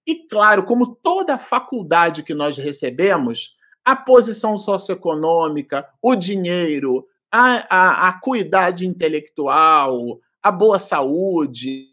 [0.06, 7.06] E claro, como toda faculdade que nós recebemos, a posição socioeconômica, o dinheiro,
[7.40, 8.20] a, a
[8.82, 11.86] intelectual, a boa saúde,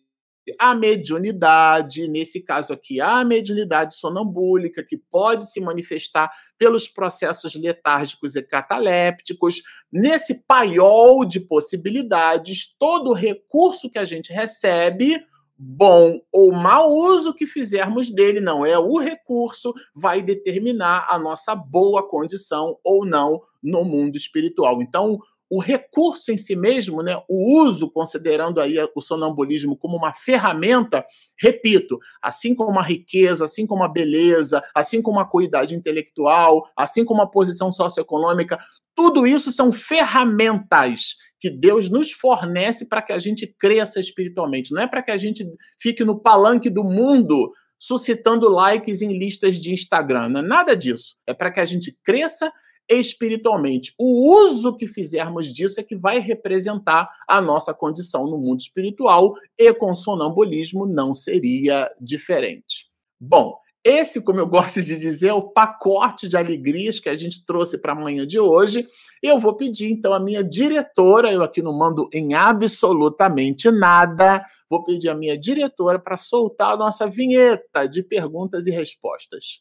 [0.58, 8.36] a mediunidade, nesse caso aqui, a mediunidade sonambúlica, que pode se manifestar pelos processos letárgicos
[8.36, 9.62] e catalépticos.
[9.92, 15.18] Nesse paiol de possibilidades, todo recurso que a gente recebe,
[15.56, 21.54] bom ou mau uso que fizermos dele, não é o recurso vai determinar a nossa
[21.54, 24.82] boa condição ou não no mundo espiritual.
[24.82, 25.18] Então,
[25.50, 31.04] o recurso em si mesmo, né, o uso, considerando aí o sonambulismo como uma ferramenta,
[31.38, 37.04] repito, assim como a riqueza, assim como a beleza, assim como a cuidade intelectual, assim
[37.04, 38.58] como a posição socioeconômica,
[38.94, 44.72] tudo isso são ferramentas que Deus nos fornece para que a gente cresça espiritualmente.
[44.72, 45.44] Não é para que a gente
[45.78, 50.30] fique no palanque do mundo suscitando likes em listas de Instagram.
[50.30, 51.16] Não é nada disso.
[51.26, 52.50] É para que a gente cresça
[52.88, 53.94] espiritualmente.
[53.98, 59.34] O uso que fizermos disso é que vai representar a nossa condição no mundo espiritual
[59.58, 62.86] e com sonambulismo não seria diferente.
[63.20, 67.44] Bom, esse, como eu gosto de dizer, é o pacote de alegrias que a gente
[67.44, 68.86] trouxe para a manhã de hoje.
[69.22, 74.82] Eu vou pedir, então, a minha diretora, eu aqui não mando em absolutamente nada, vou
[74.82, 79.60] pedir a minha diretora para soltar a nossa vinheta de perguntas e respostas.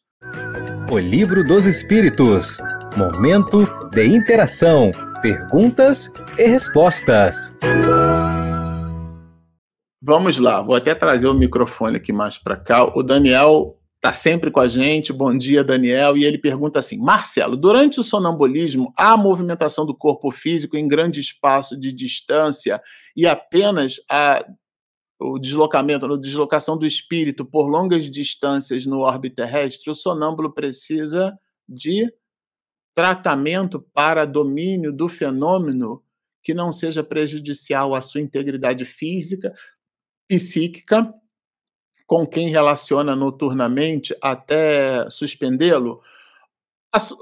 [0.92, 2.58] O Livro dos Espíritos
[2.96, 7.56] Momento de interação, perguntas e respostas.
[10.00, 12.86] Vamos lá, vou até trazer o microfone aqui mais para cá.
[12.96, 15.12] O Daniel está sempre com a gente.
[15.12, 16.16] Bom dia, Daniel.
[16.16, 21.20] E ele pergunta assim: Marcelo, durante o sonambulismo, há movimentação do corpo físico em grande
[21.20, 22.80] espaço de distância
[23.18, 24.46] e apenas a
[25.24, 31.38] o deslocamento, a deslocação do espírito por longas distâncias no orbe terrestre, o sonâmbulo precisa
[31.68, 32.12] de
[32.94, 36.04] tratamento para domínio do fenômeno
[36.44, 39.54] que não seja prejudicial à sua integridade física,
[40.28, 41.14] psíquica
[42.06, 46.02] com quem relaciona noturnamente até suspendê-lo?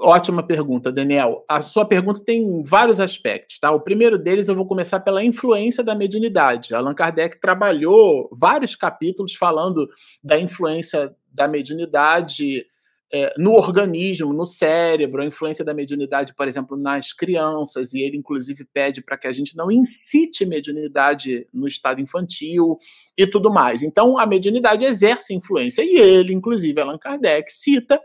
[0.00, 1.46] Ótima pergunta, Daniel.
[1.48, 3.70] A sua pergunta tem vários aspectos, tá?
[3.70, 6.74] O primeiro deles eu vou começar pela influência da mediunidade.
[6.74, 9.88] Allan Kardec trabalhou vários capítulos falando
[10.22, 12.66] da influência da mediunidade
[13.10, 18.18] é, no organismo, no cérebro, a influência da mediunidade, por exemplo, nas crianças, e ele
[18.18, 22.76] inclusive pede para que a gente não incite mediunidade no estado infantil
[23.16, 23.82] e tudo mais.
[23.82, 27.98] Então, a mediunidade exerce influência, e ele, inclusive, Allan Kardec, cita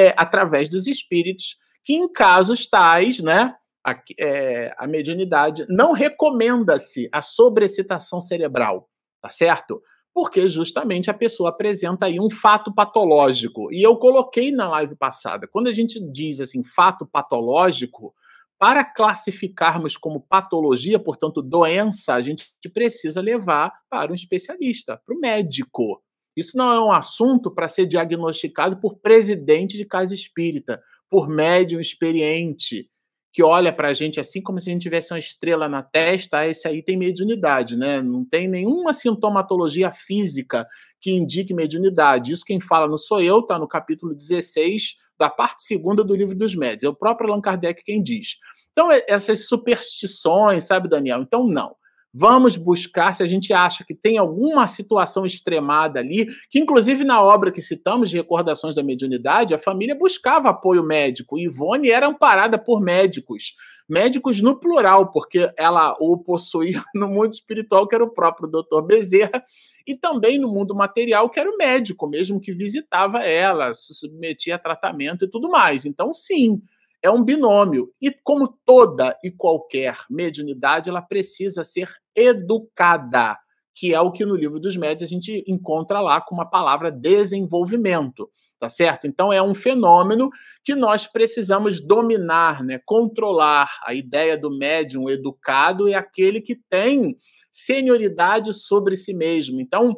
[0.00, 3.54] é, através dos espíritos que, em casos tais, né,
[3.86, 8.88] a, é, a mediunidade não recomenda-se a sobrecitação cerebral,
[9.20, 9.82] tá certo?
[10.12, 13.72] porque justamente a pessoa apresenta aí um fato patológico.
[13.72, 18.12] E eu coloquei na live passada, quando a gente diz assim, fato patológico,
[18.58, 22.44] para classificarmos como patologia, portanto, doença, a gente
[22.74, 26.02] precisa levar para um especialista, para o médico.
[26.40, 31.80] Isso não é um assunto para ser diagnosticado por presidente de casa espírita, por médium
[31.80, 32.88] experiente,
[33.32, 36.38] que olha para a gente assim como se a gente tivesse uma estrela na testa,
[36.38, 38.02] ah, esse aí tem mediunidade, né?
[38.02, 40.66] Não tem nenhuma sintomatologia física
[41.00, 42.32] que indique mediunidade.
[42.32, 46.34] Isso quem fala não sou eu, está no capítulo 16 da parte segunda do livro
[46.34, 46.82] dos médios.
[46.82, 48.36] É o próprio Allan Kardec quem diz.
[48.72, 51.20] Então, essas superstições, sabe, Daniel?
[51.20, 51.76] Então, não.
[52.12, 57.22] Vamos buscar se a gente acha que tem alguma situação extremada ali, que inclusive na
[57.22, 61.38] obra que citamos de Recordações da Mediunidade, a família buscava apoio médico.
[61.38, 63.54] Ivone era amparada por médicos,
[63.88, 68.82] médicos no plural, porque ela o possuía no mundo espiritual, que era o próprio doutor
[68.82, 69.44] Bezerra,
[69.86, 74.56] e também no mundo material, que era o médico mesmo que visitava ela, se submetia
[74.56, 75.84] a tratamento e tudo mais.
[75.86, 76.60] Então, sim,
[77.02, 77.92] é um binômio.
[78.00, 83.38] E como toda e qualquer mediunidade, ela precisa ser educada,
[83.74, 86.90] que é o que no livro dos médios a gente encontra lá com uma palavra
[86.90, 89.06] desenvolvimento, tá certo?
[89.06, 90.28] Então é um fenômeno
[90.64, 93.70] que nós precisamos dominar, né, controlar.
[93.84, 97.16] A ideia do médium educado é aquele que tem
[97.50, 99.60] senioridade sobre si mesmo.
[99.60, 99.96] Então,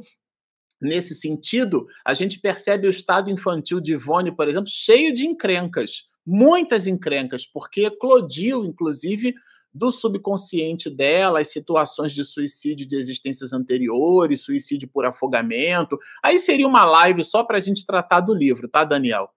[0.80, 6.11] nesse sentido, a gente percebe o estado infantil de Ivone, por exemplo, cheio de encrencas
[6.26, 9.34] muitas encrencas, porque eclodiu, inclusive,
[9.74, 15.98] do subconsciente dela, as situações de suicídio de existências anteriores, suicídio por afogamento.
[16.22, 19.30] Aí seria uma live só para a gente tratar do livro, tá, Daniel?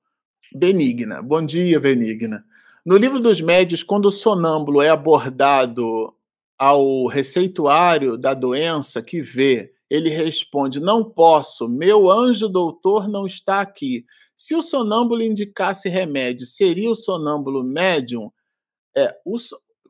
[0.53, 1.21] Benigna.
[1.21, 2.43] Bom dia, Benigna.
[2.85, 6.13] No livro dos médios, quando o sonâmbulo é abordado
[6.57, 13.61] ao receituário da doença que vê, ele responde: Não posso, meu anjo doutor não está
[13.61, 14.05] aqui.
[14.37, 18.31] Se o sonâmbulo indicasse remédio, seria o sonâmbulo médium?
[18.95, 19.37] É, o,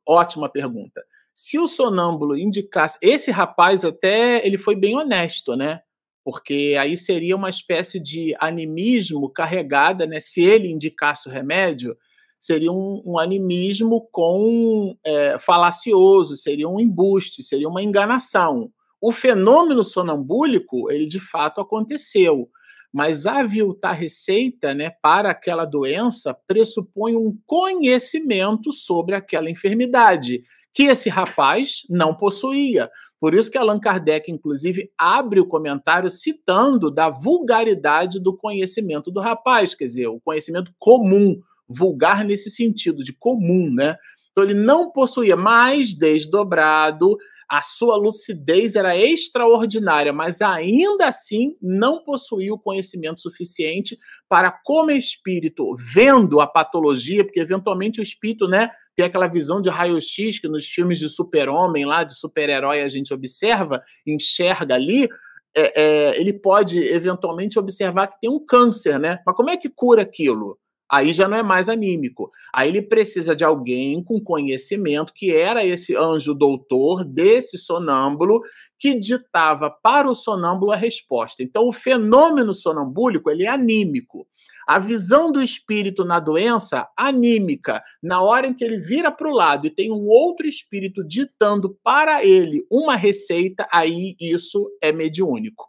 [0.08, 1.04] ótima pergunta.
[1.34, 5.82] Se o sonâmbulo indicasse, esse rapaz até ele foi bem honesto, né?
[6.24, 10.20] Porque aí seria uma espécie de animismo carregada, né?
[10.20, 11.98] Se ele indicasse o remédio,
[12.40, 18.72] seria um, um animismo com é, falacioso, seria um embuste, seria uma enganação.
[19.02, 22.50] o fenômeno sonambúlico, ele de fato aconteceu,
[22.96, 30.44] mas aviltar receita né, para aquela doença pressupõe um conhecimento sobre aquela enfermidade,
[30.74, 32.90] que esse rapaz não possuía.
[33.20, 39.20] Por isso que Allan Kardec, inclusive, abre o comentário citando da vulgaridade do conhecimento do
[39.20, 41.38] rapaz, quer dizer, o conhecimento comum,
[41.68, 43.98] vulgar nesse sentido, de comum, né?
[44.32, 47.18] Então ele não possuía mais desdobrado,
[47.50, 54.92] a sua lucidez era extraordinária, mas ainda assim não possuía o conhecimento suficiente para, como
[54.92, 60.48] espírito, vendo a patologia, porque eventualmente o espírito, né, tem aquela visão de raio-x que
[60.48, 65.08] nos filmes de super-homem, lá, de super-herói, a gente observa, enxerga ali,
[65.56, 69.20] é, é, ele pode eventualmente observar que tem um câncer, né?
[69.26, 70.58] Mas como é que cura aquilo?
[70.92, 72.32] Aí já não é mais anímico.
[72.54, 78.42] Aí ele precisa de alguém com conhecimento, que era esse anjo doutor desse sonâmbulo,
[78.80, 81.42] que ditava para o sonâmbulo a resposta.
[81.42, 84.28] Então, o fenômeno sonambúlico ele é anímico.
[84.68, 89.34] A visão do espírito na doença, anímica, na hora em que ele vira para o
[89.34, 95.68] lado e tem um outro espírito ditando para ele uma receita, aí isso é mediúnico.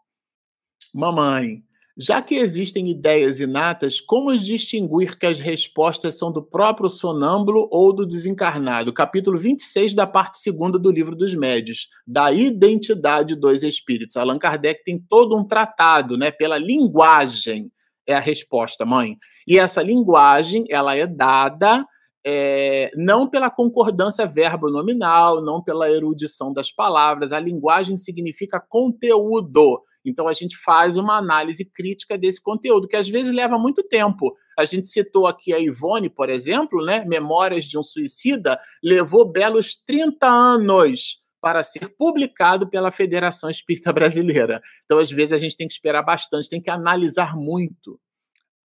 [0.95, 1.62] Mamãe,
[1.99, 7.92] já que existem ideias inatas, como distinguir que as respostas são do próprio sonâmbulo ou
[7.92, 8.92] do desencarnado?
[8.92, 14.16] Capítulo 26 da parte segunda do Livro dos Médios, da identidade dos espíritos.
[14.16, 17.70] Allan Kardec tem todo um tratado, né, pela linguagem
[18.07, 19.16] é a resposta, mãe.
[19.49, 21.84] E essa linguagem, ela é dada
[22.28, 27.30] é, não pela concordância verbo-nominal, não pela erudição das palavras.
[27.30, 29.80] A linguagem significa conteúdo.
[30.11, 34.35] Então a gente faz uma análise crítica desse conteúdo, que às vezes leva muito tempo.
[34.59, 37.05] A gente citou aqui a Ivone, por exemplo, né?
[37.05, 44.61] Memórias de um Suicida, levou belos 30 anos para ser publicado pela Federação Espírita Brasileira.
[44.85, 48.01] Então, às vezes, a gente tem que esperar bastante, tem que analisar muito.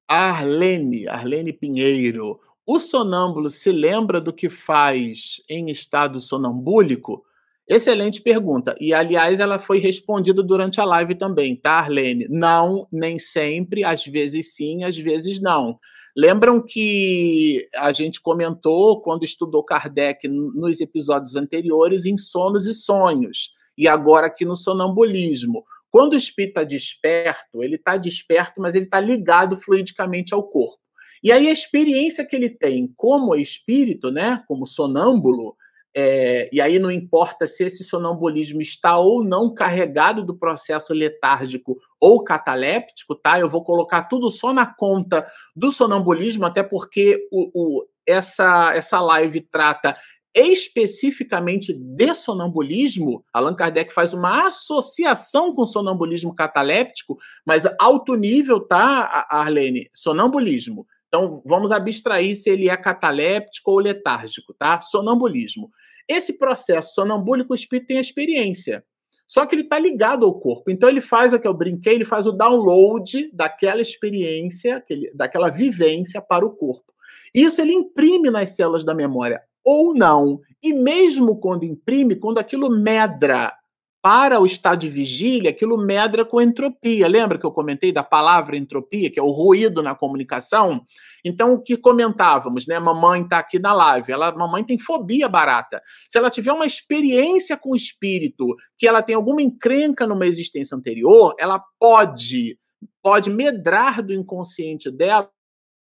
[0.08, 7.24] Arlene, Arlene Pinheiro, o sonâmbulo se lembra do que faz em estado sonambúlico?
[7.72, 8.76] Excelente pergunta.
[8.82, 12.28] E, aliás, ela foi respondida durante a live também, tá, Arlene?
[12.30, 15.80] Não, nem sempre, às vezes sim, às vezes não.
[16.14, 23.52] Lembram que a gente comentou, quando estudou Kardec nos episódios anteriores, em sonos e sonhos,
[23.78, 25.64] e agora aqui no sonambulismo.
[25.90, 30.82] Quando o espírito está desperto, ele está desperto, mas ele está ligado fluidicamente ao corpo.
[31.24, 35.56] E aí a experiência que ele tem como espírito, né, como sonâmbulo,
[35.96, 41.78] é, e aí não importa se esse sonambulismo está ou não carregado do processo letárgico
[42.00, 43.40] ou cataléptico, tá?
[43.40, 45.26] Eu vou colocar tudo só na conta
[45.56, 49.96] do sonambulismo, até porque o, o, essa, essa live trata
[50.34, 53.26] especificamente de sonambulismo.
[53.34, 59.90] Allan Kardec faz uma associação com sonambulismo cataléptico, mas alto nível, tá, Arlene?
[59.94, 60.88] Sonambulismo.
[61.14, 64.82] Então, vamos abstrair se ele é cataléptico ou letárgico, tá?
[64.82, 65.70] Sonambulismo.
[66.08, 68.82] Esse processo sonambúlico, o espírito tem experiência.
[69.28, 70.72] Só que ele está ligado ao corpo.
[70.72, 74.82] Então, ele faz o que eu brinquei, ele faz o download daquela experiência,
[75.14, 76.94] daquela vivência para o corpo.
[77.34, 80.40] Isso ele imprime nas células da memória, ou não.
[80.64, 83.54] E mesmo quando imprime, quando aquilo medra
[84.02, 87.08] para o estado de vigília, aquilo medra com entropia.
[87.08, 90.82] Lembra que eu comentei da palavra entropia, que é o ruído na comunicação?
[91.24, 92.80] Então, o que comentávamos, né?
[92.80, 95.82] Mamãe está aqui na live, ela, mamãe tem fobia barata.
[96.10, 100.76] Se ela tiver uma experiência com o espírito, que ela tem alguma encrenca numa existência
[100.76, 102.58] anterior, ela pode
[103.04, 105.30] pode medrar do inconsciente dela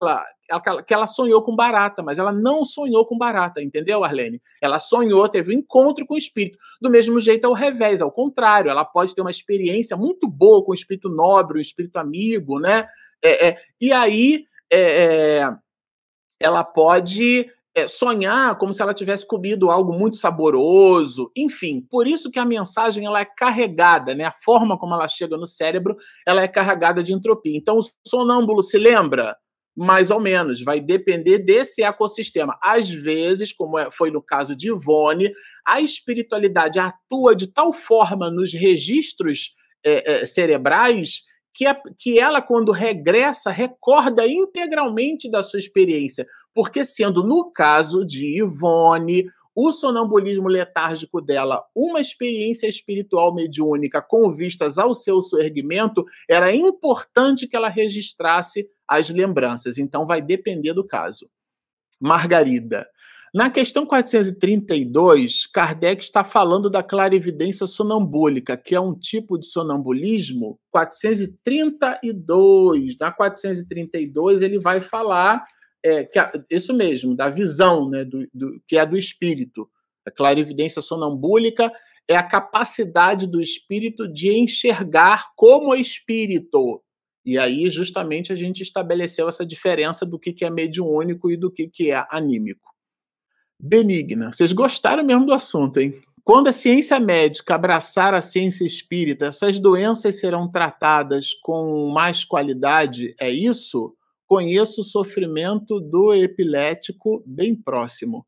[0.03, 4.41] ela, que ela sonhou com barata, mas ela não sonhou com barata, entendeu, Arlene?
[4.61, 6.59] Ela sonhou, teve um encontro com o espírito.
[6.81, 10.73] Do mesmo jeito ao revés, ao contrário, ela pode ter uma experiência muito boa com
[10.73, 12.87] o espírito nobre, o espírito amigo, né?
[13.23, 15.57] É, é, e aí é, é
[16.39, 22.31] ela pode é, sonhar como se ela tivesse comido algo muito saboroso, enfim, por isso
[22.31, 24.25] que a mensagem ela é carregada, né?
[24.25, 27.57] A forma como ela chega no cérebro, ela é carregada de entropia.
[27.57, 29.37] Então, o sonâmbulo se lembra
[29.77, 32.59] mais ou menos, vai depender desse ecossistema.
[32.63, 35.31] Às vezes, como é, foi no caso de Ivone,
[35.67, 39.55] a espiritualidade atua de tal forma nos registros
[39.85, 41.21] é, é, cerebrais
[41.55, 46.27] que, a, que ela, quando regressa, recorda integralmente da sua experiência.
[46.55, 54.31] Porque, sendo no caso de Ivone, o sonambulismo letárgico dela, uma experiência espiritual mediúnica com
[54.31, 59.79] vistas ao seu surgimento, era importante que ela registrasse as lembranças.
[59.79, 61.31] Então vai depender do caso.
[61.99, 62.87] Margarida.
[63.35, 70.59] Na questão 432, Kardec está falando da clarividência sonambúlica, que é um tipo de sonambulismo.
[70.71, 75.45] 432, na 432 ele vai falar
[75.87, 79.69] é, que a, isso mesmo, da visão, né, do, do, que é do espírito.
[80.07, 81.73] A clarividência sonambúlica
[82.09, 86.83] é a capacidade do espírito de enxergar como espírito.
[87.25, 91.51] E aí, justamente, a gente estabeleceu essa diferença do que, que é mediúnico e do
[91.51, 92.77] que, que é anímico
[93.61, 94.33] benigna.
[94.33, 96.01] Vocês gostaram mesmo do assunto, hein?
[96.25, 103.15] Quando a ciência médica abraçar a ciência espírita, essas doenças serão tratadas com mais qualidade?
[103.21, 103.95] É isso?
[104.27, 108.27] Conheço o sofrimento do epilético bem próximo.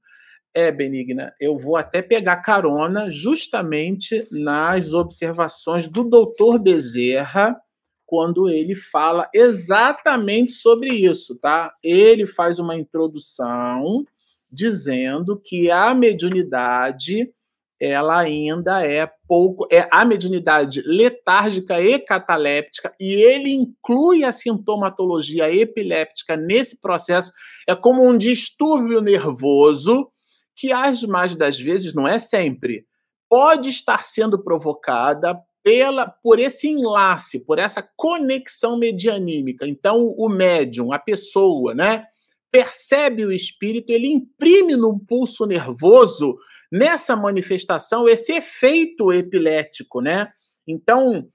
[0.54, 7.56] É, Benigna, eu vou até pegar carona justamente nas observações do doutor Bezerra,
[8.06, 11.74] quando ele fala exatamente sobre isso, tá?
[11.82, 14.04] Ele faz uma introdução
[14.50, 17.30] dizendo que a mediunidade
[17.80, 25.52] ela ainda é pouco é a mediunidade letárgica e cataléptica e ele inclui a sintomatologia
[25.54, 27.32] epiléptica nesse processo
[27.68, 30.08] é como um distúrbio nervoso
[30.56, 32.84] que as mais das vezes não é sempre
[33.28, 39.66] pode estar sendo provocada pela por esse enlace, por essa conexão medianímica.
[39.66, 42.06] Então o médium, a pessoa, né,
[42.50, 46.38] percebe o espírito, ele imprime no pulso nervoso,
[46.70, 50.30] nessa manifestação, esse efeito epilético, né?
[50.66, 51.28] Então,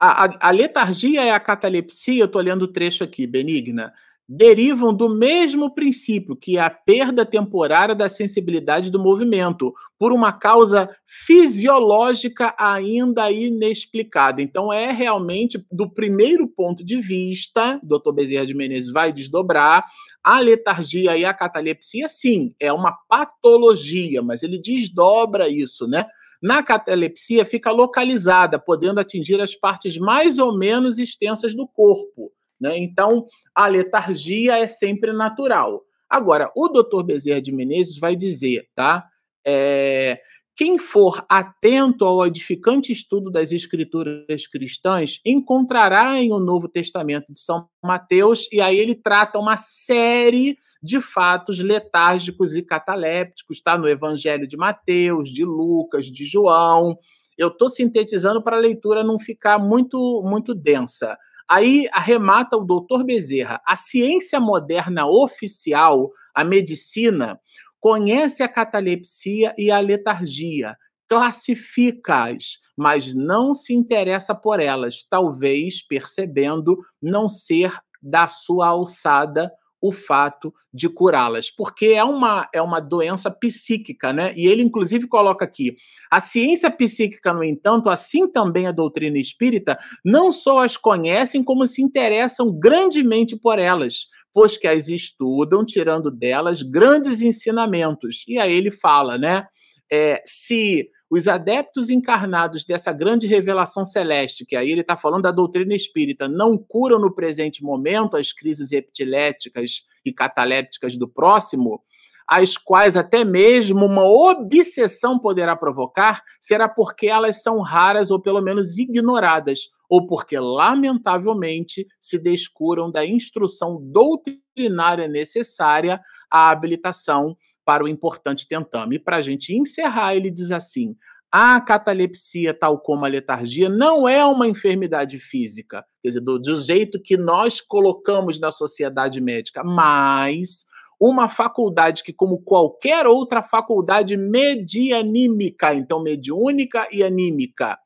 [0.00, 3.92] a, a, a letargia e a catalepsia, eu estou lendo o trecho aqui, benigna,
[4.32, 10.32] derivam do mesmo princípio, que é a perda temporária da sensibilidade do movimento, por uma
[10.32, 14.40] causa fisiológica ainda inexplicada.
[14.40, 18.12] Então, é realmente, do primeiro ponto de vista, Dr.
[18.14, 19.84] Bezerra de Menezes vai desdobrar,
[20.22, 26.06] a letargia e a catalepsia, sim, é uma patologia, mas ele desdobra isso, né?
[26.40, 32.30] Na catalepsia, fica localizada, podendo atingir as partes mais ou menos extensas do corpo.
[32.60, 32.76] Né?
[32.78, 35.82] Então, a letargia é sempre natural.
[36.08, 39.06] Agora, o doutor Bezerra de Menezes vai dizer, tá?
[39.46, 40.20] É,
[40.56, 47.40] quem for atento ao edificante estudo das escrituras cristãs encontrará em o Novo Testamento de
[47.40, 53.88] São Mateus, e aí ele trata uma série de fatos letárgicos e catalépticos, está no
[53.88, 56.98] Evangelho de Mateus, de Lucas, de João.
[57.38, 61.16] Eu estou sintetizando para a leitura não ficar muito, muito densa.
[61.50, 63.60] Aí arremata o doutor Bezerra.
[63.66, 67.40] A ciência moderna oficial, a medicina,
[67.80, 70.76] conhece a catalepsia e a letargia,
[71.08, 79.50] classifica-as, mas não se interessa por elas, talvez percebendo não ser da sua alçada
[79.80, 84.32] o fato de curá-las, porque é uma, é uma doença psíquica, né?
[84.36, 85.76] E ele, inclusive, coloca aqui:
[86.10, 91.66] a ciência psíquica, no entanto, assim também a doutrina espírita, não só as conhecem, como
[91.66, 98.24] se interessam grandemente por elas, pois que as estudam, tirando delas grandes ensinamentos.
[98.28, 99.46] E aí ele fala, né?
[99.92, 105.32] É, se os adeptos encarnados dessa grande revelação celeste, que aí ele está falando da
[105.32, 111.82] doutrina espírita, não curam no presente momento as crises epiléticas e catalépticas do próximo,
[112.28, 118.40] as quais até mesmo uma obsessão poderá provocar, será porque elas são raras ou pelo
[118.40, 126.00] menos ignoradas, ou porque, lamentavelmente, se descuram da instrução doutrinária necessária
[126.30, 127.36] à habilitação
[127.70, 128.96] para o importante tentame.
[128.96, 130.96] E para a gente encerrar, ele diz assim:
[131.30, 136.60] a catalepsia, tal como a letargia, não é uma enfermidade física, quer dizer, do, do
[136.60, 140.64] jeito que nós colocamos na sociedade médica, mas
[141.00, 147.78] uma faculdade que, como qualquer outra faculdade medianímica, então mediúnica e anímica,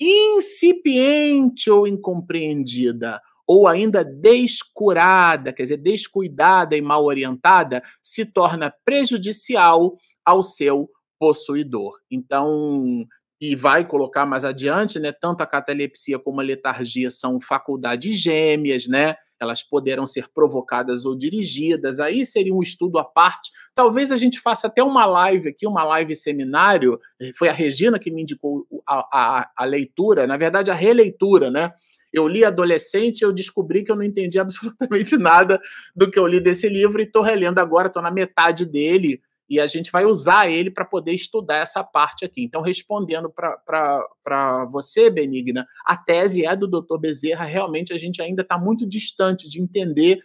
[0.00, 9.96] incipiente ou incompreendida, ou ainda descurada, quer dizer, descuidada e mal orientada, se torna prejudicial
[10.24, 10.88] ao seu
[11.18, 11.98] possuidor.
[12.10, 13.06] Então,
[13.40, 15.12] e vai colocar mais adiante, né?
[15.12, 19.16] Tanto a catalepsia como a letargia são faculdades gêmeas, né?
[19.40, 22.00] Elas poderão ser provocadas ou dirigidas.
[22.00, 23.50] Aí seria um estudo à parte.
[23.74, 26.98] Talvez a gente faça até uma live aqui, uma live seminário.
[27.36, 31.72] Foi a Regina que me indicou a, a, a leitura, na verdade, a releitura, né?
[32.14, 35.60] Eu li adolescente e eu descobri que eu não entendi absolutamente nada
[35.94, 39.60] do que eu li desse livro e estou relendo agora, estou na metade dele e
[39.60, 42.42] a gente vai usar ele para poder estudar essa parte aqui.
[42.42, 46.98] Então, respondendo para você, Benigna, a tese é do Dr.
[46.98, 50.20] Bezerra, realmente a gente ainda está muito distante de entender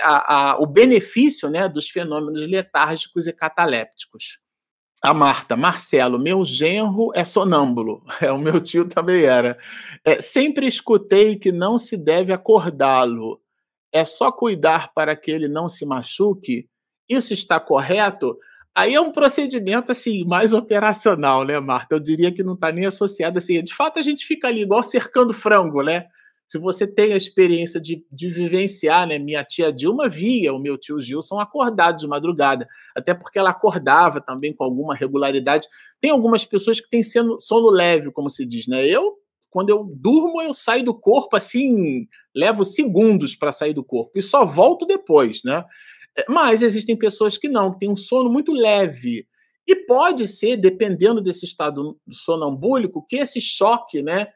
[0.00, 4.38] a, a, o benefício né, dos fenômenos letárgicos e catalépticos.
[5.04, 8.02] A Marta, Marcelo, meu genro é sonâmbulo.
[8.22, 9.58] É, o meu tio também era.
[10.02, 13.38] É, sempre escutei que não se deve acordá-lo.
[13.92, 16.66] É só cuidar para que ele não se machuque.
[17.06, 18.38] Isso está correto?
[18.74, 21.96] Aí é um procedimento assim mais operacional, né, Marta?
[21.96, 23.62] Eu diria que não está nem associado assim.
[23.62, 26.06] De fato, a gente fica ali igual cercando frango, né?
[26.54, 29.18] Se você tem a experiência de, de vivenciar, né?
[29.18, 34.20] Minha tia Dilma via o meu tio Gilson acordado de madrugada, até porque ela acordava
[34.20, 35.66] também com alguma regularidade.
[36.00, 38.86] Tem algumas pessoas que têm sono leve, como se diz, né?
[38.86, 39.14] Eu,
[39.50, 44.22] quando eu durmo, eu saio do corpo assim, levo segundos para sair do corpo e
[44.22, 45.64] só volto depois, né?
[46.16, 49.26] É, mas existem pessoas que não, que têm um sono muito leve.
[49.66, 54.28] E pode ser, dependendo desse estado sonambúlico, que esse choque, né,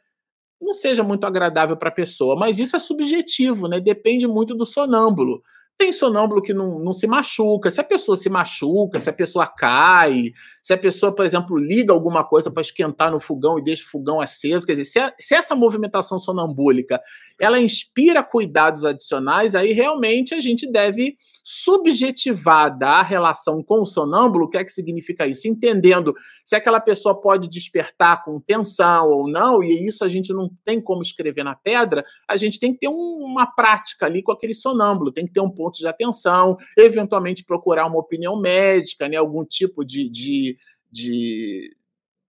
[0.61, 2.37] não seja muito agradável para a pessoa.
[2.37, 3.81] Mas isso é subjetivo, né?
[3.81, 5.43] Depende muito do sonâmbulo.
[5.79, 7.71] Tem sonâmbulo que não, não se machuca.
[7.71, 11.93] Se a pessoa se machuca, se a pessoa cai, se a pessoa, por exemplo, liga
[11.93, 15.15] alguma coisa para esquentar no fogão e deixa o fogão aceso, quer dizer, se, a,
[15.21, 17.01] se essa movimentação sonambúlica
[17.41, 21.15] ela inspira cuidados adicionais, aí realmente a gente deve
[21.51, 25.49] subjetivada a relação com o sonâmbulo, o que é que significa isso?
[25.49, 26.13] Entendendo
[26.45, 30.79] se aquela pessoa pode despertar com tensão ou não, e isso a gente não tem
[30.79, 34.53] como escrever na pedra, a gente tem que ter um, uma prática ali com aquele
[34.53, 39.45] sonâmbulo, tem que ter um ponto de atenção, eventualmente procurar uma opinião médica, né, algum
[39.45, 40.57] tipo de, de,
[40.91, 41.77] de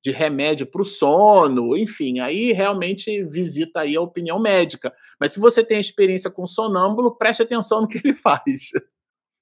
[0.04, 4.94] de remédio para o sono, enfim, aí realmente visita aí a opinião médica.
[5.20, 8.72] Mas se você tem experiência com sonâmbulo, preste atenção no que ele faz.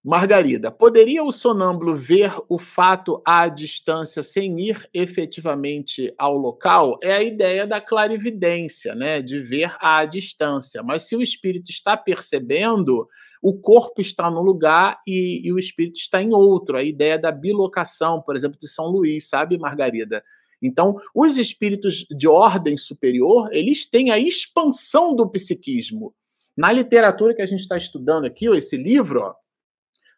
[0.03, 6.97] Margarida, poderia o sonâmbulo ver o fato à distância sem ir efetivamente ao local?
[7.03, 9.21] É a ideia da clarividência, né?
[9.21, 10.81] De ver à distância.
[10.81, 13.07] Mas se o espírito está percebendo,
[13.41, 16.77] o corpo está num lugar e, e o espírito está em outro.
[16.77, 20.23] A ideia da bilocação, por exemplo, de São Luís, sabe, Margarida?
[20.61, 26.13] Então, os espíritos de ordem superior, eles têm a expansão do psiquismo.
[26.55, 29.35] Na literatura que a gente está estudando aqui, esse livro, ó,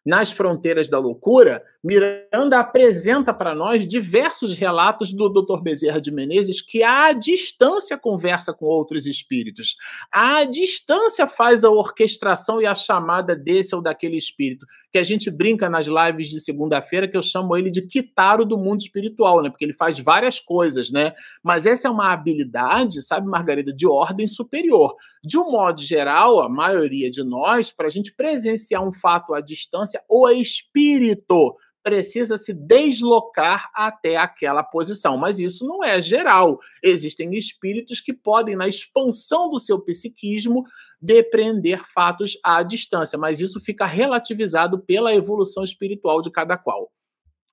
[0.04, 5.62] nas Fronteiras da Loucura, Miranda apresenta para nós diversos relatos do Dr.
[5.62, 9.76] Bezerra de Menezes que à distância conversa com outros espíritos.
[10.12, 15.30] À distância faz a orquestração e a chamada desse ou daquele espírito, que a gente
[15.30, 19.48] brinca nas lives de segunda-feira que eu chamo ele de Kitaro do mundo espiritual, né?
[19.48, 21.14] Porque ele faz várias coisas, né?
[21.42, 24.94] Mas essa é uma habilidade, sabe, Margarida, de ordem superior.
[25.24, 29.40] De um modo geral, a maioria de nós, para a gente presenciar um fato à
[29.40, 35.16] distância o espírito precisa se deslocar até aquela posição.
[35.16, 36.58] Mas isso não é geral.
[36.82, 40.64] Existem espíritos que podem, na expansão do seu psiquismo,
[41.00, 46.90] depreender fatos à distância, mas isso fica relativizado pela evolução espiritual de cada qual.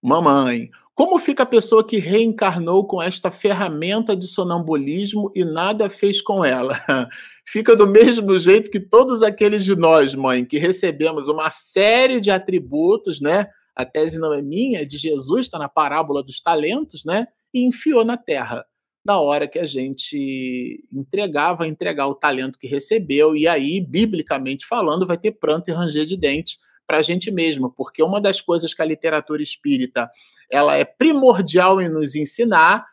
[0.02, 6.20] Mamãe, como fica a pessoa que reencarnou com esta ferramenta de sonambulismo e nada fez
[6.22, 6.80] com ela?
[7.46, 12.32] Fica do mesmo jeito que todos aqueles de nós, mãe, que recebemos uma série de
[12.32, 13.48] atributos, né?
[13.76, 17.28] A tese não é minha, é de Jesus, está na parábola dos talentos, né?
[17.54, 18.66] E enfiou na terra.
[19.06, 25.06] Na hora que a gente entregava, entregar o talento que recebeu, e aí, biblicamente falando,
[25.06, 26.58] vai ter pranto e ranger de dentes
[26.88, 30.10] para a gente mesmo, porque uma das coisas que a literatura espírita
[30.50, 32.88] ela é primordial em nos ensinar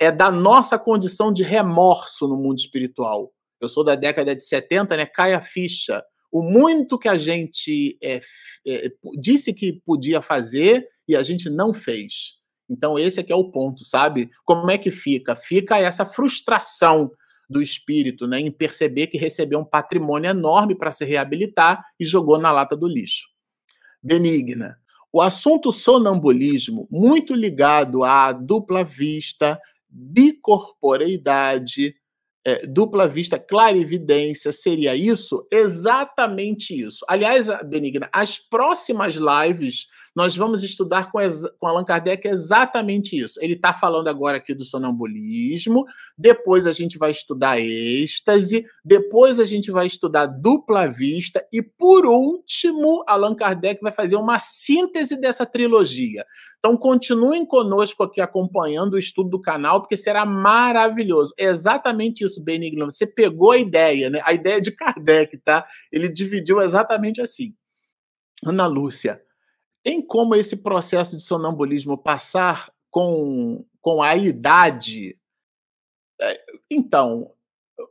[0.00, 3.30] é da nossa condição de remorso no mundo espiritual.
[3.60, 5.04] Eu sou da década de 70, né?
[5.04, 6.02] Cai a ficha.
[6.32, 8.20] O muito que a gente é,
[8.66, 8.90] é,
[9.20, 12.38] disse que podia fazer e a gente não fez.
[12.68, 14.30] Então, esse aqui é o ponto, sabe?
[14.44, 15.36] Como é que fica?
[15.36, 17.10] Fica essa frustração
[17.48, 22.38] do espírito, né, em perceber que recebeu um patrimônio enorme para se reabilitar e jogou
[22.38, 23.33] na lata do lixo
[24.04, 24.76] benigna.
[25.10, 29.58] O assunto sonambulismo, muito ligado à dupla vista,
[29.88, 31.94] bicorporeidade,
[32.44, 35.46] é, dupla vista, clarividência, seria isso?
[35.50, 37.06] Exatamente isso.
[37.08, 41.18] Aliás, Benigna, as próximas lives nós vamos estudar com,
[41.58, 43.38] com Allan Kardec exatamente isso.
[43.42, 45.84] Ele está falando agora aqui do sonambulismo,
[46.16, 52.06] depois a gente vai estudar êxtase, depois a gente vai estudar dupla vista, e por
[52.06, 56.24] último, Allan Kardec vai fazer uma síntese dessa trilogia.
[56.58, 61.34] Então continuem conosco aqui acompanhando o estudo do canal, porque será maravilhoso.
[61.38, 62.90] É exatamente isso, Benigno.
[62.90, 64.22] Você pegou a ideia, né?
[64.24, 65.66] A ideia de Kardec, tá?
[65.92, 67.54] Ele dividiu exatamente assim.
[68.42, 69.20] Ana Lúcia,
[69.84, 75.16] tem como esse processo de sonambulismo passar com, com a idade?
[76.20, 76.40] É,
[76.70, 77.30] então,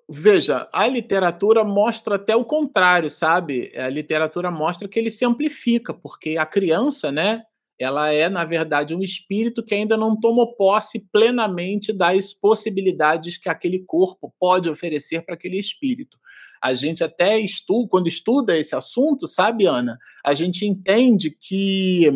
[0.09, 3.71] Veja, a literatura mostra até o contrário, sabe?
[3.75, 7.43] A literatura mostra que ele se amplifica, porque a criança, né,
[7.77, 13.49] ela é, na verdade, um espírito que ainda não tomou posse plenamente das possibilidades que
[13.49, 16.17] aquele corpo pode oferecer para aquele espírito.
[16.63, 22.09] A gente até estuda, quando estuda esse assunto, sabe, Ana, a gente entende que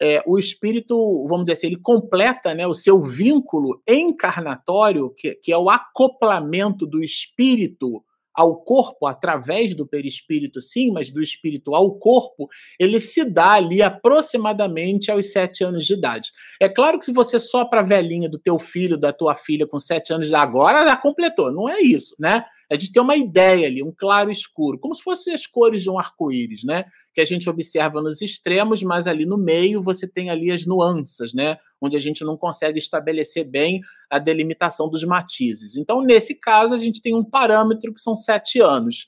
[0.00, 5.52] é, o espírito, vamos dizer assim, ele completa né, o seu vínculo encarnatório, que, que
[5.52, 8.04] é o acoplamento do espírito
[8.34, 12.48] ao corpo através do perispírito, sim, mas do espírito ao corpo,
[12.78, 16.30] ele se dá ali aproximadamente aos sete anos de idade.
[16.60, 19.78] É claro que se você sopra a velhinha do teu filho, da tua filha com
[19.78, 21.52] sete anos de agora, já completou.
[21.52, 22.44] Não é isso, né?
[22.72, 25.90] A gente tem uma ideia ali, um claro escuro, como se fossem as cores de
[25.90, 26.84] um arco-íris, né?
[27.14, 31.34] Que a gente observa nos extremos, mas ali no meio você tem ali as nuances,
[31.34, 31.58] né?
[31.78, 35.76] Onde a gente não consegue estabelecer bem a delimitação dos matizes.
[35.76, 39.06] Então, nesse caso, a gente tem um parâmetro que são sete anos.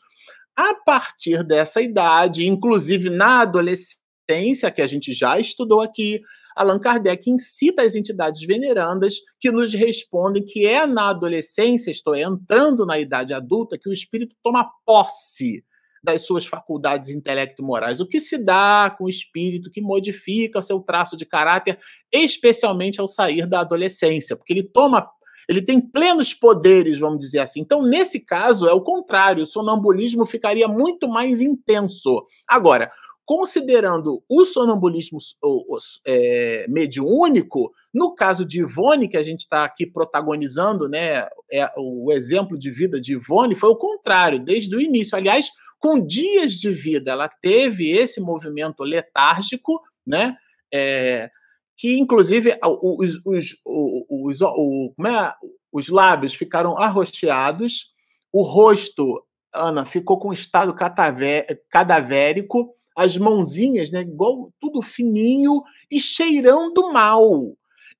[0.54, 6.20] A partir dessa idade, inclusive na adolescência, que a gente já estudou aqui,
[6.54, 12.22] Allan Kardec incita as entidades venerandas que nos respondem que é na adolescência, estou é,
[12.22, 15.64] entrando na idade adulta, que o espírito toma posse
[16.02, 20.78] das suas faculdades intelecto-morais, o que se dá com o espírito que modifica o seu
[20.80, 21.78] traço de caráter,
[22.12, 25.08] especialmente ao sair da adolescência, porque ele toma
[25.48, 27.60] ele tem plenos poderes, vamos dizer assim.
[27.60, 32.24] Então, nesse caso, é o contrário, o sonambulismo ficaria muito mais intenso.
[32.48, 32.90] Agora,
[33.24, 35.18] considerando o sonambulismo
[36.06, 42.12] é, mediúnico, no caso de Ivone, que a gente está aqui protagonizando, né, é, o
[42.12, 45.16] exemplo de vida de Ivone foi o contrário, desde o início.
[45.16, 50.36] Aliás, com dias de vida, ela teve esse movimento letárgico, né,
[50.72, 51.30] é,
[51.76, 55.34] que inclusive os, os, os, é?
[55.72, 57.92] os lábios ficaram arroxeados,
[58.32, 60.74] o rosto, Ana, ficou com estado
[61.70, 67.56] cadavérico, as mãozinhas, né, igual tudo fininho e cheirando mal.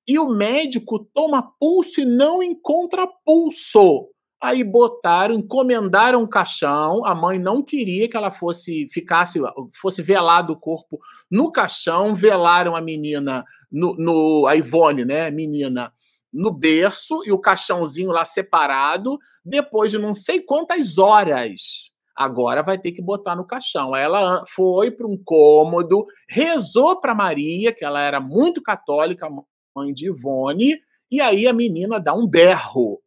[0.07, 4.09] E o médico toma pulso e não encontra pulso.
[4.39, 7.03] Aí botaram, encomendaram um caixão.
[7.03, 9.39] A mãe não queria que ela fosse ficasse,
[9.81, 10.99] fosse velado o corpo
[11.29, 12.13] no caixão.
[12.13, 15.91] Velaram a menina no, no a Ivone, né, menina,
[16.31, 19.17] no berço e o caixãozinho lá separado.
[19.43, 23.93] Depois de não sei quantas horas agora vai ter que botar no caixão.
[23.93, 29.29] Aí ela foi para um cômodo, rezou para Maria, que ela era muito católica,
[29.75, 30.79] mãe de Ivone,
[31.11, 33.01] e aí a menina dá um berro.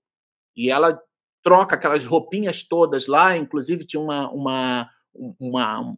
[0.56, 1.00] E ela
[1.42, 4.90] troca aquelas roupinhas todas lá, inclusive tinha uma, uma,
[5.40, 5.96] uma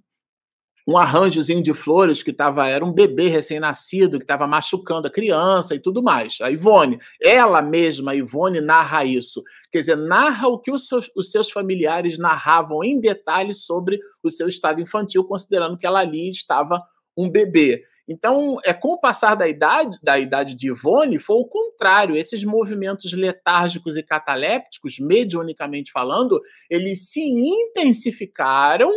[0.86, 5.74] um arranjozinho de flores que tava, era um bebê recém-nascido que estava machucando a criança
[5.74, 6.38] e tudo mais.
[6.40, 9.42] A Ivone, ela mesma, a Ivone, narra isso.
[9.70, 14.30] Quer dizer, narra o que os seus, os seus familiares narravam em detalhes sobre o
[14.30, 16.82] seu estado infantil, considerando que ela ali estava
[17.16, 17.84] um bebê.
[18.10, 22.16] Então, é com o passar da idade, da idade de Ivone, foi o contrário.
[22.16, 28.90] Esses movimentos letárgicos e catalépticos, mediunicamente falando, eles se intensificaram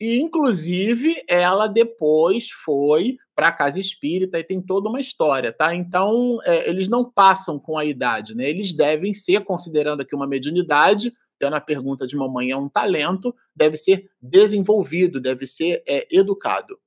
[0.00, 5.74] e, inclusive, ela depois foi para a casa espírita e tem toda uma história, tá?
[5.74, 8.48] Então, é, eles não passam com a idade, né?
[8.48, 13.34] Eles devem ser, considerando aqui uma mediunidade, tendo a pergunta de mamãe é um talento,
[13.54, 16.78] deve ser desenvolvido, deve ser é, educado.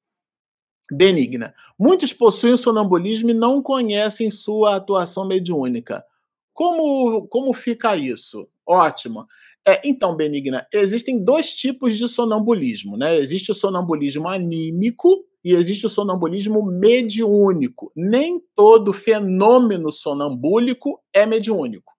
[0.91, 1.53] Benigna.
[1.79, 6.03] Muitos possuem sonambulismo e não conhecem sua atuação mediúnica.
[6.51, 8.47] Como, como fica isso?
[8.67, 9.27] Ótimo.
[9.69, 13.17] É, então, Benigna, existem dois tipos de sonambulismo, né?
[13.17, 17.91] Existe o sonambulismo anímico e existe o sonambulismo mediúnico.
[17.95, 21.93] Nem todo fenômeno sonambúlico é mediúnico.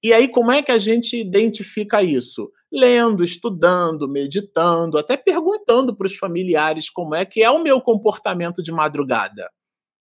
[0.00, 2.52] E aí, como é que a gente identifica isso?
[2.70, 8.62] Lendo, estudando, meditando, até perguntando para os familiares como é que é o meu comportamento
[8.62, 9.50] de madrugada.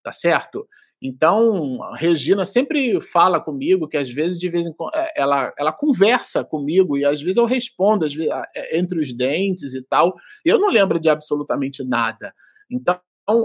[0.02, 0.68] Tá certo?
[1.00, 5.52] Então, a Regina sempre fala comigo que às vezes, de vez em quando, é, ela,
[5.58, 8.16] ela conversa comigo e às vezes eu respondo vezes,
[8.54, 10.14] é, entre os dentes e tal.
[10.44, 12.32] Eu não lembro de absolutamente nada.
[12.70, 12.98] Então,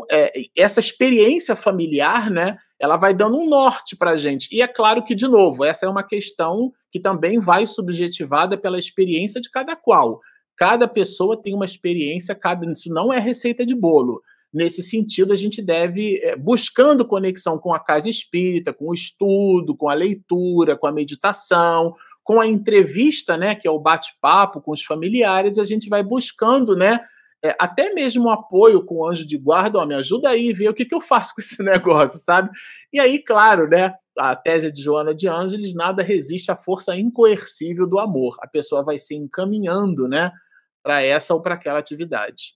[0.09, 4.47] é, essa experiência familiar, né, ela vai dando um norte para a gente.
[4.51, 8.79] E é claro que, de novo, essa é uma questão que também vai subjetivada pela
[8.79, 10.19] experiência de cada qual.
[10.57, 14.21] Cada pessoa tem uma experiência, cada, isso não é receita de bolo.
[14.53, 19.75] Nesse sentido, a gente deve, é, buscando conexão com a casa espírita, com o estudo,
[19.75, 24.71] com a leitura, com a meditação, com a entrevista, né, que é o bate-papo com
[24.71, 26.99] os familiares, a gente vai buscando, né,
[27.43, 30.73] é, até mesmo apoio com o anjo de guarda, ó, me ajuda aí, ver o
[30.73, 32.49] que, que eu faço com esse negócio, sabe?
[32.93, 37.87] E aí, claro, né, a tese de Joana de Ângeles, nada resiste à força incoercível
[37.87, 38.37] do amor.
[38.41, 40.31] A pessoa vai se encaminhando, né,
[40.83, 42.53] para essa ou para aquela atividade.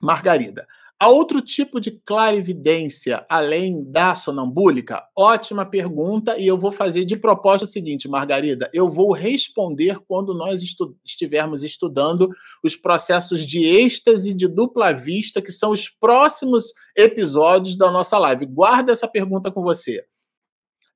[0.00, 0.66] Margarida,
[1.02, 5.02] Há outro tipo de clarividência além da sonambúlica?
[5.18, 10.32] Ótima pergunta, e eu vou fazer de propósito o seguinte, Margarida: eu vou responder quando
[10.32, 12.30] nós estu estivermos estudando
[12.62, 16.66] os processos de êxtase de dupla vista, que são os próximos
[16.96, 18.46] episódios da nossa live.
[18.46, 20.04] Guarda essa pergunta com você.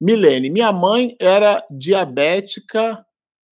[0.01, 3.05] Milene, minha mãe era diabética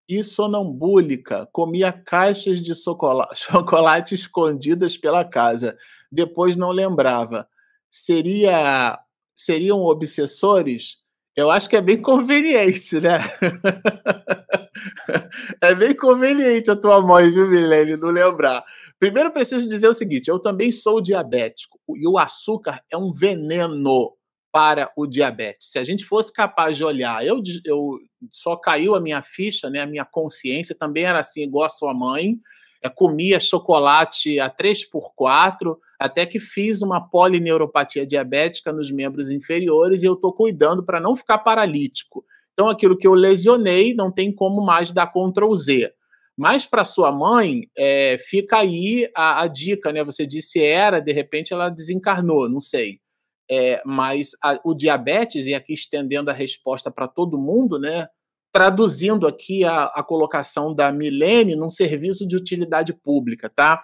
[0.08, 2.74] e sonambúlica, comia caixas de
[3.34, 5.76] chocolate escondidas pela casa
[6.14, 7.48] depois não lembrava.
[7.90, 9.00] Seria
[9.36, 10.98] seriam obsessores?
[11.36, 13.18] Eu acho que é bem conveniente, né?
[15.60, 18.64] é bem conveniente a tua mãe, viu, Milene, não lembrar.
[19.00, 24.16] Primeiro preciso dizer o seguinte: eu também sou diabético e o açúcar é um veneno
[24.52, 25.72] para o diabetes.
[25.72, 27.98] Se a gente fosse capaz de olhar, eu, eu
[28.32, 29.82] só caiu a minha ficha, né?
[29.82, 32.40] A minha consciência também era assim, igual a sua mãe
[32.90, 40.04] comia chocolate a 3 por 4 até que fiz uma polineuropatia diabética nos membros inferiores
[40.04, 42.26] e eu estou cuidando para não ficar paralítico.
[42.54, 45.94] Então, aquilo que eu lesionei não tem como mais dar Ctrl Z.
[46.38, 50.04] Mas para sua mãe, é, fica aí a, a, dica, né?
[50.04, 53.00] Você disse era, de repente ela desencarnou, não sei.
[53.50, 58.08] É, mas a, o diabetes, e aqui estendendo a resposta para todo mundo, né?
[58.54, 63.82] Traduzindo aqui a, a colocação da Milene num serviço de utilidade pública, tá?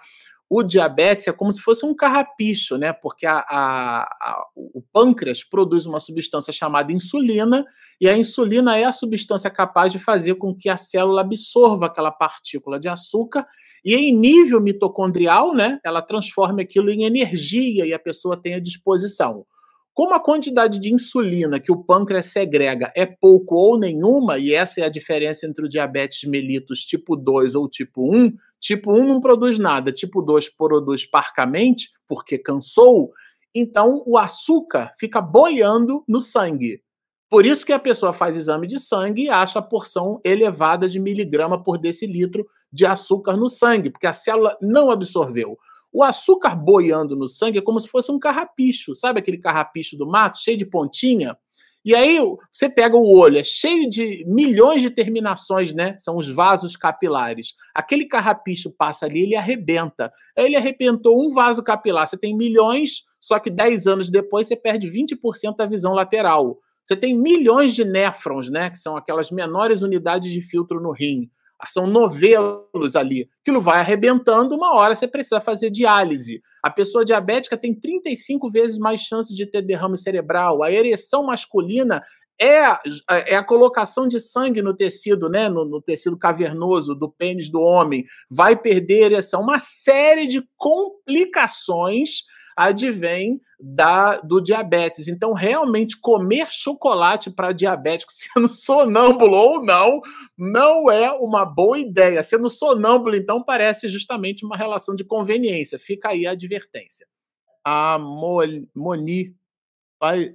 [0.48, 2.92] O diabetes é como se fosse um carrapicho, né?
[2.92, 7.64] Porque a, a, a, o pâncreas produz uma substância chamada insulina,
[8.00, 12.10] e a insulina é a substância capaz de fazer com que a célula absorva aquela
[12.10, 13.46] partícula de açúcar
[13.84, 18.60] e em nível mitocondrial, né, ela transforma aquilo em energia e a pessoa tem a
[18.60, 19.44] disposição.
[19.92, 24.80] Como a quantidade de insulina que o pâncreas segrega é pouco ou nenhuma, e essa
[24.80, 29.20] é a diferença entre o diabetes mellitus tipo 2 ou tipo 1, tipo 1 não
[29.20, 33.10] produz nada, tipo 2 produz parcamente, porque cansou,
[33.54, 36.80] então o açúcar fica boiando no sangue.
[37.28, 40.98] Por isso que a pessoa faz exame de sangue e acha a porção elevada de
[40.98, 45.56] miligrama por decilitro de açúcar no sangue, porque a célula não absorveu.
[45.92, 50.06] O açúcar boiando no sangue é como se fosse um carrapicho, sabe aquele carrapicho do
[50.06, 51.36] mato, cheio de pontinha?
[51.82, 52.18] E aí
[52.52, 55.96] você pega o olho, é cheio de milhões de terminações, né?
[55.98, 57.54] São os vasos capilares.
[57.74, 60.12] Aquele carrapicho passa ali, ele arrebenta.
[60.36, 62.06] Aí ele arrebentou um vaso capilar.
[62.06, 66.58] Você tem milhões, só que 10 anos depois você perde 20% da visão lateral.
[66.84, 68.68] Você tem milhões de néfrons, né?
[68.68, 71.30] Que são aquelas menores unidades de filtro no rim
[71.66, 73.28] são novelos ali.
[73.42, 76.40] Aquilo vai arrebentando, uma hora você precisa fazer diálise.
[76.62, 80.62] A pessoa diabética tem 35 vezes mais chance de ter derrame cerebral.
[80.62, 82.02] A ereção masculina
[82.40, 82.64] é,
[83.10, 87.60] é a colocação de sangue no tecido, né, no, no, tecido cavernoso do pênis do
[87.60, 92.22] homem, vai perder ereção, uma série de complicações
[92.66, 95.08] advém da, do diabetes.
[95.08, 100.00] Então, realmente, comer chocolate para diabético, sendo sonâmbulo ou não,
[100.36, 102.22] não é uma boa ideia.
[102.22, 105.78] Sendo sonâmbulo, então, parece justamente uma relação de conveniência.
[105.78, 107.06] Fica aí a advertência.
[107.64, 109.34] A Moni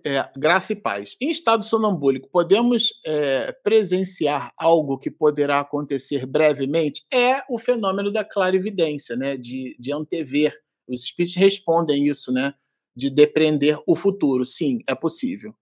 [0.06, 1.15] é, graça e paz.
[1.19, 7.03] Em estado sonambúlico, podemos é, presenciar algo que poderá acontecer brevemente?
[7.11, 9.35] É o fenômeno da clarividência, né?
[9.35, 10.56] de, de antever
[10.87, 12.53] os espíritos respondem isso, né?
[12.95, 14.45] De depreender o futuro.
[14.45, 15.53] Sim, é possível.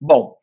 [0.00, 0.36] Bom,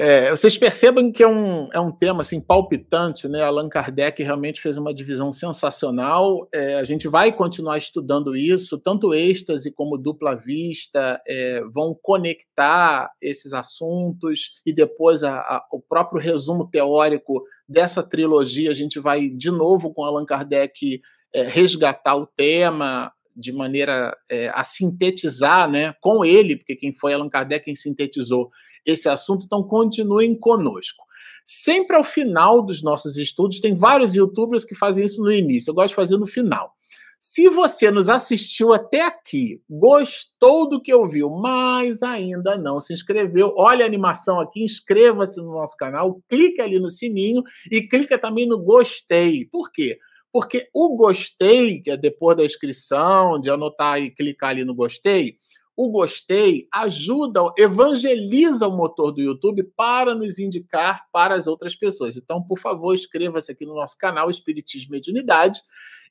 [0.00, 3.42] é, vocês percebam que é um, é um tema assim palpitante, né?
[3.42, 6.48] Allan Kardec realmente fez uma divisão sensacional.
[6.54, 13.10] É, a gente vai continuar estudando isso, tanto êxtase como dupla vista é, vão conectar
[13.20, 19.28] esses assuntos e depois a, a, o próprio resumo teórico dessa trilogia a gente vai
[19.28, 21.00] de novo com Allan Kardec
[21.34, 27.14] é, resgatar o tema, de maneira é, a sintetizar né, com ele, porque quem foi
[27.14, 28.50] Allan Kardec quem sintetizou
[28.84, 31.04] esse assunto, então continuem conosco.
[31.44, 35.74] Sempre ao final dos nossos estudos, tem vários youtubers que fazem isso no início, eu
[35.74, 36.72] gosto de fazer no final.
[37.20, 43.52] Se você nos assistiu até aqui, gostou do que ouviu, mas ainda não se inscreveu,
[43.56, 47.42] olha a animação aqui, inscreva-se no nosso canal, clique ali no sininho
[47.72, 49.46] e clica também no gostei.
[49.46, 49.98] Por quê?
[50.32, 55.38] Porque o gostei, que é depois da inscrição, de anotar e clicar ali no gostei,
[55.78, 62.16] o gostei ajuda, evangeliza o motor do YouTube para nos indicar para as outras pessoas.
[62.16, 65.60] Então, por favor, inscreva-se aqui no nosso canal Espiritismo e Mediunidade.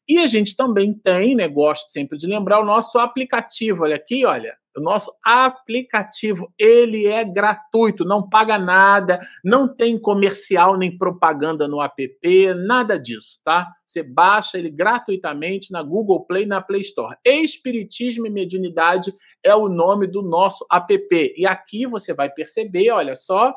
[0.08, 3.84] E a gente também tem, né, gosto sempre de lembrar, o nosso aplicativo.
[3.84, 10.78] Olha aqui, olha, o nosso aplicativo, ele é gratuito, não paga nada, não tem comercial
[10.78, 13.68] nem propaganda no app, nada disso, tá?
[13.88, 17.16] Você baixa ele gratuitamente na Google Play na Play Store.
[17.26, 19.14] Espiritismo e Mediunidade
[19.44, 21.34] é o nome do nosso app.
[21.36, 23.56] E aqui você vai perceber, olha só,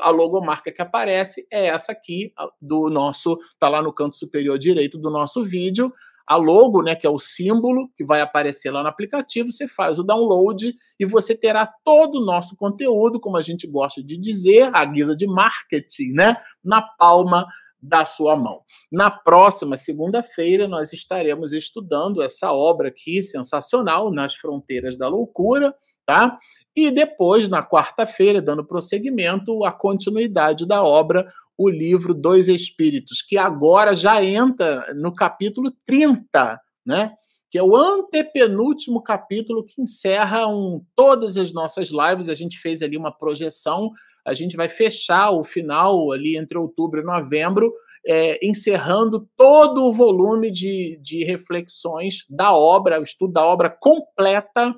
[0.00, 4.96] a logomarca que aparece é essa aqui do nosso, tá lá no canto superior direito
[4.96, 5.92] do nosso vídeo
[6.26, 9.98] a logo, né, que é o símbolo que vai aparecer lá no aplicativo, você faz
[9.98, 14.70] o download e você terá todo o nosso conteúdo, como a gente gosta de dizer,
[14.74, 17.46] a guisa de marketing, né, na palma
[17.82, 18.60] da sua mão.
[18.90, 25.74] Na próxima segunda-feira, nós estaremos estudando essa obra aqui sensacional, Nas Fronteiras da Loucura,
[26.06, 26.38] tá?
[26.74, 31.26] E depois, na quarta-feira, dando prosseguimento, a continuidade da obra
[31.56, 37.12] o livro Dois Espíritos, que agora já entra no capítulo 30, né?
[37.52, 42.30] que é o antepenúltimo capítulo que encerra um, todas as nossas lives.
[42.30, 43.90] A gente fez ali uma projeção,
[44.26, 47.70] a gente vai fechar o final ali entre outubro e novembro,
[48.06, 54.74] é, encerrando todo o volume de, de reflexões da obra, o estudo da obra completa,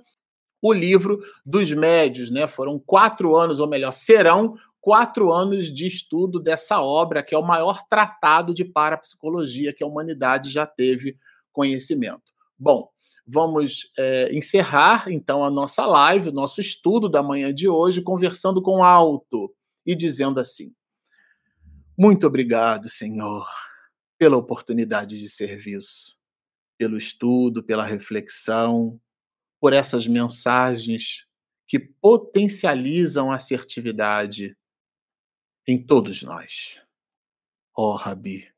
[0.61, 2.29] o livro dos médios.
[2.29, 2.49] Né?
[2.49, 7.43] Foram quatro anos, ou melhor, serão quatro anos de estudo dessa obra, que é o
[7.43, 11.17] maior tratado de parapsicologia que a humanidade já teve
[11.51, 12.35] conhecimento.
[12.59, 12.91] Bom,
[13.27, 18.61] vamos é, encerrar então a nossa live, o nosso estudo da manhã de hoje, conversando
[18.61, 19.51] com alto
[19.87, 20.71] e dizendo assim:
[21.97, 23.49] Muito obrigado, Senhor,
[24.19, 26.19] pela oportunidade de serviço,
[26.77, 29.01] pelo estudo, pela reflexão,
[29.59, 31.25] por essas mensagens
[31.67, 34.55] que potencializam a assertividade
[35.67, 36.81] em todos nós.
[37.77, 38.53] Ó oh, Rabi,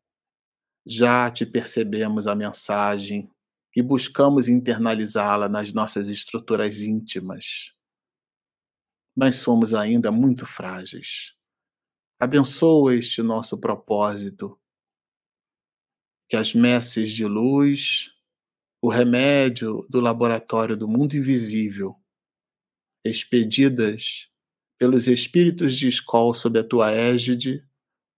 [0.84, 3.30] já te percebemos a mensagem
[3.74, 7.74] e buscamos internalizá-la nas nossas estruturas íntimas.
[9.14, 11.34] Mas somos ainda muito frágeis.
[12.18, 14.58] Abençoa este nosso propósito,
[16.28, 18.10] que as messes de luz,
[18.80, 21.94] o remédio do laboratório do mundo invisível,
[23.04, 24.30] expedidas
[24.78, 27.66] pelos espíritos de escola sob a tua égide,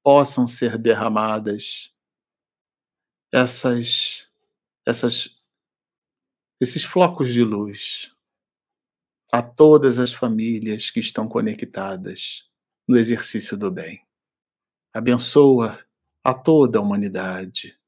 [0.03, 1.93] possam ser derramadas
[3.33, 4.29] essas,
[4.87, 5.41] essas,
[6.61, 8.13] esses flocos de luz
[9.31, 12.49] a todas as famílias que estão conectadas
[12.87, 14.03] no exercício do bem.
[14.95, 15.79] Abençoa
[16.25, 17.79] a toda a humanidade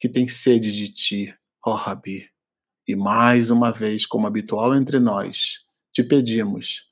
[0.00, 2.30] que tem sede de ti, ó Rabi.
[2.86, 6.87] E mais uma vez, como habitual entre nós, te pedimos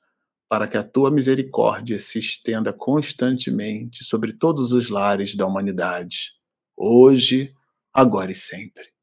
[0.49, 6.31] para que a tua misericórdia se estenda constantemente sobre todos os lares da humanidade,
[6.75, 7.53] hoje,
[7.93, 8.96] agora e sempre.